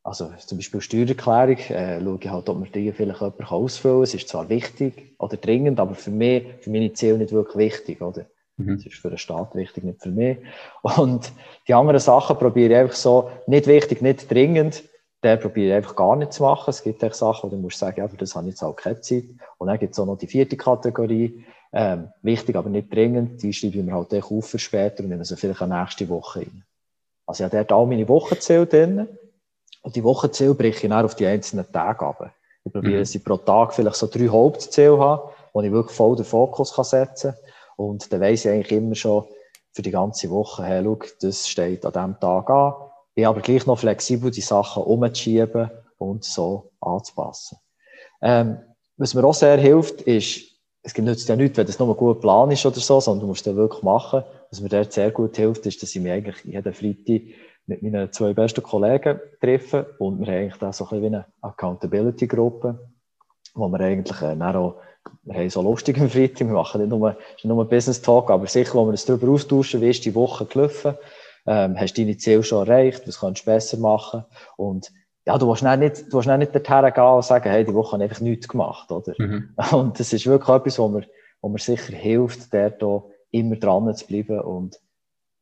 Also 0.03 0.33
zum 0.39 0.57
Beispiel 0.57 0.81
Steuererklärung, 0.81 1.59
äh, 1.59 2.01
schaue 2.01 2.19
ich 2.23 2.31
halt, 2.31 2.49
ob 2.49 2.59
man 2.59 2.73
die 2.73 2.91
vielleicht 2.91 3.21
jemand 3.21 3.53
ausfüllen 3.53 3.97
kann. 3.97 4.05
Es 4.05 4.15
ist 4.15 4.29
zwar 4.31 4.49
wichtig 4.49 5.15
oder 5.19 5.37
dringend, 5.37 5.79
aber 5.79 5.95
für 5.95 6.11
mich, 6.11 6.47
für 6.61 6.71
meine 6.71 6.95
Ziele 6.95 7.19
nicht 7.19 7.33
wirklich 7.33 7.57
wichtig, 7.57 8.01
oder? 8.01 8.25
Mhm. 8.57 8.77
Das 8.77 8.87
ist 8.87 8.95
für 8.95 9.11
den 9.11 9.19
Staat 9.19 9.55
wichtig, 9.55 9.85
nicht 9.85 10.03
für 10.03 10.11
mich. 10.11 10.39
Und 10.83 11.33
die 11.69 11.75
anderen 11.75 12.01
Sachen 12.01 12.39
probiere 12.39 12.73
ich 12.73 12.79
einfach 12.79 12.97
so, 12.97 13.31
nicht 13.47 13.67
wichtig, 13.67 14.01
nicht 14.01 14.31
dringend, 14.31 14.85
der 15.23 15.37
probiere 15.37 15.69
ich 15.69 15.75
einfach 15.75 15.97
gar 15.97 16.17
nicht 16.17 16.33
zu 16.33 16.43
machen. 16.43 16.71
Es 16.71 16.83
gibt 16.83 17.03
echt 17.03 17.15
Sachen, 17.15 17.51
wo 17.51 17.55
du 17.55 17.61
musst 17.61 17.79
sagen, 17.79 18.01
ja, 18.01 18.09
für 18.09 18.17
das 18.17 18.35
habe 18.35 18.49
ich 18.49 18.55
jetzt 18.55 18.63
auch 18.63 18.75
keine 18.75 19.01
Zeit. 19.01 19.25
Und 19.59 19.69
dann 19.69 19.79
gibt 19.79 19.93
es 19.93 19.99
auch 19.99 20.07
noch 20.07 20.19
die 20.19 20.27
vierte 20.27 20.57
Kategorie, 20.57 21.45
ähm, 21.73 22.09
wichtig, 22.23 22.57
aber 22.57 22.69
nicht 22.69 22.93
dringend, 22.93 23.43
die 23.43 23.53
schreibe 23.53 23.79
ich 23.79 23.85
mir 23.85 23.95
halt 23.95 24.13
auf 24.13 24.47
für 24.47 24.59
später 24.59 25.03
und 25.03 25.09
nehme 25.09 25.25
sie 25.25 25.37
vielleicht 25.37 25.63
eine 25.63 25.81
nächste 25.81 26.09
Woche 26.09 26.41
rein. 26.41 26.65
Also 27.27 27.45
ich 27.45 27.51
habe 27.51 27.65
dort 27.65 27.73
all 27.73 27.87
meine 27.87 28.09
Wochenziele 28.09 28.67
drin. 28.67 29.09
Und 29.83 29.97
die 29.97 30.05
Wochenziele 30.05 30.55
breche 30.55 30.87
ich 30.87 30.91
dann 30.91 31.05
auf 31.05 31.15
die 31.15 31.27
einzelnen 31.27 31.71
Tage 31.73 32.05
ab. 32.05 32.33
Ich 32.65 32.73
probiere, 32.73 32.97
mhm. 32.97 32.99
dass 33.01 33.15
ich 33.15 33.25
pro 33.25 33.37
Tag 33.37 33.75
vielleicht 33.75 33.97
so 33.97 34.07
drei 34.07 34.29
Hauptziele 34.29 34.99
habe, 34.99 35.31
wo 35.53 35.63
ich 35.63 35.73
wirklich 35.73 35.97
voll 35.97 36.17
den 36.17 36.25
Fokus 36.25 36.75
kann 36.75 36.85
setzen 36.85 37.33
kann. 37.33 37.41
Und 37.77 38.13
dann 38.13 38.21
weiss 38.21 38.45
ich 38.45 38.51
eigentlich 38.51 38.73
immer 38.73 38.95
schon 38.95 39.25
für 39.73 39.83
die 39.83 39.91
ganze 39.91 40.31
Woche, 40.31 40.65
hey, 40.65 40.83
schau, 40.85 40.99
das 41.21 41.49
steht 41.49 41.85
an 41.87 41.93
diesem 41.93 42.21
Tag 42.21 42.51
an. 42.51 42.75
Ich 43.15 43.27
aber 43.27 43.41
gleich 43.41 43.67
noch 43.67 43.79
flexibel 43.79 44.31
die 44.31 44.41
Sachen 44.41 44.83
umzuschieben 44.83 45.71
und 45.99 46.25
so 46.25 46.71
anzupassen. 46.81 47.59
Ähm, 48.21 48.59
was 48.97 49.15
mir 49.15 49.25
auch 49.25 49.35
sehr 49.35 49.59
hilft, 49.59 50.03
ist, 50.03 50.53
es 50.83 50.97
nützt 50.97 51.29
ja 51.29 51.37
nichts, 51.37 51.57
wenn 51.59 51.67
das 51.67 51.79
nur 51.79 51.89
ein 51.89 51.97
guter 51.97 52.21
Plan 52.21 52.51
ist 52.51 52.65
oder 52.67 52.81
so, 52.81 53.01
sondern 53.01 53.21
du 53.21 53.27
musst 53.29 53.47
das 53.47 53.55
wirklich 53.55 53.83
machen. 53.83 54.25
Was 54.51 54.61
mir 54.61 54.69
dort 54.69 54.93
sehr 54.93 55.11
gut 55.11 55.37
hilft, 55.37 55.67
ist, 55.67 55.83
dass 55.83 55.95
ich 55.95 56.03
mich 56.03 56.13
eigentlich 56.13 56.45
jeden 56.45 56.73
Freitag 56.73 57.23
mit 57.67 57.83
meinen 57.83 58.13
zwei 58.13 58.33
besten 58.33 58.63
Kollegen 58.63 59.21
treffe 59.41 59.95
und 59.99 60.19
wir 60.21 60.27
haben 60.27 60.35
eigentlich 60.35 60.59
da 60.59 60.73
so 60.73 60.85
ein 60.85 60.91
bisschen 60.91 61.03
wie 61.03 61.07
eine 61.07 61.27
Accountability-Gruppe, 61.41 62.79
wo 63.55 63.69
wir 63.69 63.81
eigentlich 63.81 64.21
äh, 64.21 64.37
auch, 64.43 64.77
wir 65.23 65.35
haben 65.35 65.51
so 65.51 65.63
lustig 65.63 65.99
am 66.01 66.11
Freitag, 66.11 66.49
wir 66.49 66.55
machen 66.55 66.81
nicht 66.81 66.91
nur, 66.91 67.11
nicht 67.11 67.45
nur 67.45 67.69
Business 67.69 68.03
Talk, 68.03 68.31
aber 68.31 68.47
sicher, 68.47 68.75
wo 68.75 68.85
wir 68.85 68.91
uns 68.91 69.05
darüber 69.05 69.33
austauschen, 69.33 69.81
wie 69.81 69.91
ist 69.91 70.05
die 70.05 70.15
Woche 70.15 70.45
gelaufen, 70.47 70.95
ähm, 71.47 71.79
hast 71.79 71.99
deine 71.99 72.17
Ziele 72.17 72.43
schon 72.43 72.67
erreicht, 72.67 73.07
was 73.07 73.21
kannst 73.21 73.43
du 73.43 73.47
besser 73.47 73.79
machen 73.79 74.25
und 74.57 74.91
ja, 75.25 75.39
du 75.39 75.49
willst 75.49 75.63
nicht, 75.63 76.13
du 76.13 76.17
willst 76.17 76.29
nicht 76.29 76.55
dorthin 76.55 76.93
gehen 76.95 77.05
und 77.05 77.25
sagen, 77.25 77.51
hey, 77.51 77.65
die 77.65 77.75
Woche 77.75 77.93
habe 77.93 78.05
ich 78.05 78.11
einfach 78.11 78.23
nichts 78.23 78.49
gemacht, 78.49 78.91
oder? 78.91 79.15
Mhm. 79.19 79.51
Und 79.71 80.01
das 80.01 80.13
ist 80.13 80.27
wirklich 80.27 80.49
etwas, 80.49 80.79
wo 80.81 80.89
mir, 80.89 81.07
wo 81.41 81.49
mir 81.49 81.59
sicher 81.59 81.95
hilft, 81.95 82.53
der 82.53 82.71
da 82.71 83.05
immer 83.31 83.57
dran 83.57 83.95
zu 83.95 84.07
bleiben 84.07 84.41
und 84.41 84.81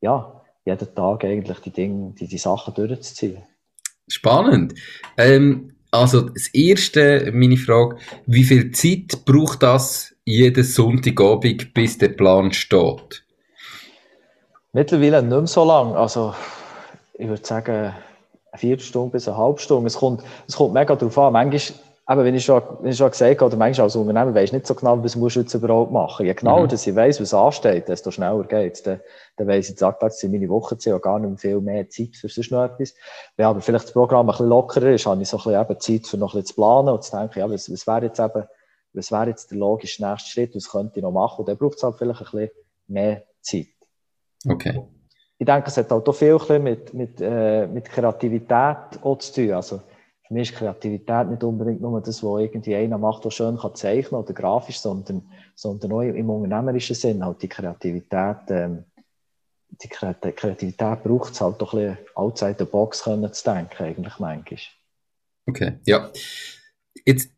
ja, 0.01 0.41
jeden 0.65 0.95
Tag 0.95 1.25
eigentlich 1.25 1.59
die 1.59 1.71
Dinge, 1.71 2.13
die, 2.19 2.27
die 2.27 2.37
Sachen 2.37 2.73
durchzuziehen. 2.73 3.43
Spannend. 4.07 4.75
Ähm, 5.17 5.73
also 5.91 6.21
das 6.21 6.47
erste, 6.53 7.31
meine 7.33 7.57
Frage, 7.57 7.97
wie 8.25 8.43
viel 8.43 8.71
Zeit 8.71 9.25
braucht 9.25 9.63
das 9.63 10.15
jeden 10.23 10.63
Sonntagabend, 10.63 11.73
bis 11.73 11.97
der 11.97 12.09
Plan 12.09 12.53
steht? 12.53 13.25
Mittlerweile 14.73 15.21
nicht 15.21 15.31
mehr 15.31 15.47
so 15.47 15.65
lang. 15.65 15.95
Also 15.95 16.33
ich 17.13 17.27
würde 17.27 17.45
sagen, 17.45 17.93
eine 18.51 18.59
Viertelstunde 18.59 19.11
bis 19.11 19.27
eine 19.27 19.37
halbe 19.37 19.59
Stunde. 19.59 19.87
Es 19.87 19.97
kommt, 19.97 20.23
es 20.47 20.55
kommt 20.55 20.73
mega 20.73 20.95
darauf 20.95 21.17
an. 21.17 21.33
Manchmal 21.33 21.77
eben, 22.09 22.25
wenn 22.25 22.35
ich 22.35 22.45
schon, 22.45 22.63
wenn 22.79 22.91
ich 22.91 22.97
schon 22.97 23.11
gesagt 23.11 23.41
habe, 23.41 23.57
manchmal 23.57 23.85
als 23.85 23.97
Unternehmer 23.97 24.33
weisst 24.33 24.53
nicht 24.53 24.65
so 24.65 24.73
genau, 24.73 25.03
was 25.03 25.17
musst 25.17 25.35
du 25.35 25.41
jetzt 25.41 25.53
überhaupt 25.53 25.91
machen. 25.91 26.25
Je 26.25 26.33
genauer, 26.33 26.63
mhm. 26.63 26.67
dass 26.69 26.87
ich 26.87 26.95
weiss, 26.95 27.19
was 27.19 27.33
ansteht, 27.33 27.89
desto 27.89 28.11
schneller 28.11 28.45
geht's. 28.45 28.81
Dann, 28.83 29.01
dann 29.35 29.47
weiss 29.47 29.69
ich, 29.69 29.77
sag, 29.77 30.01
jetzt 30.01 30.19
sind 30.19 30.31
meine 30.31 30.47
Wochenziele 30.47 31.01
gar 31.01 31.19
nicht 31.19 31.29
mehr 31.29 31.37
viel 31.37 31.59
mehr 31.59 31.89
Zeit 31.89 32.15
für 32.15 32.29
sonst 32.29 32.51
noch 32.51 32.63
etwas. 32.63 32.93
Wenn 33.35 33.47
aber 33.47 33.59
vielleicht 33.59 33.85
das 33.85 33.93
Programm 33.93 34.27
ein 34.27 34.31
bisschen 34.31 34.47
lockerer 34.47 34.91
ist, 34.91 35.05
habe 35.05 35.21
ich 35.21 35.27
so 35.27 35.37
ein 35.37 35.43
bisschen 35.43 35.61
eben 35.61 35.79
Zeit, 35.79 36.07
für 36.07 36.17
noch 36.17 36.33
ein 36.33 36.41
bisschen 36.41 36.45
zu 36.47 36.55
planen 36.55 36.89
und 36.89 37.03
zu 37.03 37.11
denken, 37.11 37.39
ja, 37.39 37.49
was, 37.49 37.69
was 37.69 37.87
wäre 37.87 38.05
jetzt 38.05 38.19
eben, 38.19 38.45
was 38.93 39.11
wäre 39.11 39.27
jetzt 39.27 39.51
der 39.51 39.57
logische 39.57 40.05
nächste 40.05 40.29
Schritt, 40.29 40.55
was 40.55 40.69
könnte 40.69 40.93
ich 40.95 41.03
noch 41.03 41.11
machen? 41.11 41.39
Und 41.39 41.49
dann 41.49 41.57
braucht 41.57 41.75
es 41.75 41.83
halt 41.83 41.95
vielleicht 41.97 42.21
ein 42.21 42.25
bisschen 42.31 42.49
mehr 42.87 43.23
Zeit. 43.41 43.67
Okay. 44.47 44.81
Ich 45.37 45.45
denke, 45.45 45.67
es 45.67 45.77
hat 45.77 45.91
auch 45.91 46.13
viel 46.13 46.37
mit, 46.59 46.93
mit, 46.93 47.19
äh, 47.19 47.65
mit 47.67 47.85
Kreativität 47.85 49.01
auch 49.01 49.17
zu 49.17 49.33
tun. 49.33 49.53
Also, 49.53 49.81
für 50.27 50.33
mich 50.33 50.51
ist 50.51 50.57
Kreativität 50.57 51.29
nicht 51.29 51.43
unbedingt 51.43 51.81
nur 51.81 51.99
das, 51.99 52.23
was 52.23 52.41
irgendwie 52.41 52.75
einer 52.75 52.97
macht, 52.97 53.25
der 53.25 53.31
schön 53.31 53.57
kann 53.57 53.75
zeichnen 53.75 54.21
oder 54.21 54.33
grafisch, 54.33 54.79
sondern 54.79 55.23
sondern 55.55 55.91
auch 55.91 56.01
im 56.01 56.29
unternehmerischen 56.29 56.95
Sinn, 56.95 57.23
halt 57.23 57.41
die 57.41 57.47
Kreativität, 57.47 58.37
ähm, 58.49 58.85
die 59.69 59.87
Kreativität 59.87 61.03
braucht 61.03 61.33
es 61.33 61.41
halt 61.41 61.61
doch 61.61 61.73
ein 61.73 61.95
bisschen 61.95 61.97
outside 62.15 62.55
the 62.57 62.65
box 62.65 63.03
können 63.03 63.31
zu 63.31 63.43
denken, 63.43 63.83
eigentlich 63.83 64.19
manchmal. 64.19 64.59
Okay, 65.47 65.79
ja. 65.85 66.11
Jetzt, 67.05 67.31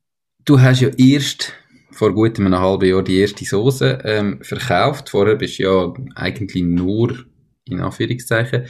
du 0.45 0.59
hast 0.59 0.81
ja 0.81 0.89
erst 0.97 1.53
vor 1.93 2.13
gut 2.13 2.39
einem 2.39 2.57
halben 2.57 2.89
Jahr 2.89 3.03
die 3.03 3.19
erste 3.19 3.45
Soße 3.45 3.99
ähm, 4.03 4.39
verkauft. 4.41 5.09
Vorher 5.09 5.35
bist 5.35 5.59
du 5.59 5.63
ja 5.63 5.93
eigentlich 6.15 6.63
nur, 6.63 7.25
in 7.65 7.79
Anführungszeichen, 7.79 8.65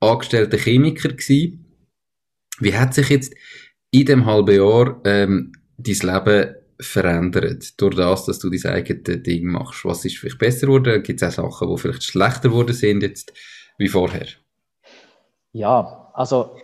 angestellter 0.00 0.58
Chemiker 0.58 1.08
gewesen. 1.08 1.64
Wie 2.58 2.74
hat 2.74 2.94
sich 2.94 3.08
jetzt 3.08 3.34
in 3.90 4.06
dem 4.06 4.26
halben 4.26 4.56
Jahr 4.56 5.00
ähm, 5.04 5.52
dein 5.78 5.94
Leben 5.94 6.54
verändert, 6.78 7.80
durch 7.80 7.94
das, 7.94 8.26
dass 8.26 8.38
du 8.38 8.50
dein 8.50 8.72
eigenes 8.72 9.22
Ding 9.22 9.46
machst? 9.46 9.84
Was 9.84 10.04
ist 10.04 10.18
vielleicht 10.18 10.38
besser 10.38 10.66
geworden? 10.66 11.02
Gibt 11.02 11.22
es 11.22 11.38
auch 11.38 11.50
Sachen, 11.50 11.74
die 11.74 11.80
vielleicht 11.80 12.04
schlechter 12.04 12.48
geworden 12.48 12.74
sind 12.74 13.02
jetzt 13.02 13.32
wie 13.78 13.88
vorher? 13.88 14.26
Ja, 15.52 16.10
also 16.14 16.56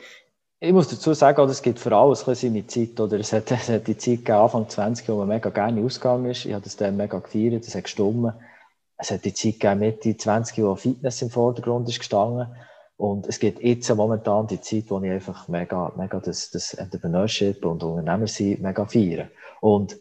ich 0.64 0.72
muss 0.72 0.86
dazu 0.86 1.12
sagen, 1.12 1.42
es 1.50 1.60
gibt 1.60 1.80
für 1.80 1.94
alles 1.96 2.28
ein 2.28 2.36
seine 2.36 2.64
Zeit. 2.68 3.00
Oder 3.00 3.18
es, 3.18 3.32
hat, 3.32 3.50
es 3.50 3.68
hat 3.68 3.88
die 3.88 3.96
Zeit 3.96 4.18
gegeben, 4.18 4.38
Anfang 4.38 4.68
20, 4.68 5.08
wo 5.08 5.16
man 5.16 5.26
mega 5.26 5.50
gerne 5.50 5.84
ausgegangen 5.84 6.30
ist. 6.30 6.46
Ich 6.46 6.52
habe 6.52 6.62
das 6.62 6.76
dann 6.76 6.96
mega 6.96 7.18
gefeiert, 7.18 7.66
das 7.66 7.74
hat 7.74 7.84
gestummen. 7.84 8.32
Es 8.96 9.10
hat 9.10 9.24
die 9.24 9.34
Zeit 9.34 9.58
gegeben, 9.58 9.80
Mitte 9.80 10.16
20, 10.16 10.62
wo 10.62 10.76
Fitness 10.76 11.20
im 11.20 11.30
Vordergrund 11.30 11.88
ist 11.88 11.98
gestanden. 11.98 12.46
Und 12.96 13.26
es 13.26 13.40
gibt 13.40 13.60
jetzt 13.60 13.92
momentan 13.92 14.46
die 14.46 14.60
Zeit, 14.60 14.84
wo 14.86 15.00
ich 15.00 15.10
einfach 15.10 15.48
mega, 15.48 15.90
mega 15.96 16.20
das, 16.20 16.50
das 16.50 16.74
Entrepreneurship 16.74 17.64
und 17.64 17.82
Unternehmer 17.82 18.28
sein 18.28 18.58
mega 18.60 18.86
feiere. 18.86 19.30
Und 19.60 19.96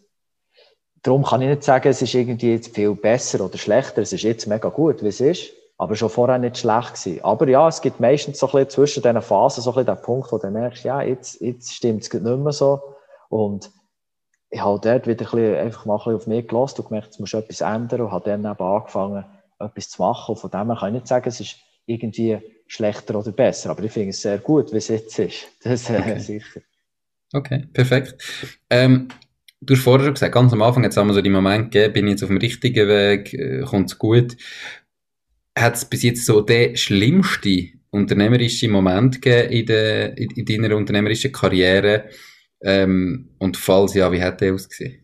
darum 1.02 1.24
kann 1.24 1.41
ich 1.41 1.50
nicht 1.50 1.63
sagen, 1.63 1.88
es 1.88 2.04
ist 2.04 2.13
irgendwie 2.13 2.52
jetzt 2.52 2.76
viel 2.76 2.93
besser 2.93 3.43
oder 3.43 3.58
schlechter. 3.58 4.04
Es 4.04 4.13
ist 4.13 4.21
jetzt 4.21 4.45
mega 4.45 4.69
gut, 4.69 5.02
wie 5.02 5.08
es 5.08 5.21
ist 5.21 5.54
aber 5.82 5.96
schon 5.96 6.12
vorher 6.12 6.38
nicht 6.38 6.60
schlecht 6.60 6.94
gewesen. 6.94 7.24
Aber 7.24 7.48
ja, 7.48 7.67
es 7.67 7.82
gibt 7.82 8.00
meistens 8.00 8.38
so 8.38 8.46
ein 8.46 8.52
bisschen 8.52 8.70
zwischen 8.70 9.02
diesen 9.02 9.22
Phasen 9.24 9.63
so 9.63 9.72
ein 9.72 9.84
bisschen 9.84 9.96
den 9.96 10.02
Punkt, 10.04 10.32
wo 10.32 10.38
du 10.38 10.52
merkst, 10.52 10.84
ja, 10.84 11.02
jetzt, 11.02 11.41
jetzt 11.41 11.74
stimmt 11.74 12.04
es 12.04 12.13
nicht 12.13 12.24
mehr 12.24 12.52
so. 12.52 12.80
Und 13.30 13.72
ich 14.52 14.62
habe 14.63 14.80
dort 14.80 15.08
wieder 15.08 15.26
ein 15.26 15.32
bisschen, 15.32 15.56
einfach 15.56 15.86
mal 15.86 15.96
ein 15.96 15.98
bisschen 15.98 16.15
auf 16.17 16.28
mich 16.28 16.48
gelassen 16.48 16.82
und 16.82 16.89
gemerkt, 16.89 17.10
es 17.10 17.20
muss 17.20 17.34
etwas 17.34 17.62
ändern 17.62 18.02
und 18.02 18.12
habe 18.12 18.30
dann 18.30 18.41
eben 18.41 18.63
angefangen, 18.63 19.26
etwas 19.58 19.89
zu 19.89 20.04
machen. 20.04 20.36
Und 20.36 20.38
von 20.38 20.52
dem 20.52 20.67
her 20.67 20.78
kann 20.80 20.89
ich 20.89 20.94
nicht 21.02 21.08
sagen, 21.08 21.28
es 21.28 21.39
ist 21.39 21.56
irgendwie 21.88 22.38
schlechter 22.67 23.17
oder 23.17 23.32
besser, 23.32 23.72
aber 23.72 23.84
ich 23.84 23.91
finde 23.91 24.10
es 24.10 24.22
sehr 24.22 24.38
gut, 24.38 24.72
wie 24.72 24.78
es 24.78 24.88
jetzt 24.88 25.17
ist. 25.17 25.48
Das 25.63 25.89
äh, 25.89 25.98
okay. 25.98 26.20
sicher. 26.20 26.62
Okay, 27.34 27.65
perfekt. 27.74 28.22
Ähm, 28.70 29.08
du 29.62 29.74
hast 29.74 29.82
vorher 29.82 30.06
schon 30.06 30.13
gesagt, 30.13 30.36
ganz 30.36 30.54
am 30.54 30.62
Anfang, 30.62 30.84
jetzt 30.84 30.96
haben 30.96 31.08
wir 31.08 31.15
so 31.15 31.24
die 31.24 31.32
Moment 31.32 31.72
gegeben, 31.72 31.94
bin 31.94 32.06
ich 32.06 32.12
jetzt 32.12 32.24
auf 32.24 32.30
dem 32.30 32.38
richtigen 32.38 32.88
Weg, 32.88 33.34
äh, 33.34 33.62
kommt 33.62 33.89
es 33.89 33.98
gut 33.98 34.38
hat 35.58 35.76
es 35.76 35.86
bis 35.86 36.04
jetzt 36.04 36.26
so 36.26 36.42
den 36.42 36.76
schlimmsten 36.78 37.82
unternehmerischen 37.92 38.72
Moment 38.72 39.22
gegeben 39.22 39.52
in, 39.52 39.66
der, 39.66 40.18
in, 40.18 40.32
in 40.32 40.46
deiner 40.46 40.76
unternehmerischen 40.76 41.32
Karriere? 41.32 42.06
Ähm, 42.62 43.36
und 43.40 43.58
falls 43.58 43.94
ja, 43.94 44.12
wie 44.12 44.22
hat 44.22 44.42
der 44.42 44.54
ausgesehen? 44.54 45.02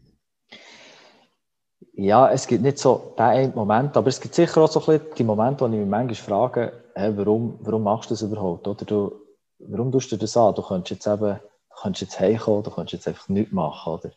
Ja, 1.93 2.31
es 2.31 2.45
gibt 2.45 2.61
nicht 2.61 2.77
so 2.77 3.15
den 3.17 3.55
Moment, 3.55 3.97
aber 3.97 4.07
es 4.07 4.21
gibt 4.21 4.35
sicher 4.35 4.61
auch 4.61 4.71
so 4.71 4.79
ein 4.79 4.85
bisschen 4.99 5.15
die 5.17 5.23
Momente, 5.23 5.61
wo 5.61 5.65
ich 5.65 5.79
mich 5.79 5.87
manchmal 5.87 6.15
frage, 6.15 6.83
hey, 6.93 7.11
warum, 7.17 7.57
warum 7.61 7.83
machst 7.83 8.11
du 8.11 8.13
das 8.13 8.21
überhaupt? 8.21 8.67
Oder 8.67 8.85
du, 8.85 9.11
warum 9.59 9.91
tust 9.91 10.11
du 10.11 10.17
das 10.17 10.37
an? 10.37 10.53
Du 10.53 10.61
könntest 10.61 10.91
jetzt 10.91 11.07
eben, 11.07 11.39
du 11.39 11.81
könntest 11.81 12.01
jetzt 12.01 12.19
heimkommen, 12.19 12.63
du 12.63 12.69
könntest 12.69 12.93
jetzt 12.93 13.07
einfach 13.07 13.27
nichts 13.29 13.51
machen, 13.51 13.93
oder? 13.93 14.11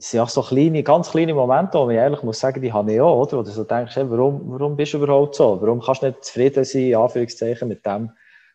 Sind 0.00 0.20
auch 0.20 0.28
so 0.28 0.42
kleine, 0.42 0.82
ganz 0.82 1.10
kleine 1.10 1.34
Momente, 1.34 1.78
wo 1.78 1.90
ich 1.90 1.96
ehrlich 1.96 2.22
muss 2.22 2.40
sagen, 2.40 2.62
die 2.62 2.72
habe 2.72 2.92
ich 2.92 3.00
auch, 3.00 3.20
oder? 3.22 3.38
Wo 3.38 3.42
du 3.42 3.50
so 3.50 3.64
denkst, 3.64 3.96
hey, 3.96 4.10
warum, 4.10 4.40
warum 4.46 4.76
bist 4.76 4.94
du 4.94 4.98
überhaupt 4.98 5.34
so? 5.34 5.60
Warum 5.60 5.80
kannst 5.80 6.02
du 6.02 6.06
nicht 6.06 6.24
zufrieden 6.24 6.64
sein, 6.64 6.82
in 6.82 6.96
Anführungszeichen, 6.96 7.68
mit 7.68 7.84
dem, 7.84 8.10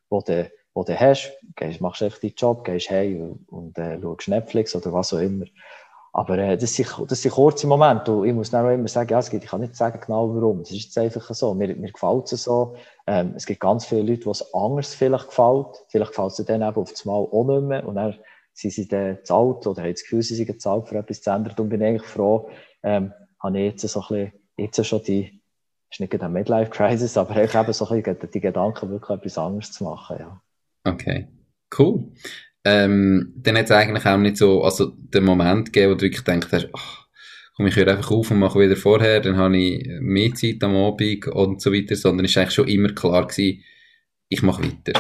was 0.10 0.24
du, 0.24 0.50
was 0.74 0.86
du 0.86 1.00
hast? 1.00 1.32
Gehst, 1.56 1.82
machst 1.82 2.02
einfach 2.02 2.20
deinen 2.20 2.34
Job, 2.36 2.64
gehst 2.64 2.90
heim 2.90 3.40
und, 3.48 3.78
äh, 3.78 4.00
schaust 4.02 4.28
Netflix 4.28 4.76
oder 4.76 4.92
was 4.92 5.14
auch 5.14 5.20
immer. 5.20 5.46
Aber 6.14 6.38
äh, 6.38 6.58
das, 6.58 6.74
sind, 6.74 6.90
das 7.10 7.22
sind 7.22 7.34
kurze 7.34 7.68
Momente 7.68 8.10
und 8.10 8.26
ich 8.26 8.34
muss 8.34 8.50
dann 8.50 8.66
auch 8.66 8.70
immer 8.70 8.88
sagen, 8.88 9.10
ja, 9.12 9.20
es 9.20 9.30
gibt, 9.30 9.44
ich 9.44 9.50
kann 9.50 9.60
nicht 9.60 9.76
sagen 9.76 10.00
genau 10.00 10.34
warum. 10.34 10.62
Es 10.62 10.72
ist 10.72 10.86
jetzt 10.86 10.98
einfach 10.98 11.34
so. 11.36 11.54
Mir, 11.54 11.76
mir 11.76 11.92
gefällt 11.92 12.32
es 12.32 12.46
so. 12.46 12.76
Ähm, 13.06 13.34
es 13.36 13.46
gibt 13.46 13.60
ganz 13.60 13.86
viele 13.86 14.04
Leute, 14.04 14.22
die 14.22 14.30
es 14.30 14.54
anders 14.54 14.96
vielleicht 14.96 15.28
gefällt. 15.28 15.84
Vielleicht 15.90 16.12
gefällt 16.12 16.40
es 16.40 16.46
dann 16.46 16.62
eben 16.62 16.76
auf 16.78 16.90
das 16.90 17.04
Mal 17.04 17.16
auch 17.16 17.44
nicht 17.44 17.64
mehr. 17.64 17.86
Und 17.86 17.96
dann 17.96 18.16
sie 18.56 18.70
sind 18.70 18.92
dann 18.92 19.20
zu 19.24 19.36
alt 19.36 19.68
oder 19.68 19.84
haben 19.84 19.92
das 19.92 20.02
Gefühl, 20.02 20.24
sie 20.24 20.36
sind 20.36 20.62
zu 20.62 20.70
alt 20.70 20.88
für 20.88 20.96
etwas 20.96 21.22
zu 21.22 21.30
ändern. 21.30 21.54
Und 21.58 21.70
bin 21.70 21.82
ich 21.82 21.88
eigentlich 21.88 22.10
froh, 22.10 22.50
ähm, 22.82 23.14
habe 23.40 23.60
ich 23.60 23.66
jetzt 23.66 23.88
so 23.88 24.02
ein 24.02 24.08
bisschen, 24.08 24.34
jetzt 24.58 24.86
schon 24.86 25.04
die, 25.04 25.42
ist 25.92 26.00
nicht 26.00 26.14
eine 26.14 26.30
Midlife-Crisis, 26.30 27.18
aber 27.18 27.44
ich 27.44 27.54
habe 27.54 27.74
so 27.74 27.88
ein 27.90 28.02
bisschen 28.02 28.32
die 28.34 28.40
Gedanken, 28.40 28.90
wirklich 28.90 29.18
etwas 29.18 29.38
anderes 29.38 29.72
zu 29.72 29.84
machen, 29.84 30.18
ja. 30.20 30.42
Okay, 30.86 31.28
cool. 31.78 32.12
Ähm, 32.64 33.34
dann 33.36 33.58
hat 33.58 33.66
es 33.66 33.72
eigentlich 33.72 34.06
auch 34.06 34.18
nicht 34.18 34.38
so, 34.38 34.64
also 34.64 34.94
den 34.96 35.26
Moment 35.26 35.74
gegeben, 35.74 35.92
wo 35.92 35.96
du 35.96 36.04
wirklich 36.04 36.24
denkst, 36.24 36.48
hast, 36.52 36.70
ach, 36.74 37.08
komm, 37.56 37.68
ich 37.68 37.76
höre 37.76 37.90
einfach 37.90 38.12
auf 38.12 38.32
und 38.32 38.40
mache 38.40 38.60
wieder 38.60 38.78
vorher, 38.78 39.20
dann 39.20 39.38
habe 39.38 39.58
ich 39.58 39.86
mehr 40.00 40.34
Zeit 40.34 40.64
am 40.64 40.76
Abend 40.76 41.28
und 41.28 41.62
so 41.62 41.74
weiter, 41.74 41.96
sondern 41.96 42.26
es 42.26 42.32
ist 42.32 42.38
eigentlich 42.38 42.54
schon 42.54 42.68
immer 42.68 42.90
klar 42.90 43.28
gewesen, 43.28 43.62
ich 44.30 44.42
mache 44.42 44.64
weiter. 44.64 45.00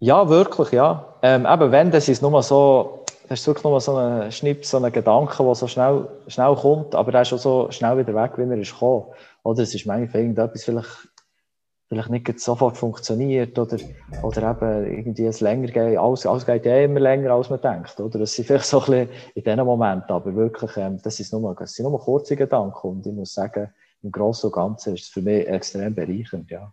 Ja, 0.00 0.28
wirklich, 0.28 0.72
ja. 0.72 1.11
Ähm, 1.24 1.46
eben, 1.46 1.70
wenn, 1.70 1.90
das 1.92 2.08
ist 2.08 2.20
nur 2.20 2.42
so, 2.42 3.04
das 3.28 3.40
ist 3.40 3.46
wirklich 3.46 3.62
nur 3.64 3.80
so 3.80 3.96
ein 3.96 4.32
Schnipp, 4.32 4.64
so 4.64 4.78
ein 4.78 4.92
Gedanke, 4.92 5.42
der 5.44 5.54
so 5.54 5.68
schnell, 5.68 6.08
schnell 6.26 6.56
kommt, 6.56 6.96
aber 6.96 7.12
der 7.12 7.22
ist 7.22 7.32
auch 7.32 7.38
so 7.38 7.70
schnell 7.70 7.96
wieder 7.96 8.12
weg, 8.14 8.32
wie 8.36 8.42
er 8.42 8.58
ist 8.58 8.72
gekommen. 8.72 9.06
Oder 9.44 9.62
es 9.62 9.72
ist 9.72 9.86
manchmal 9.86 10.22
irgendetwas 10.22 10.64
vielleicht, 10.64 11.08
vielleicht 11.88 12.10
nicht 12.10 12.40
sofort 12.40 12.76
funktioniert 12.76 13.56
oder, 13.56 13.76
oder 14.22 14.50
eben 14.50 14.98
irgendwie 14.98 15.26
es 15.26 15.40
länger 15.40 15.68
geht, 15.68 15.96
alles, 15.96 16.26
alles 16.26 16.44
geht 16.44 16.66
ja 16.66 16.78
immer 16.78 16.98
länger, 16.98 17.30
als 17.30 17.50
man 17.50 17.60
denkt, 17.60 18.00
oder? 18.00 18.18
Das 18.18 18.32
sind 18.32 18.46
vielleicht 18.46 18.64
so 18.66 18.80
ein 18.80 18.86
bisschen 18.86 19.08
in 19.36 19.44
diesen 19.44 19.64
Momenten, 19.64 20.10
aber 20.10 20.34
wirklich, 20.34 20.76
ähm, 20.76 20.98
das, 21.04 21.20
ist 21.20 21.32
nur, 21.32 21.54
das 21.54 21.74
sind 21.74 21.84
nur 21.88 22.00
kurze 22.00 22.34
Gedanken 22.34 22.88
und 22.88 23.06
ich 23.06 23.12
muss 23.12 23.32
sagen, 23.32 23.72
im 24.02 24.10
Großen 24.10 24.48
und 24.48 24.54
Ganzen 24.54 24.94
ist 24.94 25.04
es 25.04 25.08
für 25.08 25.22
mich 25.22 25.46
extrem 25.46 25.94
bereichernd, 25.94 26.50
ja. 26.50 26.72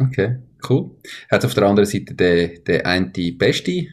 Okay, 0.00 0.36
cool. 0.68 0.90
Hat 1.30 1.44
auf 1.44 1.54
der 1.54 1.64
anderen 1.64 1.88
Seite 1.88 2.14
den, 2.14 2.62
den 2.64 2.84
einen 2.84 3.12
beste 3.36 3.86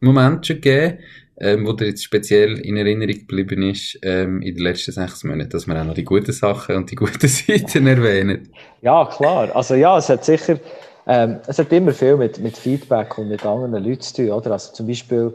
Moment 0.00 0.46
schon 0.46 0.56
gegeben, 0.60 0.98
ähm, 1.40 1.66
wo 1.66 1.72
dir 1.72 1.86
jetzt 1.86 2.04
speziell 2.04 2.58
in 2.58 2.76
Erinnerung 2.76 3.14
geblieben 3.14 3.62
ist 3.62 3.98
ähm, 4.02 4.42
in 4.42 4.54
den 4.54 4.62
letzten 4.62 4.92
sechs 4.92 5.24
Monaten, 5.24 5.50
dass 5.50 5.66
wir 5.66 5.80
auch 5.80 5.84
noch 5.84 5.94
die 5.94 6.04
guten 6.04 6.32
Sachen 6.32 6.76
und 6.76 6.90
die 6.90 6.94
guten 6.94 7.26
Seiten 7.28 7.86
erwähnen? 7.86 8.52
Ja, 8.80 9.06
klar. 9.06 9.54
Also 9.54 9.74
ja, 9.74 9.98
es 9.98 10.08
hat 10.08 10.24
sicher, 10.24 10.58
ähm, 11.06 11.40
es 11.46 11.58
hat 11.58 11.72
immer 11.72 11.92
viel 11.92 12.16
mit, 12.16 12.38
mit 12.38 12.56
Feedback 12.56 13.18
und 13.18 13.28
mit 13.28 13.44
anderen 13.44 13.82
Leuten 13.84 14.02
zu 14.02 14.14
tun, 14.14 14.30
oder? 14.30 14.52
Also 14.52 14.72
zum 14.72 14.86
Beispiel 14.86 15.34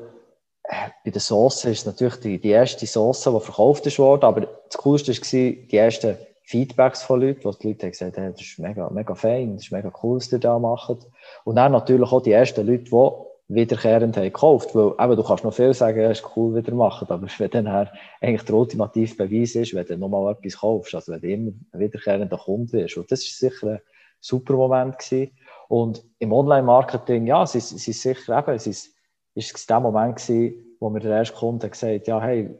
äh, 0.63 0.89
bei 1.03 1.11
der 1.11 1.21
Sauce 1.21 1.65
ist 1.65 1.85
natürlich 1.85 2.15
die, 2.17 2.39
die 2.39 2.49
erste 2.49 2.87
Sauce, 2.87 3.23
die 3.23 3.43
verkauft 3.43 3.97
worden, 3.99 4.23
aber 4.23 4.41
das 4.41 4.77
Coolste 4.77 5.11
war 5.11 5.19
die 5.21 5.77
ersten 5.77 6.15
Feedbacks 6.45 7.01
von 7.01 7.21
Leuten, 7.21 7.43
wo 7.43 7.51
die 7.51 7.69
Leute 7.69 7.87
haben 7.87 7.91
gesagt 7.91 8.17
haben, 8.17 8.31
das 8.31 8.41
ist 8.41 8.59
mega, 8.59 8.89
mega 8.91 9.15
fein, 9.15 9.55
das 9.55 9.65
ist 9.65 9.71
mega 9.71 9.91
cool, 10.03 10.17
was 10.17 10.31
ihr 10.31 10.39
da 10.39 10.59
macht. 10.59 11.07
Und 11.43 11.55
dann 11.55 11.71
natürlich 11.71 12.11
auch 12.11 12.21
die 12.21 12.31
ersten 12.31 12.67
Leute, 12.67 12.83
die 12.83 13.11
wiederkehrend 13.47 14.15
haben 14.15 14.23
gekauft, 14.23 14.75
weil 14.75 14.93
eben, 14.99 15.15
du 15.15 15.23
kannst 15.23 15.43
noch 15.43 15.53
viel 15.53 15.73
sagen, 15.73 16.01
ja, 16.01 16.11
ist 16.11 16.23
cool, 16.35 16.55
wieder 16.55 16.73
machen, 16.73 17.07
aber 17.09 17.27
wenn 17.37 17.49
dann 17.49 17.89
eigentlich 18.21 18.43
der 18.43 18.55
ultimative 18.55 19.15
Beweis 19.15 19.55
ist, 19.55 19.73
wenn 19.73 19.85
du 19.85 19.97
nochmal 19.97 20.33
etwas 20.33 20.59
kaufst, 20.59 20.93
also 20.93 21.11
wenn 21.11 21.21
du 21.21 21.27
immer 21.27 21.51
ein 21.71 21.79
wiederkehrender 21.79 22.37
Kunde 22.37 22.71
bist. 22.71 22.97
Und 22.97 23.11
das 23.11 23.21
ist 23.21 23.39
sicher 23.39 23.67
ein 23.67 23.81
super 24.19 24.53
Moment 24.53 24.99
gewesen. 24.99 25.31
Und 25.67 26.03
im 26.19 26.31
Online-Marketing, 26.31 27.25
ja, 27.25 27.43
es 27.43 27.55
ist, 27.55 27.71
es 27.71 27.87
ist 27.87 28.01
sicher 28.01 28.37
eben, 28.37 28.55
es 28.55 28.67
ist, 28.67 28.95
ist 29.33 29.69
der 29.69 29.79
Moment 29.79 30.17
gewesen, 30.17 30.75
wo 30.79 30.89
mir 30.89 30.99
der 30.99 31.17
erste 31.17 31.35
Kunde 31.35 31.69
gesagt 31.69 31.93
hat, 31.93 32.07
ja, 32.07 32.21
hey, 32.21 32.55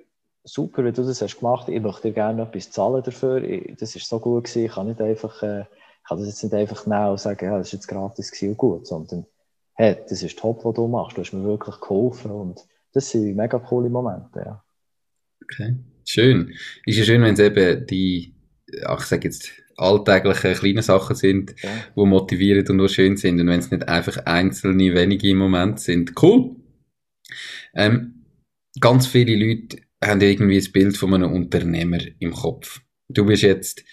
super, 0.45 0.85
wie 0.85 0.91
du 0.91 1.03
das 1.03 1.21
hast 1.21 1.39
gemacht. 1.39 1.67
Ich 1.67 1.81
möchte 1.81 2.07
dir 2.07 2.13
gerne 2.13 2.43
etwas 2.43 2.71
zahlen 2.71 3.03
dafür. 3.03 3.43
Ich, 3.43 3.75
das 3.77 3.95
ist 3.95 4.07
so 4.07 4.19
gut 4.19 4.45
gewesen. 4.45 4.65
Ich 4.65 4.71
kann 4.71 4.87
nicht 4.87 5.01
einfach, 5.01 5.41
äh, 5.43 5.61
ich 5.61 6.07
kann 6.07 6.19
das 6.19 6.27
jetzt 6.27 6.43
nicht 6.43 6.53
einfach 6.53 6.85
nehmen 6.85 7.09
und 7.09 7.19
sagen, 7.19 7.45
ja, 7.45 7.57
das 7.57 7.67
ist 7.67 7.73
jetzt 7.73 7.87
gratis 7.87 8.31
gewesen 8.31 8.51
und 8.51 8.57
gut, 8.57 8.87
sondern, 8.87 9.25
hey, 9.73 9.97
das 10.07 10.23
ist 10.23 10.39
top, 10.39 10.63
was 10.63 10.75
du 10.75 10.87
machst. 10.87 11.17
Du 11.17 11.21
hast 11.21 11.33
mir 11.33 11.43
wirklich 11.43 11.79
geholfen 11.79 12.31
und 12.31 12.61
das 12.93 13.09
sind 13.09 13.35
mega 13.35 13.59
coole 13.59 13.89
Momente, 13.89 14.39
ja. 14.45 14.63
Okay. 15.43 15.75
Schön. 16.07 16.53
Ist 16.85 16.97
ja 16.99 17.03
schön, 17.03 17.23
wenn 17.23 17.33
es 17.33 17.39
eben 17.39 17.85
die, 17.87 18.35
ach, 18.85 19.01
ich 19.01 19.07
sage 19.07 19.27
jetzt, 19.27 19.51
alltägliche 19.77 20.53
kleine 20.53 20.83
Sachen 20.83 21.15
sind, 21.15 21.55
ja. 21.61 21.69
die 21.95 22.05
motivieren 22.05 22.67
und 22.69 22.77
die 22.77 22.89
schön 22.89 23.17
sind 23.17 23.41
und 23.41 23.47
wenn 23.47 23.59
es 23.59 23.71
nicht 23.71 23.89
einfach 23.89 24.25
einzelne 24.25 24.93
wenige 24.93 25.29
im 25.29 25.37
Moment 25.37 25.79
sind. 25.79 26.13
Cool. 26.21 26.55
Ähm, 27.73 28.25
ganz 28.79 29.07
viele 29.07 29.35
Leute 29.35 29.84
haben 30.05 30.21
irgendwie 30.21 30.57
das 30.59 30.71
Bild 30.71 30.97
von 30.97 31.13
einem 31.13 31.31
Unternehmer 31.31 31.99
im 32.19 32.33
Kopf. 32.33 32.81
Du 33.09 33.25
bist 33.25 33.43
jetzt 33.43 33.83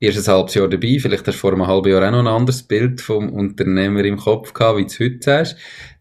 erst 0.00 0.28
ein 0.28 0.34
halbes 0.34 0.54
Jahr 0.54 0.68
dabei, 0.68 0.98
vielleicht 0.98 1.26
hast 1.26 1.34
du 1.34 1.40
vor 1.40 1.52
einem 1.52 1.66
halben 1.66 1.90
Jahr 1.90 2.06
auch 2.06 2.10
noch 2.10 2.20
ein 2.20 2.26
anderes 2.26 2.62
Bild 2.62 3.00
vom 3.00 3.30
Unternehmer 3.30 4.04
im 4.04 4.16
Kopf 4.16 4.52
gehabt, 4.54 4.78
wie 4.78 4.82
du 4.82 4.88
es 4.88 5.00
heute 5.00 5.38
hast. 5.38 5.56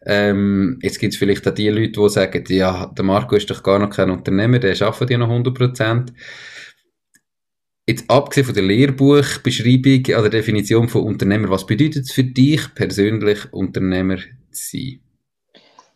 Ähm, 0.06 0.80
jetzt 0.82 1.00
gibt 1.00 1.14
es 1.14 1.20
vielleicht 1.20 1.48
auch 1.48 1.54
die 1.54 1.70
Leute, 1.70 2.00
die 2.02 2.10
sagen, 2.10 2.44
ja, 2.48 2.86
der 2.88 3.06
Marco 3.06 3.36
ist 3.36 3.50
doch 3.50 3.62
gar 3.62 3.78
noch 3.80 3.90
kein 3.90 4.10
Unternehmer, 4.10 4.60
der 4.60 4.82
arbeitet 4.82 5.10
ja 5.10 5.18
noch 5.18 5.30
100 5.30 5.54
Prozent. 5.54 6.14
Jetzt 7.86 8.10
abgesehen 8.10 8.46
von 8.46 8.56
der 8.56 8.64
Lehrbuchbeschreibung 8.64 10.06
oder 10.20 10.30
Definition 10.30 10.88
von 10.88 11.04
Unternehmer, 11.04 11.50
was 11.50 11.66
bedeutet 11.66 12.04
es 12.04 12.12
für 12.12 12.24
dich 12.24 12.74
persönlich, 12.76 13.52
Unternehmer 13.52 14.18
zu 14.52 14.78
sein? 14.78 15.00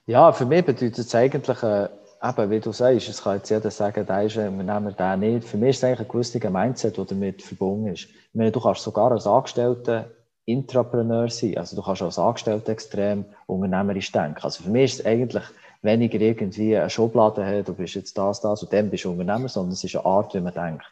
Ja, 0.06 0.34
für 0.34 0.46
mich 0.46 0.66
bedeutet 0.66 0.98
es 0.98 1.16
eigentlich, 1.16 1.64
äh, 1.64 1.88
eben, 2.24 2.50
wie 2.50 2.60
du 2.60 2.72
sagst, 2.72 3.10
es 3.10 3.22
kann 3.22 3.38
jetzt 3.38 3.50
jeder 3.50 3.70
sagen, 3.70 4.06
der 4.06 4.24
ist 4.24 4.38
ein 4.38 4.60
Unternehmer, 4.60 4.92
der 4.94 5.18
nicht. 5.18 5.48
Für 5.48 5.58
mich 5.58 5.72
ist 5.72 5.78
es 5.78 5.84
eigentlich 5.84 6.00
ein 6.00 6.08
gewisser 6.08 6.50
Mindset, 6.50 6.98
der 6.98 7.06
damit 7.06 7.42
verbunden 7.42 7.88
ist. 7.88 8.06
Ich 8.06 8.34
meine, 8.34 8.52
du 8.52 8.62
kannst 8.62 8.84
sogar 8.84 9.12
als 9.12 9.28
Angestellter 9.28 10.10
Intrapreneur 10.46 11.30
sein. 11.30 11.58
Also 11.58 11.76
du 11.76 11.82
kannst 11.82 12.02
als 12.02 12.20
Angestellter 12.20 12.72
extrem 12.72 13.26
unternehmerisch 13.46 14.12
denken. 14.12 14.42
Also 14.42 14.64
für 14.64 14.70
mich 14.70 14.94
ist 14.94 15.00
es 15.00 15.06
eigentlich 15.06 15.44
weniger 15.82 16.20
irgendwie 16.20 16.78
eine 16.78 16.90
Schublade, 16.90 17.44
hey, 17.44 17.64
du 17.64 17.74
bist 17.74 17.96
jetzt 17.96 18.18
das, 18.18 18.42
das 18.42 18.64
und 18.64 18.72
dann 18.72 18.90
bist 18.90 19.04
du 19.04 19.12
Unternehmer, 19.12 19.50
sondern 19.50 19.74
es 19.74 19.84
ist 19.84 19.96
eine 19.96 20.06
Art, 20.06 20.34
wie 20.34 20.40
man 20.40 20.54
denkt. 20.54 20.86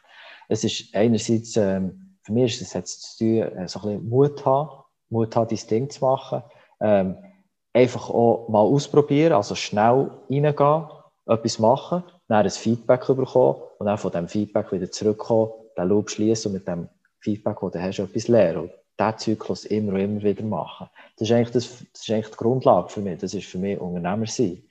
Es 0.48 0.64
ist 0.64 0.94
einerseits, 0.94 1.56
ähm, 1.56 2.16
für 2.22 2.32
mich 2.32 2.54
ist 2.54 2.62
es 2.62 2.72
jetzt 2.74 3.16
zu 3.16 3.24
tun, 3.24 3.42
äh, 3.42 3.68
so 3.68 3.80
ein 3.80 3.82
bisschen 3.84 4.08
Mut 4.08 4.44
haben, 4.44 4.70
Mut 5.08 5.34
haben, 5.34 5.48
dein 5.48 5.66
Ding 5.68 5.90
zu 5.90 6.04
machen. 6.04 6.42
Ähm, 6.80 7.16
einfach 7.72 8.10
auch 8.10 8.48
mal 8.48 8.60
ausprobieren, 8.60 9.32
also 9.32 9.54
schnell 9.54 10.10
reingehen, 10.30 10.88
etwas 11.26 11.58
machen, 11.58 12.02
dann 12.28 12.44
ein 12.44 12.50
Feedback 12.50 13.06
bekommen 13.06 13.62
und 13.78 13.86
dann 13.86 13.98
von 13.98 14.10
diesem 14.10 14.28
Feedback 14.28 14.72
wieder 14.72 14.90
zurückkommen, 14.90 15.52
den 15.76 15.88
Loop 15.88 16.10
schließen 16.10 16.50
und 16.50 16.54
mit 16.58 16.68
dem 16.68 16.88
Feedback, 17.20 17.58
das 17.60 17.72
du 17.72 17.82
hast, 17.82 17.98
etwas 17.98 18.28
lernen. 18.28 18.62
Und 18.62 18.72
diesen 18.98 19.18
Zyklus 19.18 19.64
immer 19.64 19.92
und 19.92 20.00
immer 20.00 20.22
wieder 20.22 20.44
machen. 20.44 20.88
Das 21.16 21.28
ist 21.28 21.34
eigentlich, 21.34 21.52
das, 21.52 21.84
das 21.92 22.02
ist 22.02 22.10
eigentlich 22.10 22.30
die 22.30 22.36
Grundlage 22.36 22.88
für 22.88 23.00
mich. 23.00 23.18
Das 23.18 23.34
ist 23.34 23.46
für 23.46 23.58
mich 23.58 23.78
Unternehmer 23.80 24.26
sein. 24.26 24.62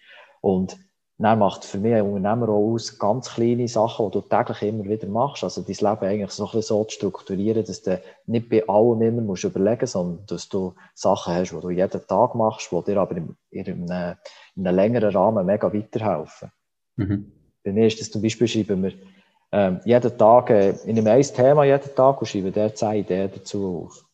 Und 0.42 0.78
dann 1.18 1.40
macht 1.40 1.66
für 1.66 1.78
mich 1.78 1.94
ein 1.94 2.02
Unternehmer 2.02 2.50
auch 2.50 2.74
aus, 2.74 2.98
ganz 2.98 3.30
kleine 3.30 3.68
Sachen, 3.68 4.08
die 4.08 4.14
du 4.14 4.22
täglich 4.22 4.62
immer 4.64 4.86
wieder 4.86 5.08
machst. 5.08 5.44
Also 5.44 5.62
dein 5.62 5.76
Leben 5.76 6.06
eigentlich 6.06 6.32
so, 6.32 6.46
ein 6.46 6.52
bisschen 6.52 6.62
so 6.64 6.84
zu 6.86 6.96
strukturieren, 6.96 7.64
dass 7.64 7.84
du 7.84 8.02
nicht 8.26 8.50
bei 8.50 8.68
allem 8.68 9.02
immer 9.02 9.22
musst 9.22 9.44
überlegen 9.44 9.82
musst, 9.82 9.94
sondern 9.94 10.26
dass 10.26 10.50
du 10.50 10.74
Sachen 10.96 11.36
hast, 11.36 11.52
die 11.52 11.60
du 11.60 11.70
jeden 11.70 12.08
Tag 12.08 12.36
machst, 12.36 12.72
die 12.72 12.84
dir 12.84 12.98
aber 12.98 13.18
in, 13.18 13.36
in, 13.52 13.68
einem, 13.68 14.18
in 14.56 14.68
einem 14.68 14.76
längeren 14.76 15.16
Rahmen 15.16 15.46
mega 15.46 15.72
weiterhelfen. 15.72 16.52
Mhm. 16.96 17.32
Bei 17.64 17.72
mir 17.72 17.86
ist 17.86 18.00
das 18.02 18.10
zum 18.10 18.22
Beispiel, 18.22 18.48
schreiben 18.48 18.84
wir 18.84 18.94
ähm, 19.52 19.80
jeden 19.86 20.18
Tag, 20.18 20.50
äh, 20.50 20.72
in 20.86 20.98
einem 20.98 21.08
ein 21.08 21.22
Thema 21.22 21.66
jeden 21.66 21.96
Tag 21.96 22.20
und 22.20 22.28
schreiben 22.28 22.54
der 22.54 22.74
zwei 22.74 23.00
Ideen 23.00 23.30
dazu 23.34 23.86
auf. 23.86 24.06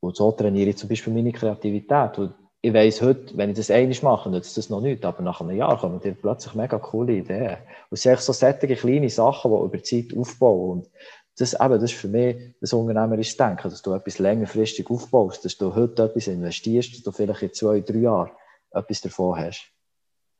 Und 0.00 0.16
so 0.16 0.30
trainiere 0.32 0.70
ich 0.70 0.76
zum 0.76 0.88
Beispiel 0.88 1.12
meine 1.12 1.32
Kreativität. 1.32 2.18
Und 2.18 2.34
ich 2.66 2.74
weiss 2.74 3.00
heute, 3.00 3.36
wenn 3.38 3.50
ich 3.50 3.56
das 3.56 3.70
einmal 3.70 3.96
mache, 4.02 4.28
nützt 4.28 4.56
das 4.56 4.70
noch 4.70 4.80
nicht, 4.80 5.04
aber 5.04 5.22
nach 5.22 5.40
einem 5.40 5.56
Jahr 5.56 5.78
kommen 5.78 6.00
dir 6.00 6.16
plötzlich 6.20 6.54
mega 6.54 6.80
coole 6.80 7.12
Ideen. 7.12 7.58
Und 7.90 7.92
es 7.92 8.02
sind 8.02 8.18
so 8.18 8.32
sättige 8.32 8.74
kleine 8.74 9.08
Sachen, 9.08 9.52
die 9.52 9.64
über 9.64 9.82
Zeit 9.84 10.16
aufbauen. 10.16 10.80
Und 10.80 10.90
das, 11.38 11.54
eben, 11.54 11.74
das 11.74 11.92
ist 11.92 11.94
für 11.94 12.08
mich 12.08 12.36
das 12.60 12.72
unternehmerische 12.72 13.36
Denken, 13.36 13.70
dass 13.70 13.82
du 13.82 13.92
etwas 13.92 14.18
längerfristig 14.18 14.90
aufbaust, 14.90 15.44
dass 15.44 15.56
du 15.56 15.76
heute 15.76 16.02
etwas 16.02 16.26
investierst, 16.26 16.92
dass 16.92 17.02
du 17.04 17.12
vielleicht 17.12 17.42
in 17.42 17.52
zwei, 17.52 17.80
drei 17.80 17.98
Jahren 17.98 18.30
etwas 18.72 19.00
davon 19.00 19.38
hast. 19.38 19.70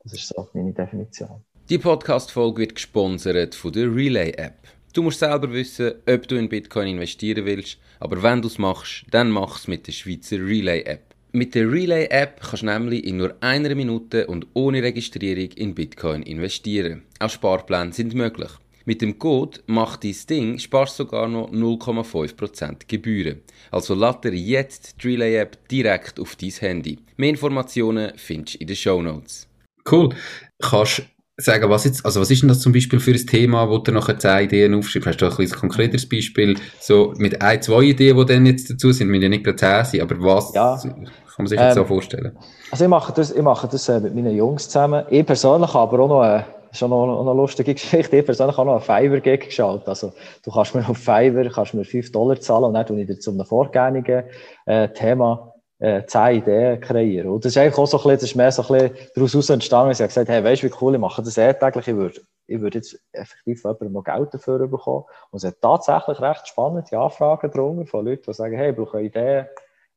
Das 0.03 0.11
ist 0.11 0.27
so 0.27 0.49
meine 0.51 0.73
Definition. 0.73 1.45
Die 1.69 1.77
Podcast-Folge 1.77 2.59
wird 2.59 2.75
gesponsert 2.75 3.55
von 3.55 3.71
der 3.71 3.93
Relay-App. 3.93 4.67
Du 4.91 5.01
musst 5.01 5.19
selber 5.19 5.49
wissen, 5.53 5.93
ob 6.05 6.27
du 6.27 6.35
in 6.35 6.49
Bitcoin 6.49 6.89
investieren 6.89 7.45
willst, 7.45 7.77
aber 8.01 8.21
wenn 8.21 8.41
du 8.41 8.49
es 8.49 8.57
machst, 8.57 9.05
dann 9.11 9.31
mach 9.31 9.59
es 9.59 9.69
mit 9.69 9.87
der 9.87 9.93
Schweizer 9.93 10.37
Relay-App. 10.37 11.07
Mit 11.33 11.55
der 11.55 11.69
Relay-App 11.69 12.39
kannst 12.39 12.63
du 12.63 12.67
nämlich 12.67 13.05
in 13.05 13.17
nur 13.17 13.35
einer 13.41 13.75
Minute 13.75 14.27
und 14.27 14.47
ohne 14.53 14.81
Registrierung 14.81 15.51
in 15.55 15.75
Bitcoin 15.75 16.23
investieren. 16.23 17.03
Auch 17.19 17.29
Sparpläne 17.29 17.91
sind 17.91 18.13
möglich. 18.13 18.49
Mit 18.85 19.01
dem 19.01 19.19
Code 19.19 19.59
«Mach 19.65 19.97
dein 19.97 20.15
Ding» 20.29 20.57
sparst 20.59 20.95
sogar 20.95 21.27
noch 21.27 21.51
0,5% 21.51 22.87
Gebühren. 22.87 23.41
Also 23.69 23.95
dir 23.95 24.33
jetzt 24.33 25.03
die 25.03 25.09
Relay-App 25.09 25.67
direkt 25.67 26.17
auf 26.21 26.37
dein 26.37 26.51
Handy. 26.51 26.97
Mehr 27.17 27.31
Informationen 27.31 28.13
findest 28.15 28.55
du 28.55 28.59
in 28.59 28.67
den 28.67 28.75
Show 28.77 29.01
Notes. 29.01 29.49
Cool. 29.91 30.15
Kannst 30.61 31.03
sagen, 31.39 31.69
was 31.69 31.85
jetzt, 31.85 32.03
also 32.03 32.19
was 32.19 32.31
ist 32.31 32.41
denn 32.41 32.49
das 32.49 32.59
zum 32.59 32.73
Beispiel 32.73 32.99
für 32.99 33.11
ein 33.11 33.27
Thema, 33.27 33.69
wo 33.69 33.77
du 33.77 33.91
nachher 33.91 34.17
zehn 34.17 34.45
Ideen 34.45 34.73
aufschreibst? 34.73 35.07
Hast 35.07 35.21
du 35.21 35.25
ein, 35.27 35.31
ein 35.37 35.49
konkreteres 35.51 36.09
Beispiel, 36.09 36.57
so 36.79 37.13
mit 37.17 37.41
ein, 37.41 37.61
zwei 37.61 37.83
Ideen, 37.83 38.17
die 38.17 38.25
dann 38.25 38.45
jetzt 38.47 38.69
dazu 38.69 38.91
sind, 38.91 39.09
müssen 39.09 39.23
ja 39.23 39.29
nicht 39.29 39.43
gerade 39.43 39.57
zehn 39.57 39.85
sein, 39.85 40.01
aber 40.01 40.19
was 40.19 40.53
ja. 40.53 40.77
kann 40.81 41.07
man 41.37 41.47
sich 41.47 41.59
jetzt 41.59 41.77
ähm, 41.77 41.83
so 41.83 41.85
vorstellen? 41.85 42.37
Also 42.71 42.85
ich 42.85 42.89
mache 42.89 43.13
das, 43.13 43.31
ich 43.31 43.41
mache 43.41 43.67
das 43.67 43.87
äh, 43.87 43.99
mit 43.99 44.15
meinen 44.15 44.35
Jungs 44.35 44.67
zusammen. 44.67 45.05
Ich 45.11 45.25
persönlich 45.25 45.71
habe 45.73 45.95
aber 45.95 46.03
auch 46.03 46.09
noch 46.09 46.21
eine, 46.21 46.45
schon 46.71 46.89
noch, 46.89 47.05
noch 47.05 47.21
eine 47.21 47.39
lustige 47.39 47.73
Geschichte. 47.75 48.17
Ich 48.17 48.25
persönlich 48.25 48.57
habe 48.57 48.67
noch 48.67 48.89
einen 48.89 49.03
Fiverr-Gig 49.03 49.45
geschaut. 49.45 49.87
Also, 49.87 50.13
du 50.43 50.51
kannst 50.51 50.73
mir 50.73 50.89
auf 50.89 50.97
Fiverr, 50.97 51.51
kannst 51.51 51.75
mir 51.75 51.85
5 51.85 52.11
Dollar 52.11 52.39
zahlen 52.39 52.63
und 52.63 52.73
dann 52.73 52.85
tue 52.87 52.99
ich 52.99 53.05
dir 53.05 53.19
zu 53.19 53.29
einem 53.29 53.45
vorgängigen 53.45 54.23
äh, 54.65 54.89
Thema 54.89 55.53
äh, 55.79 56.05
zehn 56.05 56.37
Ideen 56.37 56.79
kreieren. 56.79 57.29
Und 57.29 57.45
das 57.45 57.51
ist 57.51 57.57
eigentlich 57.57 57.77
auch 57.77 57.85
so 57.85 57.97
ein 57.97 58.03
bisschen, 58.03 58.15
das 58.15 58.23
ist 58.23 58.35
mehr 58.35 58.51
so 58.51 58.61
ein 58.73 58.91
bisschen 58.91 59.09
daraus 59.15 59.49
entstanden, 59.49 59.91
ich 59.91 59.99
habe 59.99 60.07
gesagt, 60.07 60.29
hey, 60.29 60.43
weißt 60.43 60.63
du, 60.63 60.67
wie 60.67 60.73
cool, 60.81 60.95
ich 60.95 60.99
mache 60.99 61.21
das 61.21 61.37
eh 61.37 61.53
täglich, 61.53 61.87
ich 61.87 61.95
würde, 61.95 62.21
ich 62.47 62.59
würde 62.59 62.77
jetzt 62.79 62.99
effektiv 63.11 63.63
jemandem 63.63 63.91
noch 63.93 64.03
Geld 64.03 64.33
dafür 64.33 64.67
bekommen. 64.67 65.05
Und 65.31 65.37
es 65.37 65.45
hat 65.45 65.61
tatsächlich 65.61 66.19
recht 66.19 66.47
spannende 66.47 66.97
Anfragen 66.97 67.51
drunter 67.51 67.85
von 67.85 68.05
Leuten, 68.05 68.23
die 68.25 68.33
sagen, 68.33 68.55
hey, 68.55 68.71
ich 68.71 68.75
brauche 68.75 69.01
Ideen, 69.01 69.47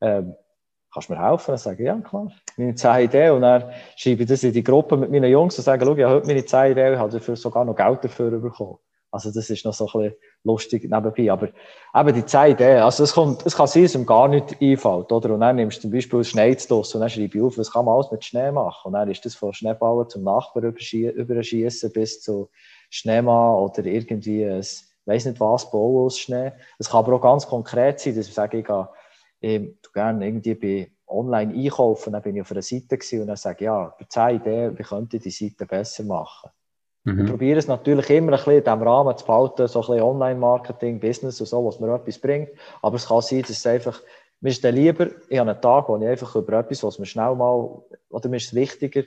ähm, 0.01 0.35
kannst 0.93 1.09
du 1.09 1.15
mir 1.15 1.23
helfen? 1.23 1.53
Und 1.53 1.57
ich 1.57 1.63
sage, 1.63 1.85
ja, 1.85 1.97
klar, 1.97 2.31
meine 2.57 2.75
zehn 2.75 3.05
Ideen. 3.05 3.33
Und 3.33 3.43
dann 3.43 3.73
schreibe 3.97 4.23
ich 4.23 4.29
das 4.29 4.43
in 4.43 4.53
die 4.53 4.65
Gruppe 4.65 4.97
mit 4.97 5.11
meinen 5.11 5.31
Jungs 5.31 5.57
und 5.57 5.65
sage, 5.65 5.85
schau, 5.85 5.95
ich 5.95 6.05
habe 6.05 6.17
heute 6.17 6.27
meine 6.27 6.45
zehn 6.45 6.73
Ideen, 6.73 6.95
ich 6.95 6.99
habe 6.99 7.13
dafür 7.13 7.37
sogar 7.37 7.65
noch 7.65 7.77
Geld 7.77 8.05
dafür 8.05 8.31
bekommen. 8.39 8.79
Also 9.11 9.33
das 9.33 9.51
ist 9.51 9.65
noch 9.65 9.75
so 9.75 9.87
ein 9.87 9.93
bisschen 9.93 10.17
lustig 10.45 10.83
nebenbei. 10.85 11.33
Aber 11.33 11.49
eben 11.95 12.15
die 12.15 12.25
Zeit, 12.25 12.63
also 12.63 13.05
es, 13.05 13.13
kommt, 13.13 13.45
es 13.45 13.57
kann 13.57 13.67
sein, 13.67 13.83
dass 13.83 13.95
ihm 13.95 14.07
gar 14.07 14.29
nicht 14.29 14.61
einfällt. 14.61 15.11
Oder? 15.11 15.35
Und 15.35 15.41
dann 15.41 15.57
nimmst 15.57 15.79
du 15.79 15.83
zum 15.83 15.91
Beispiel 15.91 16.23
Schneidstoss 16.23 16.95
und 16.95 17.01
dann 17.01 17.11
schreibe 17.11 17.37
ich 17.37 17.43
auf, 17.43 17.59
was 17.59 17.73
kann 17.73 17.85
man 17.85 17.95
alles 17.95 18.11
mit 18.13 18.25
Schnee 18.25 18.53
machen. 18.53 18.89
Und 18.89 18.93
dann 18.93 19.11
ist 19.11 19.25
das 19.25 19.35
von 19.35 19.53
Schneeballen 19.53 20.09
zum 20.09 20.23
Nachbarn 20.23 20.65
überschießen 20.65 21.93
bis 21.93 22.23
zu 22.23 22.51
Schneemann 22.89 23.57
oder 23.57 23.85
irgendwie 23.85 24.45
ein, 24.45 24.65
weiss 25.07 25.25
nicht 25.25 25.41
was, 25.41 25.71
bauen 25.71 26.07
aus 26.07 26.19
Schnee. 26.19 26.53
Es 26.79 26.91
kann 26.91 27.05
aber 27.05 27.17
auch 27.17 27.21
ganz 27.21 27.47
konkret 27.47 27.99
sein, 28.01 28.15
dass 28.15 28.29
ich 28.29 28.35
sage, 28.35 28.59
ich 28.59 28.65
gehe, 28.65 28.89
ich 29.41 29.93
gerne 29.93 30.27
irgendwie 30.27 30.55
bei 30.55 30.93
online 31.07 31.53
einkaufen, 31.53 32.13
dann 32.13 32.23
bin 32.23 32.37
ich 32.37 32.43
auf 32.43 32.53
einer 32.53 32.63
Seite 32.63 32.97
gewesen 32.97 33.23
und 33.23 33.27
dann 33.27 33.37
sage 33.37 33.57
ich, 33.61 33.67
ja, 33.67 33.95
bei 33.99 34.05
10 34.09 34.37
Ideen, 34.37 34.79
wie 34.79 34.83
könnte 34.83 35.17
ich 35.17 35.23
die 35.25 35.31
Seite 35.31 35.67
besser 35.67 36.05
machen? 36.05 36.51
Mhm. 37.05 37.25
Ich 37.25 37.31
probiere 37.31 37.59
es 37.59 37.67
natürlich 37.67 38.11
immer 38.11 38.33
ein 38.33 38.37
bisschen 38.37 38.53
in 38.55 38.65
diesem 38.65 38.83
Rahmen 38.83 39.17
zu 39.17 39.25
behalten, 39.25 39.69
so 39.69 39.81
ein 39.81 39.87
bisschen 39.87 40.03
Online-Marketing, 40.03 41.01
Business 41.01 41.41
und 41.41 41.47
so, 41.47 41.65
was 41.65 41.81
mir 41.81 41.95
etwas 41.95 42.19
bringt. 42.19 42.51
Aber 42.83 42.97
es 42.97 43.07
kann 43.07 43.23
sein, 43.23 43.43
dass 43.43 43.51
es 43.51 43.67
einfach, 43.67 44.01
mir 44.41 44.51
ist 44.51 44.63
dann 44.63 44.75
lieber, 44.75 45.09
ich 45.29 45.39
habe 45.39 45.51
einen 45.51 45.61
Tag, 45.61 45.89
wo 45.89 45.97
ich 45.97 46.07
einfach 46.07 46.35
über 46.37 46.59
etwas, 46.59 46.83
was 46.83 46.99
mir 46.99 47.07
schnell 47.07 47.35
mal, 47.35 47.83
oder 48.11 48.29
mir 48.29 48.37
ist 48.37 48.47
es 48.47 48.55
wichtiger, 48.55 49.03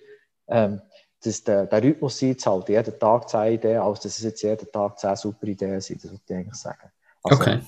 ähm, 0.47 0.81
dass 1.23 1.43
der, 1.43 1.67
der 1.67 1.83
Rhythmus 1.83 2.21
einzuhalten, 2.21 2.73
jeden 2.73 2.99
Tag 2.99 3.29
zehn 3.29 3.53
Ideen, 3.53 3.79
als 3.79 4.01
dass 4.01 4.17
es 4.17 4.23
jetzt 4.23 4.41
jeden 4.41 4.71
Tag 4.71 4.99
zehn 4.99 5.15
super 5.15 5.47
Ideen 5.47 5.79
sind, 5.79 6.03
das 6.03 6.11
würde 6.11 6.23
ich 6.27 6.35
eigentlich 6.35 6.55
sagen. 6.55 6.91
Also, 7.23 7.41
okay. 7.41 7.59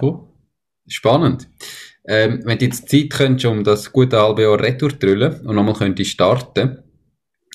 Cool. 0.00 0.20
Spannend. 0.86 1.48
Ähm, 2.06 2.40
wenn 2.44 2.58
du 2.58 2.64
jetzt 2.64 2.88
Zeit 2.88 3.10
könntest, 3.10 3.44
um 3.44 3.62
das 3.62 3.92
gute 3.92 4.18
halbe 4.20 4.42
Jahr 4.42 4.58
retour 4.58 4.90
und 4.90 5.54
nochmal 5.54 5.74
könntest 5.74 6.12
starten, 6.12 6.82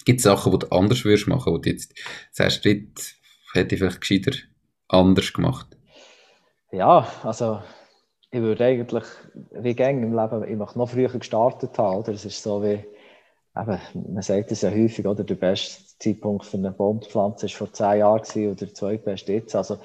Gibt 0.05 0.19
es 0.19 0.23
Sachen, 0.23 0.51
die 0.51 0.59
du 0.59 0.67
anders 0.71 1.05
würdest 1.05 1.27
machen, 1.27 1.53
wo 1.53 1.57
du 1.57 1.69
jetzt 1.69 1.93
sagst, 2.31 2.65
dort 2.65 3.15
hätte 3.53 3.75
ich 3.75 3.79
vielleicht 3.81 4.01
gescheiter 4.01 4.31
anders 4.87 5.31
gemacht? 5.33 5.67
Ja, 6.71 7.07
also 7.23 7.61
ich 8.31 8.41
würde 8.41 8.65
eigentlich, 8.65 9.03
wie 9.51 9.75
gäng 9.75 10.01
im 10.01 10.17
Leben, 10.17 10.43
ich 10.43 10.57
möchte 10.57 10.79
noch 10.79 10.89
früher 10.89 11.09
gestartet 11.09 11.77
haben? 11.77 12.11
Es 12.11 12.25
ist 12.25 12.41
so 12.41 12.63
wie, 12.63 12.83
eben, 13.55 13.79
man 13.93 14.21
sagt 14.23 14.51
es 14.51 14.61
ja 14.61 14.71
häufig, 14.71 15.05
oder? 15.05 15.23
Der 15.23 15.35
beste 15.35 15.83
Zeitpunkt 15.99 16.45
für 16.45 16.57
eine 16.57 16.71
Baumpflanze 16.71 17.45
war 17.45 17.55
vor 17.55 17.73
zehn 17.73 17.99
Jahren 17.99 18.21
oder 18.21 18.55
der 18.55 18.73
zweitbeste 18.73 19.33
jetzt. 19.33 19.55
Also 19.55 19.77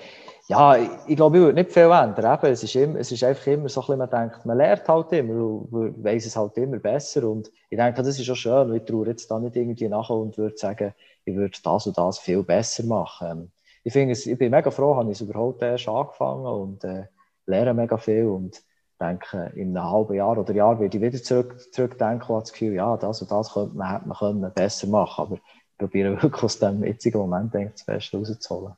ja, 0.49 0.78
ich, 1.07 1.14
glaube, 1.16 1.36
ich 1.36 1.42
würde 1.42 1.61
nicht 1.61 1.72
viel 1.72 1.90
ändern. 1.90 2.38
Eben, 2.38 2.53
es, 2.53 2.62
ist 2.62 2.74
immer, 2.74 2.99
es 2.99 3.12
ist 3.12 3.22
einfach 3.22 3.46
immer 3.49 3.68
so 3.68 3.82
ein 3.82 3.86
bisschen, 3.86 3.99
man 3.99 4.11
denkt, 4.11 4.46
man 4.46 4.57
lernt 4.57 4.88
halt 4.88 5.12
immer 5.12 5.34
und 5.34 6.03
weiss 6.03 6.24
es 6.24 6.36
halt 6.36 6.57
immer 6.57 6.78
besser. 6.78 7.28
Und 7.28 7.51
ich 7.68 7.76
denke, 7.76 8.03
das 8.03 8.18
ist 8.18 8.30
auch 8.30 8.34
schön. 8.34 8.74
Ich 8.74 8.84
traue 8.84 9.09
jetzt 9.09 9.30
da 9.30 9.38
nicht 9.38 9.57
irgendwie 9.57 9.88
nachher 9.88 10.14
und 10.14 10.38
würde 10.38 10.57
sagen, 10.57 10.94
ich 11.26 11.36
würde 11.36 11.59
das 11.62 11.86
und 11.86 11.99
das 11.99 12.18
viel 12.18 12.42
besser 12.42 12.84
machen. 12.84 13.53
Ich, 13.84 13.92
finde 13.92 14.12
es, 14.12 14.24
ich 14.24 14.38
bin 14.38 14.51
mega 14.51 14.70
froh, 14.70 14.96
habe 14.96 15.11
ich 15.11 15.20
es 15.20 15.28
überhaupt 15.28 15.61
erst 15.61 15.86
angefangen 15.86 16.46
und 16.46 16.82
äh, 16.82 17.05
lerne 17.44 17.74
mega 17.74 17.99
viel 17.99 18.24
und 18.24 18.62
denke, 18.99 19.53
in 19.55 19.76
einem 19.76 19.90
halben 19.90 20.14
Jahr 20.14 20.38
oder 20.38 20.55
Jahr 20.55 20.80
werde 20.80 20.96
ich 20.96 21.03
wieder 21.03 21.22
zurück, 21.22 21.61
zurückdenken 21.72 22.34
und 22.34 22.42
das 22.42 22.53
Gefühl, 22.53 22.72
ja, 22.72 22.96
das 22.96 23.20
und 23.20 23.30
das 23.30 23.53
könnte 23.53 23.76
man, 23.76 24.01
man 24.09 24.16
können 24.16 24.51
besser 24.55 24.86
machen. 24.86 25.26
Aber 25.26 25.34
ich 25.34 25.42
probiere 25.76 26.11
wirklich 26.22 26.42
aus 26.42 26.59
dem 26.59 26.82
jetzigen 26.84 27.18
Moment 27.18 27.53
denke, 27.53 27.72
das 27.72 27.84
Beste 27.84 28.16
rauszuholen. 28.16 28.72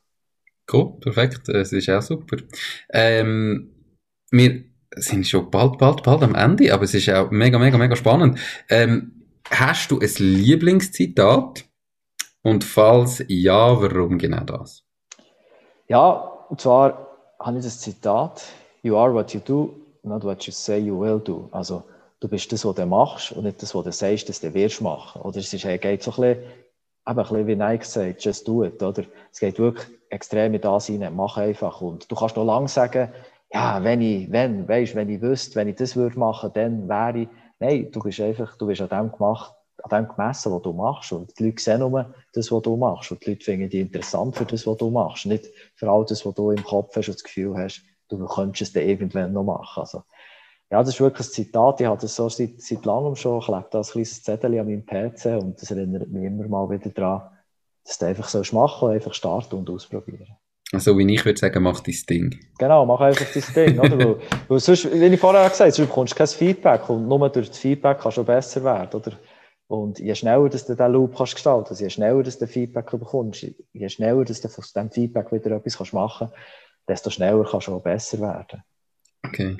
Cool, 0.71 0.99
perfekt, 0.99 1.41
das 1.47 1.71
ist 1.71 1.89
auch 1.89 2.01
super. 2.01 2.37
Ähm, 2.91 3.71
wir 4.31 4.63
sind 4.95 5.27
schon 5.27 5.49
bald, 5.49 5.77
bald, 5.77 6.03
bald 6.03 6.23
am 6.23 6.35
Ende, 6.35 6.73
aber 6.73 6.83
es 6.83 6.93
ist 6.93 7.09
auch 7.09 7.31
mega, 7.31 7.57
mega, 7.59 7.77
mega 7.77 7.95
spannend. 7.95 8.39
Ähm, 8.69 9.25
hast 9.49 9.91
du 9.91 9.99
ein 9.99 10.09
Lieblingszitat? 10.17 11.65
Und 12.43 12.63
falls 12.63 13.23
ja, 13.27 13.79
warum 13.79 14.17
genau 14.17 14.43
das? 14.43 14.83
Ja, 15.87 16.11
und 16.49 16.59
zwar 16.59 17.07
habe 17.39 17.57
ich 17.57 17.63
das 17.63 17.79
Zitat, 17.79 18.43
You 18.81 18.97
are 18.97 19.13
what 19.13 19.31
you 19.33 19.39
do, 19.39 19.75
not 20.03 20.23
what 20.23 20.43
you 20.43 20.51
say 20.51 20.79
you 20.79 20.99
will 20.99 21.19
do. 21.19 21.49
Also, 21.51 21.83
du 22.19 22.27
bist 22.27 22.51
das, 22.51 22.65
was 22.65 22.75
du 22.75 22.85
machst 22.85 23.31
und 23.31 23.43
nicht 23.43 23.61
das, 23.61 23.75
was 23.75 23.83
du 23.83 23.91
sagst, 23.91 24.27
dass 24.27 24.41
du 24.41 24.51
wirst 24.53 24.81
machen. 24.81 25.21
Oder 25.21 25.37
es 25.37 25.53
ist, 25.53 25.63
geht 25.63 26.01
so 26.01 26.11
ein 26.11 26.15
bisschen, 26.15 26.37
eben 27.07 27.19
ein 27.19 27.23
bisschen 27.23 27.47
wie 27.47 27.55
Nike 27.55 27.85
sagt, 27.85 28.23
just 28.23 28.47
do 28.47 28.63
it, 28.63 28.81
oder? 28.81 29.03
Es 29.31 29.39
geht 29.39 29.59
wirklich 29.59 29.87
extrem 30.09 30.53
in 30.53 30.61
das 30.61 30.87
hinein, 30.87 31.15
mach 31.15 31.37
einfach. 31.37 31.81
Und 31.81 32.11
du 32.11 32.15
kannst 32.15 32.35
noch 32.35 32.45
lange 32.45 32.67
sagen, 32.67 33.11
ja, 33.53 33.83
wenn 33.83 34.01
ich, 34.01 34.31
wenn, 34.31 34.67
weißt, 34.67 34.95
wenn 34.95 35.09
ich 35.09 35.21
wüsste, 35.21 35.55
wenn 35.55 35.67
ich 35.67 35.75
das 35.75 35.95
würde 35.95 36.17
machen, 36.17 36.51
dann 36.53 36.87
wäre 36.87 37.19
ich, 37.19 37.27
nein, 37.59 37.89
du 37.91 37.99
bist 38.01 38.19
einfach, 38.19 38.55
du 38.57 38.67
bist 38.67 38.81
an 38.81 38.89
dem 38.89 39.11
gemacht, 39.11 39.53
an 39.83 40.05
dem 40.05 40.15
gemessen, 40.15 40.53
was 40.53 40.61
du 40.61 40.73
machst. 40.73 41.11
Und 41.11 41.37
die 41.37 41.45
Leute 41.45 41.61
sehen 41.61 41.79
nur 41.79 42.13
das, 42.33 42.51
was 42.51 42.61
du 42.61 42.77
machst. 42.77 43.11
Und 43.11 43.25
die 43.25 43.31
Leute 43.31 43.43
finden 43.43 43.69
dich 43.69 43.81
interessant 43.81 44.35
für 44.35 44.45
das, 44.45 44.65
was 44.67 44.77
du 44.77 44.89
machst. 44.89 45.25
Nicht 45.25 45.47
für 45.75 45.89
all 45.89 46.05
das, 46.05 46.25
was 46.25 46.33
du 46.35 46.51
im 46.51 46.63
Kopf 46.63 46.95
hast 46.95 47.07
und 47.07 47.15
das 47.15 47.23
Gefühl 47.23 47.57
hast, 47.57 47.81
du 48.09 48.25
könntest 48.25 48.61
es 48.61 48.73
dann 48.73 48.83
irgendwann 48.83 49.33
noch 49.33 49.43
machen. 49.43 49.81
Also, 49.81 50.03
ja, 50.71 50.79
das 50.79 50.89
ist 50.89 51.01
wirklich 51.01 51.27
ein 51.27 51.31
Zitat. 51.31 51.81
Ich 51.81 51.87
habe 51.87 51.99
das 51.99 52.15
so 52.15 52.29
seit, 52.29 52.61
seit 52.61 52.85
langem 52.85 53.15
schon. 53.17 53.39
Ich 53.39 53.47
lebe 53.47 53.67
da 53.69 53.79
ein 53.79 53.83
kleines 53.83 54.23
Zettel 54.23 54.57
an 54.57 54.65
meinem 54.65 54.85
PC 54.85 55.25
und 55.41 55.61
das 55.61 55.69
erinnert 55.69 56.09
mich 56.09 56.23
immer 56.23 56.47
mal 56.47 56.69
wieder 56.69 56.89
daran, 56.89 57.29
dass 57.83 57.97
du 57.97 58.05
einfach 58.05 58.29
so 58.29 58.41
machen 58.55 58.89
einfach 58.89 59.13
starten 59.13 59.55
und 59.55 59.69
ausprobieren. 59.69 60.37
Also, 60.71 60.97
wie 60.97 61.13
ich 61.13 61.25
würde 61.25 61.37
sagen, 61.37 61.61
mach 61.63 61.81
dein 61.81 61.97
Ding. 62.09 62.39
Genau, 62.57 62.85
mach 62.85 63.01
einfach 63.01 63.25
dein 63.33 63.53
Ding, 63.53 63.79
oder? 63.79 63.99
Weil, 63.99 64.17
weil 64.47 64.59
sonst, 64.61 64.89
wie 64.89 65.05
ich 65.05 65.19
vorher 65.19 65.41
gesagt 65.41 65.59
habe, 65.59 65.71
sonst 65.71 65.89
bekommst 65.89 66.13
du 66.13 66.17
kein 66.17 66.27
Feedback 66.27 66.89
und 66.89 67.05
nur 67.05 67.29
durch 67.29 67.49
das 67.49 67.57
Feedback 67.57 67.99
kannst 67.99 68.17
du 68.17 68.23
besser 68.23 68.63
werden, 68.63 69.01
oder? 69.01 69.11
Und 69.67 69.99
je 69.99 70.15
schneller 70.15 70.47
dass 70.47 70.65
du 70.65 70.73
diesen 70.73 70.91
Loop 70.91 71.17
kannst 71.17 71.35
gestalten 71.35 71.65
kannst, 71.67 71.81
je 71.81 71.89
schneller 71.89 72.23
dass 72.23 72.37
du 72.37 72.47
Feedback 72.47 72.91
bekommst, 72.91 73.45
je 73.73 73.89
schneller 73.89 74.23
dass 74.23 74.39
du 74.39 74.47
aus 74.47 74.71
diesem 74.71 74.91
Feedback 74.91 75.31
wieder 75.33 75.51
etwas 75.51 75.77
kannst 75.77 75.93
machen 75.93 76.29
kannst, 76.29 76.35
desto 76.87 77.09
schneller 77.09 77.45
kannst 77.49 77.67
du 77.67 77.75
auch 77.75 77.83
besser 77.83 78.21
werden. 78.21 78.63
Okay. 79.25 79.57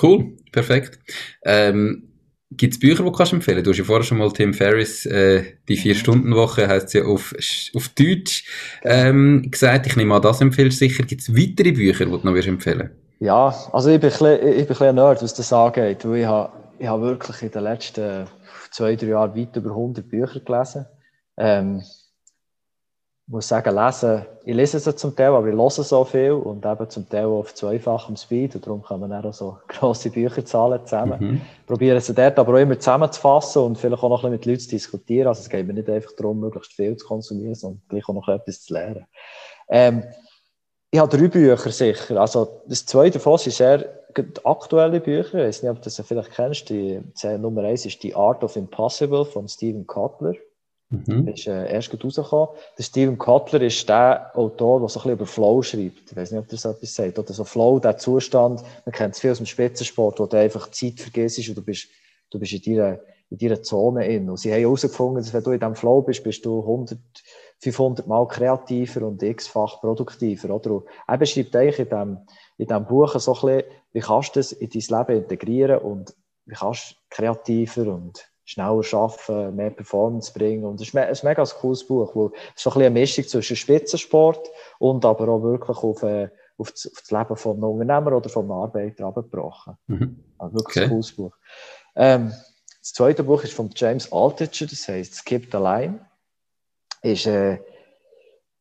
Cool, 0.00 0.36
perfekt. 0.52 0.98
Ähm, 1.44 2.06
Gibt 2.50 2.74
es 2.74 2.80
Bücher, 2.80 3.02
die 3.02 3.10
du 3.10 3.12
kannst 3.12 3.32
empfehlen 3.32 3.64
Du 3.64 3.70
hast 3.70 3.78
ja 3.78 3.84
vorher 3.84 4.04
schon 4.04 4.18
mal 4.18 4.32
Tim 4.32 4.54
Ferriss, 4.54 5.04
äh, 5.04 5.42
die 5.68 5.76
Vier-Stunden-Woche, 5.76 6.68
heisst 6.68 6.94
ja 6.94 7.04
auf, 7.04 7.34
auf 7.74 7.88
Deutsch, 7.88 8.44
ähm, 8.84 9.42
gesagt. 9.50 9.86
Ich 9.86 9.96
nehme 9.96 10.14
an, 10.14 10.22
das 10.22 10.40
empfiehlst 10.40 10.80
du 10.80 10.86
sicher. 10.86 11.02
Gibt 11.02 11.22
es 11.22 11.34
weitere 11.34 11.72
Bücher, 11.72 12.04
die 12.04 12.10
du 12.12 12.18
noch 12.22 12.36
empfehlen 12.36 12.90
Ja, 13.18 13.54
also 13.72 13.90
ich 13.90 14.00
bin 14.00 14.10
ein 14.10 14.12
bisschen, 14.12 14.34
ich 14.34 14.40
bin 14.40 14.60
ein 14.60 14.66
bisschen 14.66 14.94
nerd, 14.94 15.22
was 15.22 15.34
das 15.34 15.52
angeht. 15.52 16.04
Weil 16.04 16.20
ich 16.20 16.26
habe, 16.26 16.52
ich 16.78 16.86
habe 16.86 17.02
wirklich 17.02 17.42
in 17.42 17.50
den 17.50 17.64
letzten 17.64 18.26
zwei, 18.70 18.94
drei 18.94 19.08
Jahren 19.08 19.36
weit 19.36 19.56
über 19.56 19.70
100 19.70 20.08
Bücher 20.08 20.40
gelesen. 20.40 20.86
Ähm, 21.36 21.82
muss 23.28 23.48
sagen, 23.48 23.74
lesen, 23.74 24.24
ich 24.44 24.54
lese 24.54 24.78
sie 24.78 24.94
zum 24.94 25.16
Teil, 25.16 25.32
aber 25.32 25.48
ich 25.48 25.54
höre 25.54 25.70
so 25.70 26.04
viel 26.04 26.32
und 26.32 26.64
eben 26.64 26.90
zum 26.90 27.08
Teil 27.08 27.26
auf 27.26 27.54
zweifachem 27.54 28.16
Speed 28.16 28.54
und 28.54 28.66
darum 28.66 28.82
kann 28.82 29.00
man 29.00 29.12
auch 29.12 29.34
so 29.34 29.58
grosse 29.68 30.10
Bücherzahlen 30.10 30.84
zusammen. 30.84 31.18
Mhm. 31.20 31.40
Probieren 31.66 32.00
sie 32.00 32.14
dort 32.14 32.38
aber 32.38 32.54
auch 32.54 32.58
immer 32.58 32.78
zusammenzufassen 32.78 33.62
und 33.62 33.78
vielleicht 33.78 34.02
auch 34.02 34.08
noch 34.08 34.22
ein 34.22 34.30
bisschen 34.30 34.32
mit 34.32 34.46
Leuten 34.46 34.60
zu 34.60 34.68
diskutieren. 34.68 35.26
Also 35.26 35.40
es 35.40 35.48
geht 35.48 35.66
mir 35.66 35.74
nicht 35.74 35.90
einfach 35.90 36.12
darum, 36.16 36.38
möglichst 36.38 36.72
viel 36.72 36.96
zu 36.96 37.06
konsumieren, 37.06 37.56
sondern 37.56 37.82
gleich 37.88 38.08
auch 38.08 38.14
noch 38.14 38.28
etwas 38.28 38.62
zu 38.62 38.74
lernen. 38.74 39.06
Ähm, 39.68 40.04
ich 40.92 41.00
habe 41.00 41.16
drei 41.16 41.26
Bücher 41.26 41.70
sicher. 41.70 42.20
Also 42.20 42.62
das 42.68 42.86
zweite 42.86 43.18
davon 43.18 43.38
sind 43.38 43.54
sehr 43.54 43.86
aktuelle 44.44 45.00
Bücher. 45.00 45.40
Ich 45.40 45.48
weiß 45.48 45.62
nicht, 45.62 45.70
ob 45.70 45.78
du 45.78 45.84
das 45.84 46.00
vielleicht 46.06 46.30
kennst. 46.30 46.68
Die, 46.70 47.02
Nummer 47.38 47.64
eins 47.64 47.84
ist 47.84 48.00
The 48.02 48.14
Art 48.14 48.44
of 48.44 48.54
Impossible 48.54 49.24
von 49.24 49.48
Stephen 49.48 49.86
Kotler. 49.86 50.34
Mhm. 50.88 51.26
ist 51.28 51.48
äh, 51.48 51.72
erst 51.72 51.92
rausgekommen. 51.92 52.48
Der 52.78 52.82
Steven 52.84 53.18
Kotler 53.18 53.60
ist 53.62 53.88
der 53.88 54.30
Autor, 54.36 54.80
der 54.80 54.88
so 54.88 55.00
ein 55.00 55.02
bisschen 55.02 55.12
über 55.12 55.26
Flow 55.26 55.62
schreibt. 55.62 56.10
Ich 56.10 56.16
weiß 56.16 56.30
nicht, 56.30 56.40
ob 56.40 56.48
das 56.48 56.64
etwas 56.64 56.94
sagt. 56.94 57.18
Oder 57.18 57.32
so 57.32 57.44
Flow, 57.44 57.80
der 57.80 57.98
Zustand, 57.98 58.62
man 58.84 58.92
kennt 58.92 59.14
es 59.14 59.20
viel 59.20 59.32
aus 59.32 59.38
dem 59.38 59.46
Spitzensport, 59.46 60.20
wo 60.20 60.26
du 60.26 60.36
einfach 60.36 60.70
Zeit 60.70 61.00
vergisst 61.00 61.48
und 61.48 61.56
du 61.56 61.64
bist, 61.64 61.88
du 62.30 62.38
bist 62.38 62.52
in 62.52 62.76
deiner, 62.76 63.00
in 63.30 63.64
Zone 63.64 64.06
in. 64.06 64.30
Und 64.30 64.36
sie 64.36 64.52
haben 64.52 64.60
herausgefunden, 64.60 65.22
dass 65.22 65.34
wenn 65.34 65.42
du 65.42 65.50
in 65.50 65.58
diesem 65.58 65.74
Flow 65.74 66.02
bist, 66.02 66.22
bist 66.22 66.44
du 66.46 66.60
100, 66.60 66.98
500 67.58 68.06
Mal 68.06 68.28
kreativer 68.28 69.04
und 69.06 69.20
x-fach 69.20 69.80
produktiver. 69.80 70.54
Oder? 70.54 70.70
Und 70.70 70.84
er 71.08 71.18
beschreibt 71.18 71.56
eigentlich 71.56 71.80
in 71.80 71.86
diesem, 71.86 72.18
in 72.58 72.66
diesem 72.68 72.86
Buch 72.86 73.18
so 73.18 73.34
ein 73.34 73.40
bisschen, 73.40 73.62
wie 73.92 74.00
kannst 74.00 74.36
du 74.36 74.38
das 74.38 74.52
in 74.52 74.70
dein 74.70 74.98
Leben 75.00 75.22
integrieren 75.22 75.78
und 75.80 76.14
wie 76.44 76.54
kannst 76.54 76.92
du 76.92 76.94
kreativer 77.10 77.92
und 77.92 78.30
schneller 78.46 78.82
arbeiten, 78.92 79.56
mehr 79.56 79.70
Performance 79.70 80.32
bringen. 80.32 80.64
Und 80.64 80.80
es 80.80 80.88
ist 80.88 80.96
ein 80.96 81.28
mega 81.28 81.44
cooles 81.44 81.86
Buch, 81.86 82.14
weil 82.14 82.30
es 82.54 82.62
so 82.62 82.70
ein 82.70 82.74
bisschen 82.74 82.82
eine 82.86 82.90
Mischung 82.90 83.26
zwischen 83.26 83.56
Spitzensport 83.56 84.48
und 84.78 85.04
aber 85.04 85.28
auch 85.28 85.42
wirklich 85.42 85.76
auf, 85.76 86.02
äh, 86.04 86.30
auf, 86.56 86.70
das, 86.70 86.86
auf 86.86 87.00
das 87.00 87.10
Leben 87.10 87.36
von 87.36 87.56
einem 87.56 87.64
Unternehmer 87.64 88.16
oder 88.16 88.28
von 88.28 88.44
einem 88.44 88.52
Arbeiter 88.52 89.06
abgebrochen. 89.06 89.76
Mhm. 89.88 90.24
Also 90.38 90.54
wirklich 90.54 90.76
okay. 90.76 90.84
ein 90.84 90.90
cooles 90.90 91.12
Buch. 91.12 91.32
Ähm, 91.96 92.32
das 92.80 92.92
zweite 92.92 93.24
Buch 93.24 93.42
ist 93.42 93.52
von 93.52 93.68
James 93.74 94.12
Altucher, 94.12 94.66
das 94.66 94.86
heißt 94.86 95.16
Skip 95.16 95.48
the 95.50 95.58
Line. 95.58 96.06
Ist, 97.02 97.26
äh, 97.26 97.58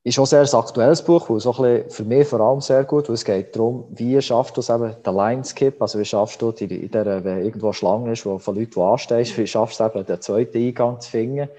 ist 0.06 0.20
auch 0.20 0.28
sehr 0.28 0.42
ein 0.42 0.54
aktuelles 0.54 1.02
Buch, 1.02 1.32
weil 1.32 1.38
es 1.38 1.48
auch 1.48 1.60
ein 1.60 1.84
bisschen 1.84 1.90
für 1.90 2.04
mich 2.04 2.28
vor 2.28 2.40
allem 2.40 2.62
sehr 2.62 2.84
gut, 2.84 3.08
weil 3.08 3.16
es 3.16 3.26
geht 3.26 3.56
darum, 3.56 3.86
wie 3.90 4.22
schaffst 4.22 4.56
du 4.56 4.62
es 4.62 4.70
eben, 4.70 4.96
den 5.04 5.16
Line-Skip, 5.16 5.82
also 5.82 5.98
wie 5.98 6.06
schaffst 6.06 6.40
du 6.44 6.52
in, 6.52 6.70
in 6.70 6.92
der, 6.92 7.24
wenn 7.24 7.44
irgendwo 7.44 7.74
Schlange 7.74 8.12
ist, 8.12 8.24
wo 8.24 8.38
von 8.38 8.56
Leuten, 8.56 8.74
die 8.76 8.80
anstehst, 8.80 9.36
wie 9.36 9.48
schaffst 9.48 9.80
du 9.80 9.84
es 9.84 9.96
eben, 9.96 10.06
den 10.06 10.22
zweiten 10.22 10.58
Eingang 10.60 11.02
zu 11.02 11.10
finden, 11.10 11.50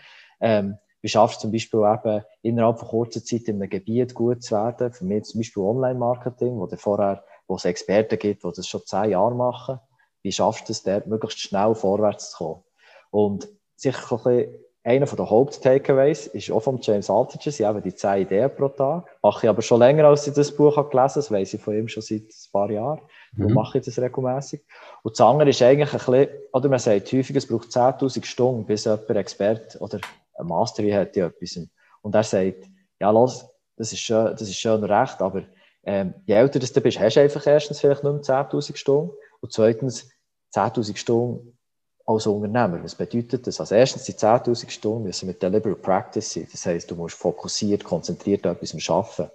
ähm, 0.40 0.78
wie 1.02 1.08
schaffst 1.08 1.38
du 1.38 1.40
zum 1.42 1.52
Beispiel 1.52 1.80
eben, 1.80 2.22
innerhalb 2.42 2.78
von 2.78 2.88
kurzer 2.88 3.24
Zeit 3.24 3.48
in 3.48 3.60
einem 3.60 3.68
Gebiet 3.68 4.14
gut 4.14 4.44
zu 4.44 4.54
werden, 4.54 4.92
für 4.92 5.04
mich 5.04 5.24
zum 5.24 5.40
Beispiel 5.40 5.64
Online-Marketing, 5.64 6.56
wo 6.56 6.68
vorher, 6.76 7.24
wo 7.48 7.56
es 7.56 7.64
Experten 7.64 8.16
gibt, 8.16 8.44
die 8.44 8.50
das 8.54 8.68
schon 8.68 8.82
zehn 8.86 9.10
Jahre 9.10 9.34
machen, 9.34 9.80
wie 10.22 10.30
schaffst 10.30 10.68
du 10.68 10.72
es 10.72 10.84
dort, 10.84 11.08
möglichst 11.08 11.40
schnell 11.40 11.74
vorwärts 11.74 12.30
zu 12.30 12.36
kommen? 12.36 12.62
Und 13.10 13.48
sicher 13.74 14.18
ein 14.18 14.22
bisschen 14.22 14.65
einer 14.86 15.06
der 15.06 15.28
Haupt-Takeaways 15.28 16.28
ist 16.28 16.48
auch 16.52 16.60
von 16.60 16.78
James 16.80 17.10
Altucher, 17.10 17.50
sie 17.50 17.66
haben 17.66 17.82
die 17.82 17.92
10 17.92 18.22
Ideen 18.22 18.54
pro 18.54 18.68
Tag. 18.68 19.04
Mache 19.20 19.46
ich 19.46 19.50
aber 19.50 19.60
schon 19.60 19.80
länger, 19.80 20.04
als 20.04 20.28
ich 20.28 20.34
das 20.34 20.54
Buch 20.54 20.76
habe 20.76 20.88
gelesen 20.88 21.14
das 21.16 21.30
weiß 21.30 21.54
ich 21.54 21.60
von 21.60 21.76
ihm 21.76 21.88
schon 21.88 22.04
seit 22.04 22.22
ein 22.22 22.52
paar 22.52 22.70
Jahren. 22.70 23.00
Mhm. 23.32 23.52
mache 23.52 23.78
ich 23.78 23.84
das 23.84 23.98
regelmäßig. 23.98 24.64
Und 25.02 25.18
das 25.18 25.26
andere 25.26 25.50
ist 25.50 25.60
eigentlich 25.60 25.92
ein 25.92 25.98
bisschen, 25.98 26.28
oder 26.52 26.68
man 26.68 26.78
sagt 26.78 27.12
häufig, 27.12 27.34
es 27.34 27.48
braucht 27.48 27.68
10.000 27.68 28.24
Stunden, 28.24 28.64
bis 28.64 28.84
jemand 28.84 29.10
Experte 29.10 29.76
oder 29.80 29.98
ein 30.34 30.46
Mastery 30.46 30.92
hat 30.92 31.16
in 31.16 31.24
etwas. 31.24 31.58
Und 32.02 32.14
er 32.14 32.22
sagt, 32.22 32.70
ja, 33.00 33.10
los, 33.10 33.44
das 33.76 33.92
ist 33.92 33.98
schön, 33.98 34.26
das 34.26 34.42
ist 34.42 34.56
schön 34.56 34.84
recht, 34.84 35.20
aber 35.20 35.42
ähm, 35.82 36.14
je 36.26 36.34
älter 36.34 36.60
du 36.60 36.80
bist, 36.80 37.00
hast 37.00 37.16
du 37.16 37.20
einfach 37.20 37.44
erstens 37.44 37.80
vielleicht 37.80 38.04
nur 38.04 38.20
10.000 38.20 38.76
Stunden 38.76 39.10
und 39.40 39.52
zweitens 39.52 40.08
10.000 40.54 40.96
Stunden 40.96 41.55
als 42.06 42.26
Unternehmer. 42.26 42.82
Was 42.82 42.94
bedeutet 42.94 43.46
das? 43.46 43.60
Als 43.60 43.72
erstens, 43.72 44.04
die 44.04 44.12
10.000 44.12 44.70
Stunden 44.70 45.02
müssen 45.02 45.26
mit 45.26 45.42
Deliberate 45.42 45.80
Practice 45.80 46.32
sein. 46.32 46.46
Das 46.50 46.64
heisst, 46.64 46.90
du 46.90 46.94
musst 46.94 47.16
fokussiert, 47.16 47.82
konzentriert 47.82 48.46
an 48.46 48.56
etwas 48.56 48.88
arbeiten. 48.88 49.30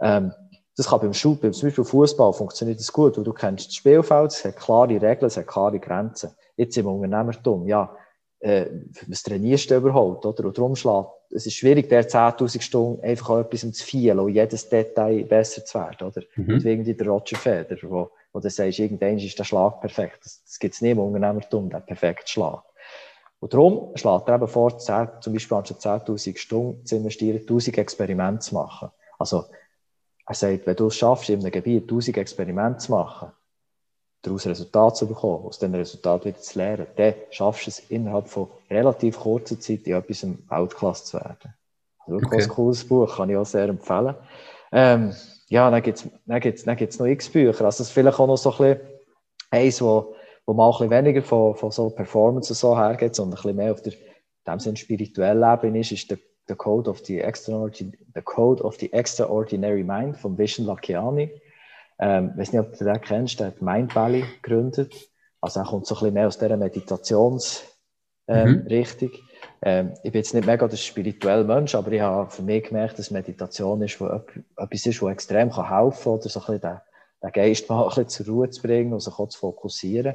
Ähm, 0.00 0.32
das 0.76 0.88
kann 0.88 1.00
beim 1.00 1.14
Schul, 1.14 1.36
beim 1.36 1.52
zum 1.52 1.68
Beispiel 1.68 1.84
Fußball 1.84 2.32
funktioniert 2.32 2.78
das 2.78 2.92
gut, 2.92 3.16
weil 3.16 3.24
du 3.24 3.32
kennst 3.32 3.66
das 3.66 3.74
Spielfeld, 3.74 4.32
es 4.32 4.44
hat 4.44 4.56
klare 4.56 5.00
Regeln, 5.00 5.26
es 5.26 5.36
hat 5.36 5.46
klare 5.46 5.78
Grenzen. 5.78 6.30
Jetzt 6.56 6.76
im 6.76 6.86
Unternehmertum, 6.86 7.66
ja, 7.66 7.94
äh, 8.40 8.66
was 9.08 9.22
trainierst 9.22 9.70
du 9.70 9.76
überhaupt, 9.76 10.24
oder? 10.24 10.44
Und 10.44 10.56
darum 10.56 10.76
schlägt, 10.76 11.08
es 11.30 11.46
ist 11.46 11.54
schwierig, 11.54 11.88
der 11.88 12.08
10.000 12.08 12.62
Stunden 12.62 13.02
einfach 13.02 13.30
an 13.30 13.40
etwas 13.44 13.72
zu 13.72 13.84
feilen 13.84 14.20
und 14.20 14.32
jedes 14.32 14.68
Detail 14.68 15.24
besser 15.24 15.64
zu 15.64 15.78
werden, 15.78 16.08
oder? 16.08 16.22
Mhm. 16.36 16.54
Und 16.54 16.64
wegen 16.64 16.84
der 16.84 17.06
Roger 17.06 17.36
Federer, 17.36 17.90
wo 17.90 18.10
wo 18.32 18.40
du 18.40 18.50
sagst, 18.50 18.78
irgendwann 18.78 19.18
ist 19.18 19.38
der 19.38 19.44
Schlag 19.44 19.80
perfekt. 19.80 20.18
Das, 20.24 20.42
das 20.44 20.58
gibt 20.58 20.74
es 20.74 20.80
nicht 20.80 20.92
im 20.92 20.98
Unternehmertum, 20.98 21.70
der 21.70 21.80
perfekte 21.80 22.28
Schlag. 22.28 22.62
Und 23.40 23.54
darum 23.54 23.96
schlägt 23.96 24.28
er 24.28 24.34
eben 24.34 24.48
vor, 24.48 24.78
10, 24.78 25.08
zum 25.20 25.32
Beispiel 25.32 25.56
anstatt 25.56 26.06
10.000 26.06 26.36
Stunden 26.36 26.84
zu 26.84 26.96
investieren, 26.96 27.38
1.000 27.38 27.78
Experimente 27.78 28.40
zu 28.40 28.54
machen. 28.54 28.90
Also, 29.18 29.44
er 30.26 30.34
sagt, 30.34 30.66
wenn 30.66 30.76
du 30.76 30.88
es 30.88 30.96
schaffst, 30.96 31.30
in 31.30 31.40
einem 31.40 31.52
Gebiet 31.52 31.90
1.000 31.90 32.18
Experimente 32.18 32.78
zu 32.78 32.92
machen, 32.92 33.32
daraus 34.22 34.46
Resultate 34.46 34.94
zu 34.94 35.06
bekommen, 35.06 35.46
aus 35.46 35.58
diesen 35.58 35.74
Resultaten 35.74 36.26
wieder 36.26 36.40
zu 36.40 36.58
lernen, 36.58 36.86
dann 36.96 37.14
schaffst 37.30 37.66
du 37.66 37.70
es 37.70 37.78
innerhalb 37.90 38.28
von 38.28 38.48
relativ 38.68 39.20
kurzer 39.20 39.58
Zeit 39.60 39.86
in 39.86 39.94
etwas 39.94 40.26
Weltklasse 40.26 41.04
zu 41.04 41.16
werden. 41.18 41.54
Also 42.00 42.12
wirklich 42.12 42.32
okay. 42.32 42.42
ein 42.42 42.48
cooles 42.48 42.86
Buch, 42.86 43.16
kann 43.16 43.30
ich 43.30 43.36
auch 43.36 43.46
sehr 43.46 43.68
empfehlen. 43.68 44.16
Ähm, 44.72 45.14
ja, 45.48 45.70
dann 45.70 45.82
gibt 45.82 45.98
es 45.98 46.08
dann 46.26 46.40
gibt's, 46.40 46.64
dann 46.64 46.76
gibt's 46.76 46.98
noch 46.98 47.06
x 47.06 47.28
Bücher. 47.28 47.48
Also, 47.48 47.64
das 47.64 47.80
ist 47.80 47.90
vielleicht 47.90 48.18
auch 48.18 48.26
noch 48.26 48.36
so 48.36 48.52
ein 48.52 48.56
bisschen 48.58 48.80
eins, 49.50 49.82
wo, 49.82 50.14
wo 50.46 50.52
mal 50.52 50.66
ein 50.66 50.72
bisschen 50.72 50.90
weniger 50.90 51.22
von, 51.22 51.54
von 51.54 51.70
so 51.70 51.90
Performance 51.90 52.52
und 52.52 52.56
so 52.56 52.76
hergeht, 52.76 53.14
sondern 53.14 53.38
ein 53.38 53.42
bisschen 53.42 53.56
mehr 53.56 53.72
auf 53.72 53.82
der, 53.82 53.94
dem 54.46 54.58
Sinne 54.58 54.76
spirituellen 54.76 55.42
Ebene 55.42 55.80
ist, 55.80 55.92
ist 55.92 56.10
der, 56.10 56.18
der 56.48 56.56
Code 56.56 56.90
of 56.90 57.00
the 57.04 57.20
Extraordinary, 57.20 57.98
the 58.14 58.22
Code 58.22 58.62
of 58.62 58.76
the 58.76 58.92
Extraordinary 58.92 59.84
Mind 59.84 60.16
von 60.16 60.36
Vishen 60.36 60.66
Lakiani. 60.66 61.30
Ähm, 61.98 62.30
ich 62.32 62.40
weiß 62.40 62.52
nicht, 62.52 62.60
ob 62.60 62.78
du 62.78 62.84
den 62.84 63.00
kennst, 63.00 63.40
der 63.40 63.48
hat 63.48 63.62
Mind 63.62 63.94
Valley 63.94 64.24
gegründet. 64.42 64.94
Also 65.40 65.60
er 65.60 65.66
kommt 65.66 65.86
so 65.86 65.94
ein 65.94 65.98
bisschen 66.00 66.14
mehr 66.14 66.26
aus 66.26 66.38
dieser 66.38 66.56
Meditationsrichtung. 66.56 67.68
Ähm, 68.28 68.50
mhm. 68.50 68.66
Ähm, 69.62 69.94
ich 70.02 70.12
bin 70.12 70.20
jetzt 70.20 70.34
nicht 70.34 70.46
mega 70.46 70.68
der 70.68 70.76
spirituelle 70.76 71.44
Mensch, 71.44 71.74
aber 71.74 71.90
ich 71.92 72.00
habe 72.00 72.30
für 72.30 72.42
mich 72.42 72.64
gemerkt, 72.64 72.98
dass 72.98 73.10
Meditation 73.10 73.82
ist, 73.82 74.00
wo 74.00 74.06
etwas 74.06 74.86
ist, 74.86 75.02
was 75.02 75.12
extrem 75.12 75.54
helfen 75.54 76.04
kann, 76.04 76.12
oder 76.12 76.28
so 76.28 76.40
ein 76.40 76.60
den, 76.60 76.80
den 77.22 77.32
Geist 77.32 77.68
mal 77.68 77.82
ein 77.88 77.88
bisschen 77.88 78.08
zur 78.08 78.26
Ruhe 78.34 78.50
zu 78.50 78.62
bringen 78.62 78.92
und 78.92 79.00
sich 79.00 79.18
auch 79.18 79.28
zu 79.28 79.38
fokussieren. 79.38 80.14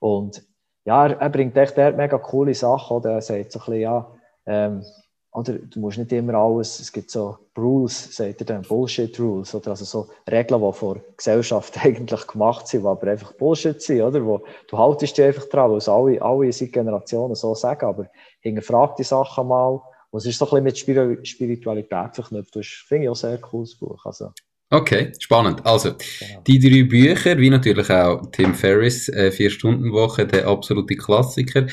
Und 0.00 0.42
ja, 0.84 1.06
er, 1.06 1.20
er 1.20 1.28
bringt 1.28 1.56
echt 1.56 1.76
mega 1.76 2.18
coole 2.18 2.54
Sachen, 2.54 2.96
oder? 2.96 3.12
Er 3.12 3.22
sagt 3.22 3.52
so 3.52 3.58
ein 3.58 3.64
bisschen, 3.64 3.80
ja, 3.80 4.10
ähm, 4.46 4.84
oder 5.32 5.54
du 5.54 5.80
musst 5.80 5.98
nicht 5.98 6.12
immer 6.12 6.34
alles, 6.34 6.80
es 6.80 6.90
gibt 6.90 7.10
so 7.10 7.36
Rules, 7.56 8.16
sagt 8.16 8.40
er 8.40 8.46
dann, 8.46 8.62
Bullshit-Rules, 8.62 9.54
oder 9.54 9.70
also 9.70 9.84
so 9.84 10.08
Regeln, 10.30 10.60
die 10.60 10.72
vor 10.72 11.00
Gesellschaft 11.16 11.76
eigentlich 11.84 12.26
gemacht 12.26 12.66
sind, 12.66 12.82
die 12.82 12.88
aber 12.88 13.10
einfach 13.10 13.32
Bullshit 13.34 13.80
sind, 13.80 14.02
oder? 14.02 14.24
Wo, 14.24 14.44
du 14.68 14.78
haltest 14.78 15.18
dich 15.18 15.24
einfach 15.26 15.48
dran, 15.48 15.70
weil 15.70 15.78
es 15.78 15.88
alle, 15.88 16.22
alle 16.22 16.52
seit 16.52 16.72
Generationen 16.72 17.34
so 17.34 17.54
sagen, 17.54 17.86
aber 17.86 18.06
hinterfrag 18.40 18.96
die 18.96 19.04
Sachen 19.04 19.48
mal. 19.48 19.82
Und 20.10 20.20
es 20.20 20.26
ist 20.26 20.38
so 20.38 20.50
ein 20.50 20.64
bisschen 20.64 21.08
mit 21.10 21.28
Spiritualität 21.28 22.14
verknüpft. 22.14 22.56
Das 22.56 22.66
finde 22.66 23.04
ich 23.04 23.10
auch 23.10 23.16
sehr 23.16 23.38
cooles 23.38 23.78
Buch. 23.78 24.06
Also, 24.06 24.32
Okay, 24.70 25.12
spannend. 25.18 25.64
Also, 25.64 25.94
genau. 26.18 26.42
die 26.46 26.58
drei 26.58 26.82
Bücher, 26.82 27.38
wie 27.38 27.48
natürlich 27.48 27.88
auch 27.88 28.20
Tim 28.32 28.54
Ferriss, 28.54 29.08
äh, 29.08 29.32
Vier-Stunden-Woche, 29.32 30.26
der 30.26 30.46
absolute 30.46 30.94
Klassiker, 30.94 31.66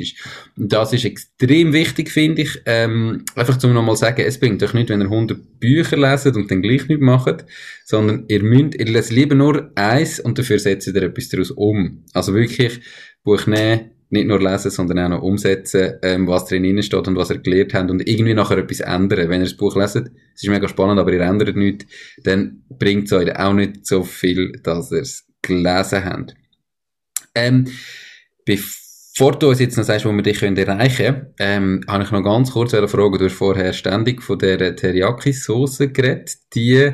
Das 0.56 0.92
ist 0.92 1.04
extrem 1.04 1.72
wichtig, 1.72 2.10
finde 2.10 2.42
ich. 2.42 2.62
Ähm, 2.66 3.24
einfach 3.34 3.58
zum 3.58 3.72
nochmal 3.72 3.96
sagen, 3.96 4.22
es 4.22 4.38
bringt 4.38 4.62
euch 4.62 4.72
nicht, 4.72 4.88
wenn 4.88 5.00
ihr 5.00 5.10
100 5.10 5.60
Bücher 5.60 5.96
leset 5.96 6.36
und 6.36 6.50
dann 6.50 6.62
gleich 6.62 6.88
nicht 6.88 7.00
macht, 7.00 7.44
sondern 7.84 8.24
ihr 8.28 8.42
müsst, 8.42 8.74
ihr 8.76 8.86
leset 8.86 9.12
lieber 9.12 9.34
nur 9.34 9.70
eins 9.74 10.20
und 10.20 10.38
dafür 10.38 10.58
setzt 10.58 10.86
ihr 10.86 10.96
etwas 10.96 11.28
daraus 11.28 11.50
um. 11.50 12.04
Also 12.12 12.34
wirklich 12.34 12.80
Buch 13.22 13.46
nehmen, 13.46 13.90
nicht 14.10 14.26
nur 14.26 14.40
lesen, 14.40 14.70
sondern 14.70 14.98
auch 14.98 15.08
noch 15.08 15.22
umsetzen, 15.22 15.94
ähm, 16.02 16.26
was 16.26 16.46
drin 16.46 16.82
steht 16.82 17.06
und 17.06 17.16
was 17.16 17.30
ihr 17.30 17.38
gelernt 17.38 17.74
habt 17.74 17.90
und 17.90 18.06
irgendwie 18.08 18.34
nachher 18.34 18.58
etwas 18.58 18.80
ändern. 18.80 19.28
Wenn 19.28 19.40
ihr 19.40 19.46
das 19.46 19.56
Buch 19.56 19.76
leset, 19.76 20.10
es 20.34 20.42
ist 20.42 20.48
mega 20.48 20.68
spannend, 20.68 20.98
aber 20.98 21.12
ihr 21.12 21.20
ändert 21.20 21.56
nichts, 21.56 21.86
dann 22.24 22.64
bringt 22.68 23.04
es 23.06 23.12
euch 23.12 23.36
auch 23.36 23.52
nicht 23.52 23.86
so 23.86 24.02
viel, 24.02 24.52
dass 24.64 24.90
ihr 24.90 25.02
es 25.02 25.29
gelesen 25.42 26.04
haben. 26.04 26.26
Ähm, 27.34 27.66
bevor 28.44 29.32
du 29.38 29.48
uns 29.48 29.60
jetzt 29.60 29.76
noch 29.76 29.84
sagst, 29.84 30.04
wo 30.04 30.12
wir 30.12 30.22
dich 30.22 30.42
erreichen 30.42 30.96
können, 30.96 31.34
ähm, 31.38 31.80
habe 31.88 32.04
ich 32.04 32.10
noch 32.10 32.22
ganz 32.22 32.52
kurz 32.52 32.74
eine 32.74 32.88
Frage. 32.88 33.18
Du 33.18 33.24
hast 33.26 33.34
vorher 33.34 33.72
ständig 33.72 34.22
von 34.22 34.38
der 34.38 34.74
Teriyaki-Sauce 34.76 35.78
geredet. 35.92 36.36
Die 36.54 36.92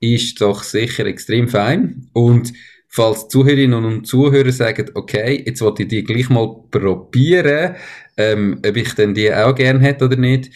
ist 0.00 0.40
doch 0.40 0.62
sicher 0.62 1.06
extrem 1.06 1.48
fein. 1.48 2.08
Und 2.12 2.52
falls 2.88 3.28
Zuhörerinnen 3.28 3.84
und 3.84 4.06
Zuhörer 4.06 4.52
sagen, 4.52 4.90
okay, 4.94 5.42
jetzt 5.44 5.60
wollte 5.60 5.82
ich 5.82 5.88
die 5.88 6.04
gleich 6.04 6.30
mal 6.30 6.62
probieren, 6.70 7.76
ähm, 8.16 8.60
ob 8.66 8.76
ich 8.76 8.94
denn 8.94 9.14
die 9.14 9.32
auch 9.32 9.54
gerne 9.54 9.80
hätte 9.80 10.06
oder 10.06 10.16
nicht, 10.16 10.50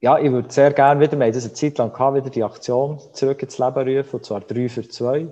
ja, 0.00 0.18
ich 0.18 0.30
würde 0.30 0.52
sehr 0.52 0.72
gerne 0.72 1.00
wieder, 1.00 1.18
wir 1.18 1.26
haben 1.26 1.32
das 1.32 1.44
eine 1.44 1.52
Zeit 1.52 1.78
lang 1.78 1.92
gehabt, 1.92 2.16
wieder 2.16 2.30
die 2.30 2.42
Aktion 2.42 2.98
zurück 3.12 3.42
ins 3.42 3.58
Leben 3.58 3.96
rufen, 3.96 4.16
und 4.16 4.24
zwar 4.24 4.40
3 4.40 4.68
für 4.68 4.88
2 4.88 5.28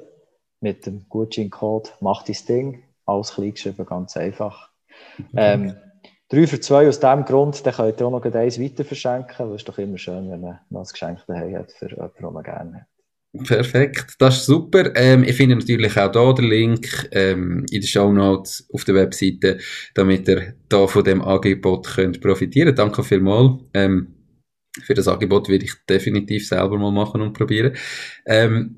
mit 0.61 0.86
dem 0.86 1.09
Gutschein-Code 1.09 1.90
«Mach 2.01 2.22
dein 2.22 2.36
Ding». 2.49 2.84
Alles 3.07 3.34
klein 3.34 3.53
geschrieben, 3.53 3.86
ganz 3.86 4.16
einfach. 4.16 4.70
Ähm, 5.36 5.76
3 6.28 6.47
für 6.47 6.61
2 6.61 6.88
aus 6.88 7.01
dem 7.01 7.24
Grund, 7.24 7.66
dann 7.66 7.74
könnt 7.74 8.01
ihr 8.01 8.07
auch 8.07 8.11
noch 8.11 8.24
eins 8.24 8.61
weiter 8.61 8.84
verschenken, 8.84 9.34
weil 9.38 9.57
es 9.57 9.62
ist 9.62 9.68
doch 9.68 9.78
immer 9.78 9.99
schön, 9.99 10.30
wenn 10.30 10.40
man 10.40 10.61
noch 10.70 10.80
ein 10.80 10.86
Geschenk 10.86 11.20
daheim 11.26 11.57
hat 11.57 11.72
für 11.72 11.90
jemanden, 11.90 12.16
den 12.18 12.32
man 12.32 12.42
gerne 12.42 12.80
hat. 12.80 12.86
Perfekt, 13.43 14.14
das 14.20 14.37
ist 14.37 14.47
super. 14.47 14.93
Ähm, 14.95 15.24
ich 15.24 15.35
finde 15.35 15.57
natürlich 15.57 15.97
auch 15.99 16.12
da 16.12 16.32
den 16.32 16.45
Link 16.45 17.09
ähm, 17.11 17.66
in 17.68 17.80
den 17.80 17.87
Show 17.87 18.12
Notes 18.12 18.68
auf 18.72 18.85
der 18.85 18.95
Webseite, 18.95 19.59
damit 19.95 20.28
ihr 20.28 20.55
da 20.68 20.87
von 20.87 21.03
dem 21.03 21.20
Angebot 21.20 21.89
könnt 21.89 22.20
profitieren. 22.20 22.76
Danke 22.76 23.03
vielmals. 23.03 23.61
Ähm, 23.74 24.14
für 24.82 24.95
das 24.95 25.09
Angebot 25.09 25.49
würde 25.49 25.64
ich 25.64 25.72
definitiv 25.89 26.47
selber 26.47 26.78
mal 26.78 26.93
machen 26.93 27.22
und 27.22 27.32
probieren. 27.32 27.72
Ähm, 28.24 28.76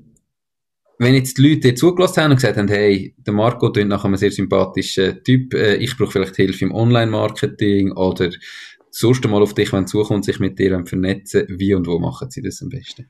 wenn 0.97 1.13
jetzt 1.13 1.37
die 1.37 1.47
Leute 1.47 1.75
zugelassen 1.75 2.23
haben 2.23 2.31
und 2.31 2.37
gesagt 2.37 2.57
haben, 2.57 2.67
hey, 2.67 3.13
der 3.17 3.33
Marco 3.35 3.71
klingt 3.71 3.89
nach 3.89 4.05
einem 4.05 4.17
sehr 4.17 4.31
sympathischen 4.31 5.23
Typ, 5.23 5.53
äh, 5.53 5.75
ich 5.75 5.95
brauche 5.95 6.13
vielleicht 6.13 6.35
Hilfe 6.35 6.65
im 6.65 6.73
Online-Marketing 6.73 7.91
oder 7.91 8.31
sonst 8.89 9.23
mal 9.27 9.43
auf 9.43 9.53
dich, 9.53 9.71
wenn 9.71 9.85
zukommt, 9.85 10.25
sich 10.25 10.39
mit 10.39 10.57
dir 10.57 10.83
vernetzen, 10.83 11.45
wie 11.47 11.75
und 11.75 11.85
wo 11.85 11.99
machen 11.99 12.31
sie 12.31 12.41
das 12.41 12.63
am 12.63 12.69
besten? 12.69 13.07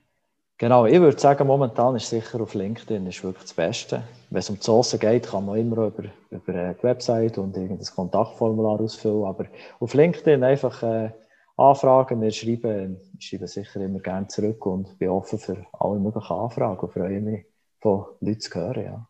Genau, 0.60 0.88
ich 0.88 1.00
würde 1.00 1.20
sagen, 1.20 1.46
momentan 1.46 1.96
ist 1.96 2.10
sicher 2.10 2.42
auf 2.42 2.56
LinkedIn 2.56 3.06
ist 3.06 3.24
wirklich 3.24 3.44
das 3.44 3.54
Beste. 3.54 4.02
Wenn 4.32 4.40
es 4.40 4.50
um 4.50 4.56
die 4.56 4.64
Soße 4.64 4.98
geht, 4.98 5.28
kann 5.28 5.46
man 5.46 5.60
immer 5.60 5.86
über, 5.86 6.06
über 6.32 6.74
die 6.74 6.84
Website 6.84 7.38
und 7.38 7.56
irgendein 7.56 7.86
Kontaktformular 7.86 8.82
ausfüllen. 8.82 9.26
Aber 9.26 9.46
auf 9.80 9.94
LinkedIn 9.94 10.44
einfach 10.44 10.82
äh, 10.82 11.12
anfragen, 11.58 12.22
wir 12.22 12.32
schreiben, 12.32 12.98
ich 13.20 13.28
schreibe 13.28 13.48
sicher 13.48 13.82
immer 13.82 14.00
gerne 14.00 14.28
zurück 14.30 14.66
und 14.66 14.98
bin 14.98 15.10
offen 15.10 15.38
für 15.38 15.64
alle 15.74 16.00
möglichen 16.00 16.34
Anfragen 16.34 16.80
und 16.80 16.92
freue 16.92 17.22
mich, 17.22 17.46
von 17.80 18.06
Leuten 18.20 18.40
zu 18.40 18.56
hören. 18.56 18.84
Ja. 18.84 19.08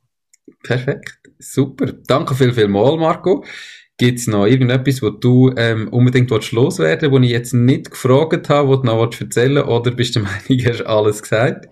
Perfekt, 0.63 1.19
super. 1.39 1.93
Danke 2.07 2.35
viel, 2.35 2.53
viel 2.53 2.67
mal, 2.67 2.97
Marco. 2.97 3.43
Gibt 3.97 4.19
es 4.19 4.27
noch 4.27 4.45
irgendetwas, 4.45 5.01
wo 5.01 5.09
du 5.09 5.51
ähm, 5.57 5.87
unbedingt 5.89 6.29
loswerden 6.29 7.11
willst, 7.11 7.21
wo 7.21 7.25
ich 7.25 7.31
jetzt 7.31 7.53
nicht 7.53 7.89
gefragt 7.89 8.47
habe, 8.49 8.67
wo 8.67 8.75
du 8.75 8.85
noch 8.85 9.11
erzählen 9.19 9.55
willst, 9.55 9.69
oder 9.69 9.91
bist 9.91 10.15
du 10.15 10.19
der 10.19 10.29
Meinung, 10.49 10.65
hast 10.65 10.85
alles 10.85 11.21
gesagt? 11.21 11.67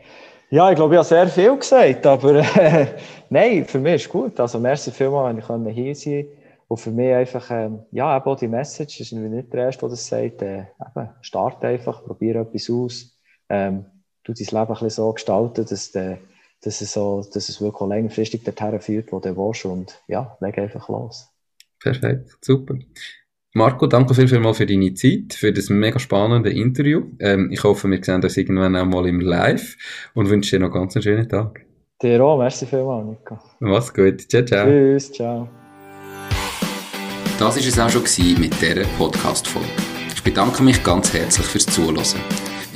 Ja, 0.49 0.69
ich 0.69 0.75
glaube, 0.75 0.95
ich 0.95 0.97
habe 0.97 1.07
sehr 1.07 1.27
viel 1.27 1.57
gesagt, 1.57 2.05
aber 2.05 2.35
äh, 2.35 2.87
nein, 3.29 3.65
für 3.65 3.79
mich 3.79 3.95
ist 3.95 4.09
gut. 4.09 4.39
Also 4.39 4.59
merci 4.59 4.91
vielmals, 4.91 5.47
wenn 5.49 5.67
ich 5.67 5.75
hier 5.75 5.95
sein 5.95 6.23
konnte. 6.23 6.45
Und 6.67 6.77
für 6.77 6.91
mich 6.91 7.13
einfach, 7.13 7.51
ähm, 7.51 7.79
ja, 7.91 8.17
eben 8.17 8.25
auch 8.25 8.37
die 8.37 8.47
Message, 8.47 8.97
das 8.97 9.11
ist 9.11 9.13
nicht 9.13 9.53
der 9.53 9.65
Erste, 9.65 9.81
der 9.81 9.89
das 9.89 10.07
sagt, 10.07 10.41
äh, 10.41 10.63
eben, 10.79 11.09
start 11.21 11.63
einfach, 11.63 12.03
probiere 12.03 12.39
etwas 12.39 12.69
aus, 12.71 13.15
ähm, 13.49 13.85
du 14.23 14.33
dein 14.33 14.45
Leben 14.45 14.59
ein 14.59 14.67
bisschen 14.67 14.89
so 14.89 15.13
gestalten, 15.13 15.65
dass, 15.69 15.91
de, 15.91 16.17
dass, 16.63 16.81
es 16.81 16.93
so, 16.93 17.25
dass 17.33 17.49
es 17.49 17.61
wirklich 17.61 17.89
längerfristig 17.89 18.43
dorthin 18.43 18.79
führt, 18.79 19.11
wo 19.11 19.19
du 19.19 19.35
willst 19.35 19.65
und 19.65 19.99
ja, 20.07 20.37
leg 20.41 20.57
einfach 20.57 20.89
los. 20.89 21.29
Perfekt, 21.79 22.37
super. 22.41 22.75
Marco, 23.53 23.87
danke 23.87 24.13
viel, 24.13 24.27
viel 24.27 24.39
mal 24.39 24.53
für 24.53 24.65
deine 24.65 24.93
Zeit, 24.95 25.33
für 25.33 25.53
das 25.53 25.69
mega 25.69 25.97
spannende 25.97 26.49
Interview. 26.49 27.03
Ähm, 27.19 27.49
ich 27.51 27.63
hoffe, 27.63 27.89
wir 27.89 28.03
sehen 28.03 28.21
uns 28.21 28.35
irgendwann 28.35 28.75
auch 28.75 28.85
mal 28.85 29.07
im 29.07 29.21
Live 29.21 29.77
und 30.13 30.29
wünsche 30.29 30.57
dir 30.57 30.65
noch 30.65 30.73
ganz 30.73 30.95
einen 30.95 31.03
schönen 31.03 31.29
Tag. 31.29 31.65
Dir 32.01 32.21
auch, 32.21 32.37
merci 32.37 32.65
vielmals, 32.65 33.07
Nico. 33.07 33.39
Mach's 33.59 33.93
gut, 33.93 34.29
ciao, 34.29 34.43
ciao. 34.43 34.65
Tschüss, 34.65 35.11
ciao. 35.13 35.47
Das 37.39 37.55
war 37.55 37.63
es 37.63 37.79
auch 37.79 37.89
schon 37.89 38.39
mit 38.39 38.61
dieser 38.61 38.85
Podcast-Folge. 38.97 39.67
Ich 40.13 40.23
bedanke 40.23 40.61
mich 40.61 40.83
ganz 40.83 41.13
herzlich 41.13 41.45
fürs 41.45 41.65
Zuhören. 41.65 42.54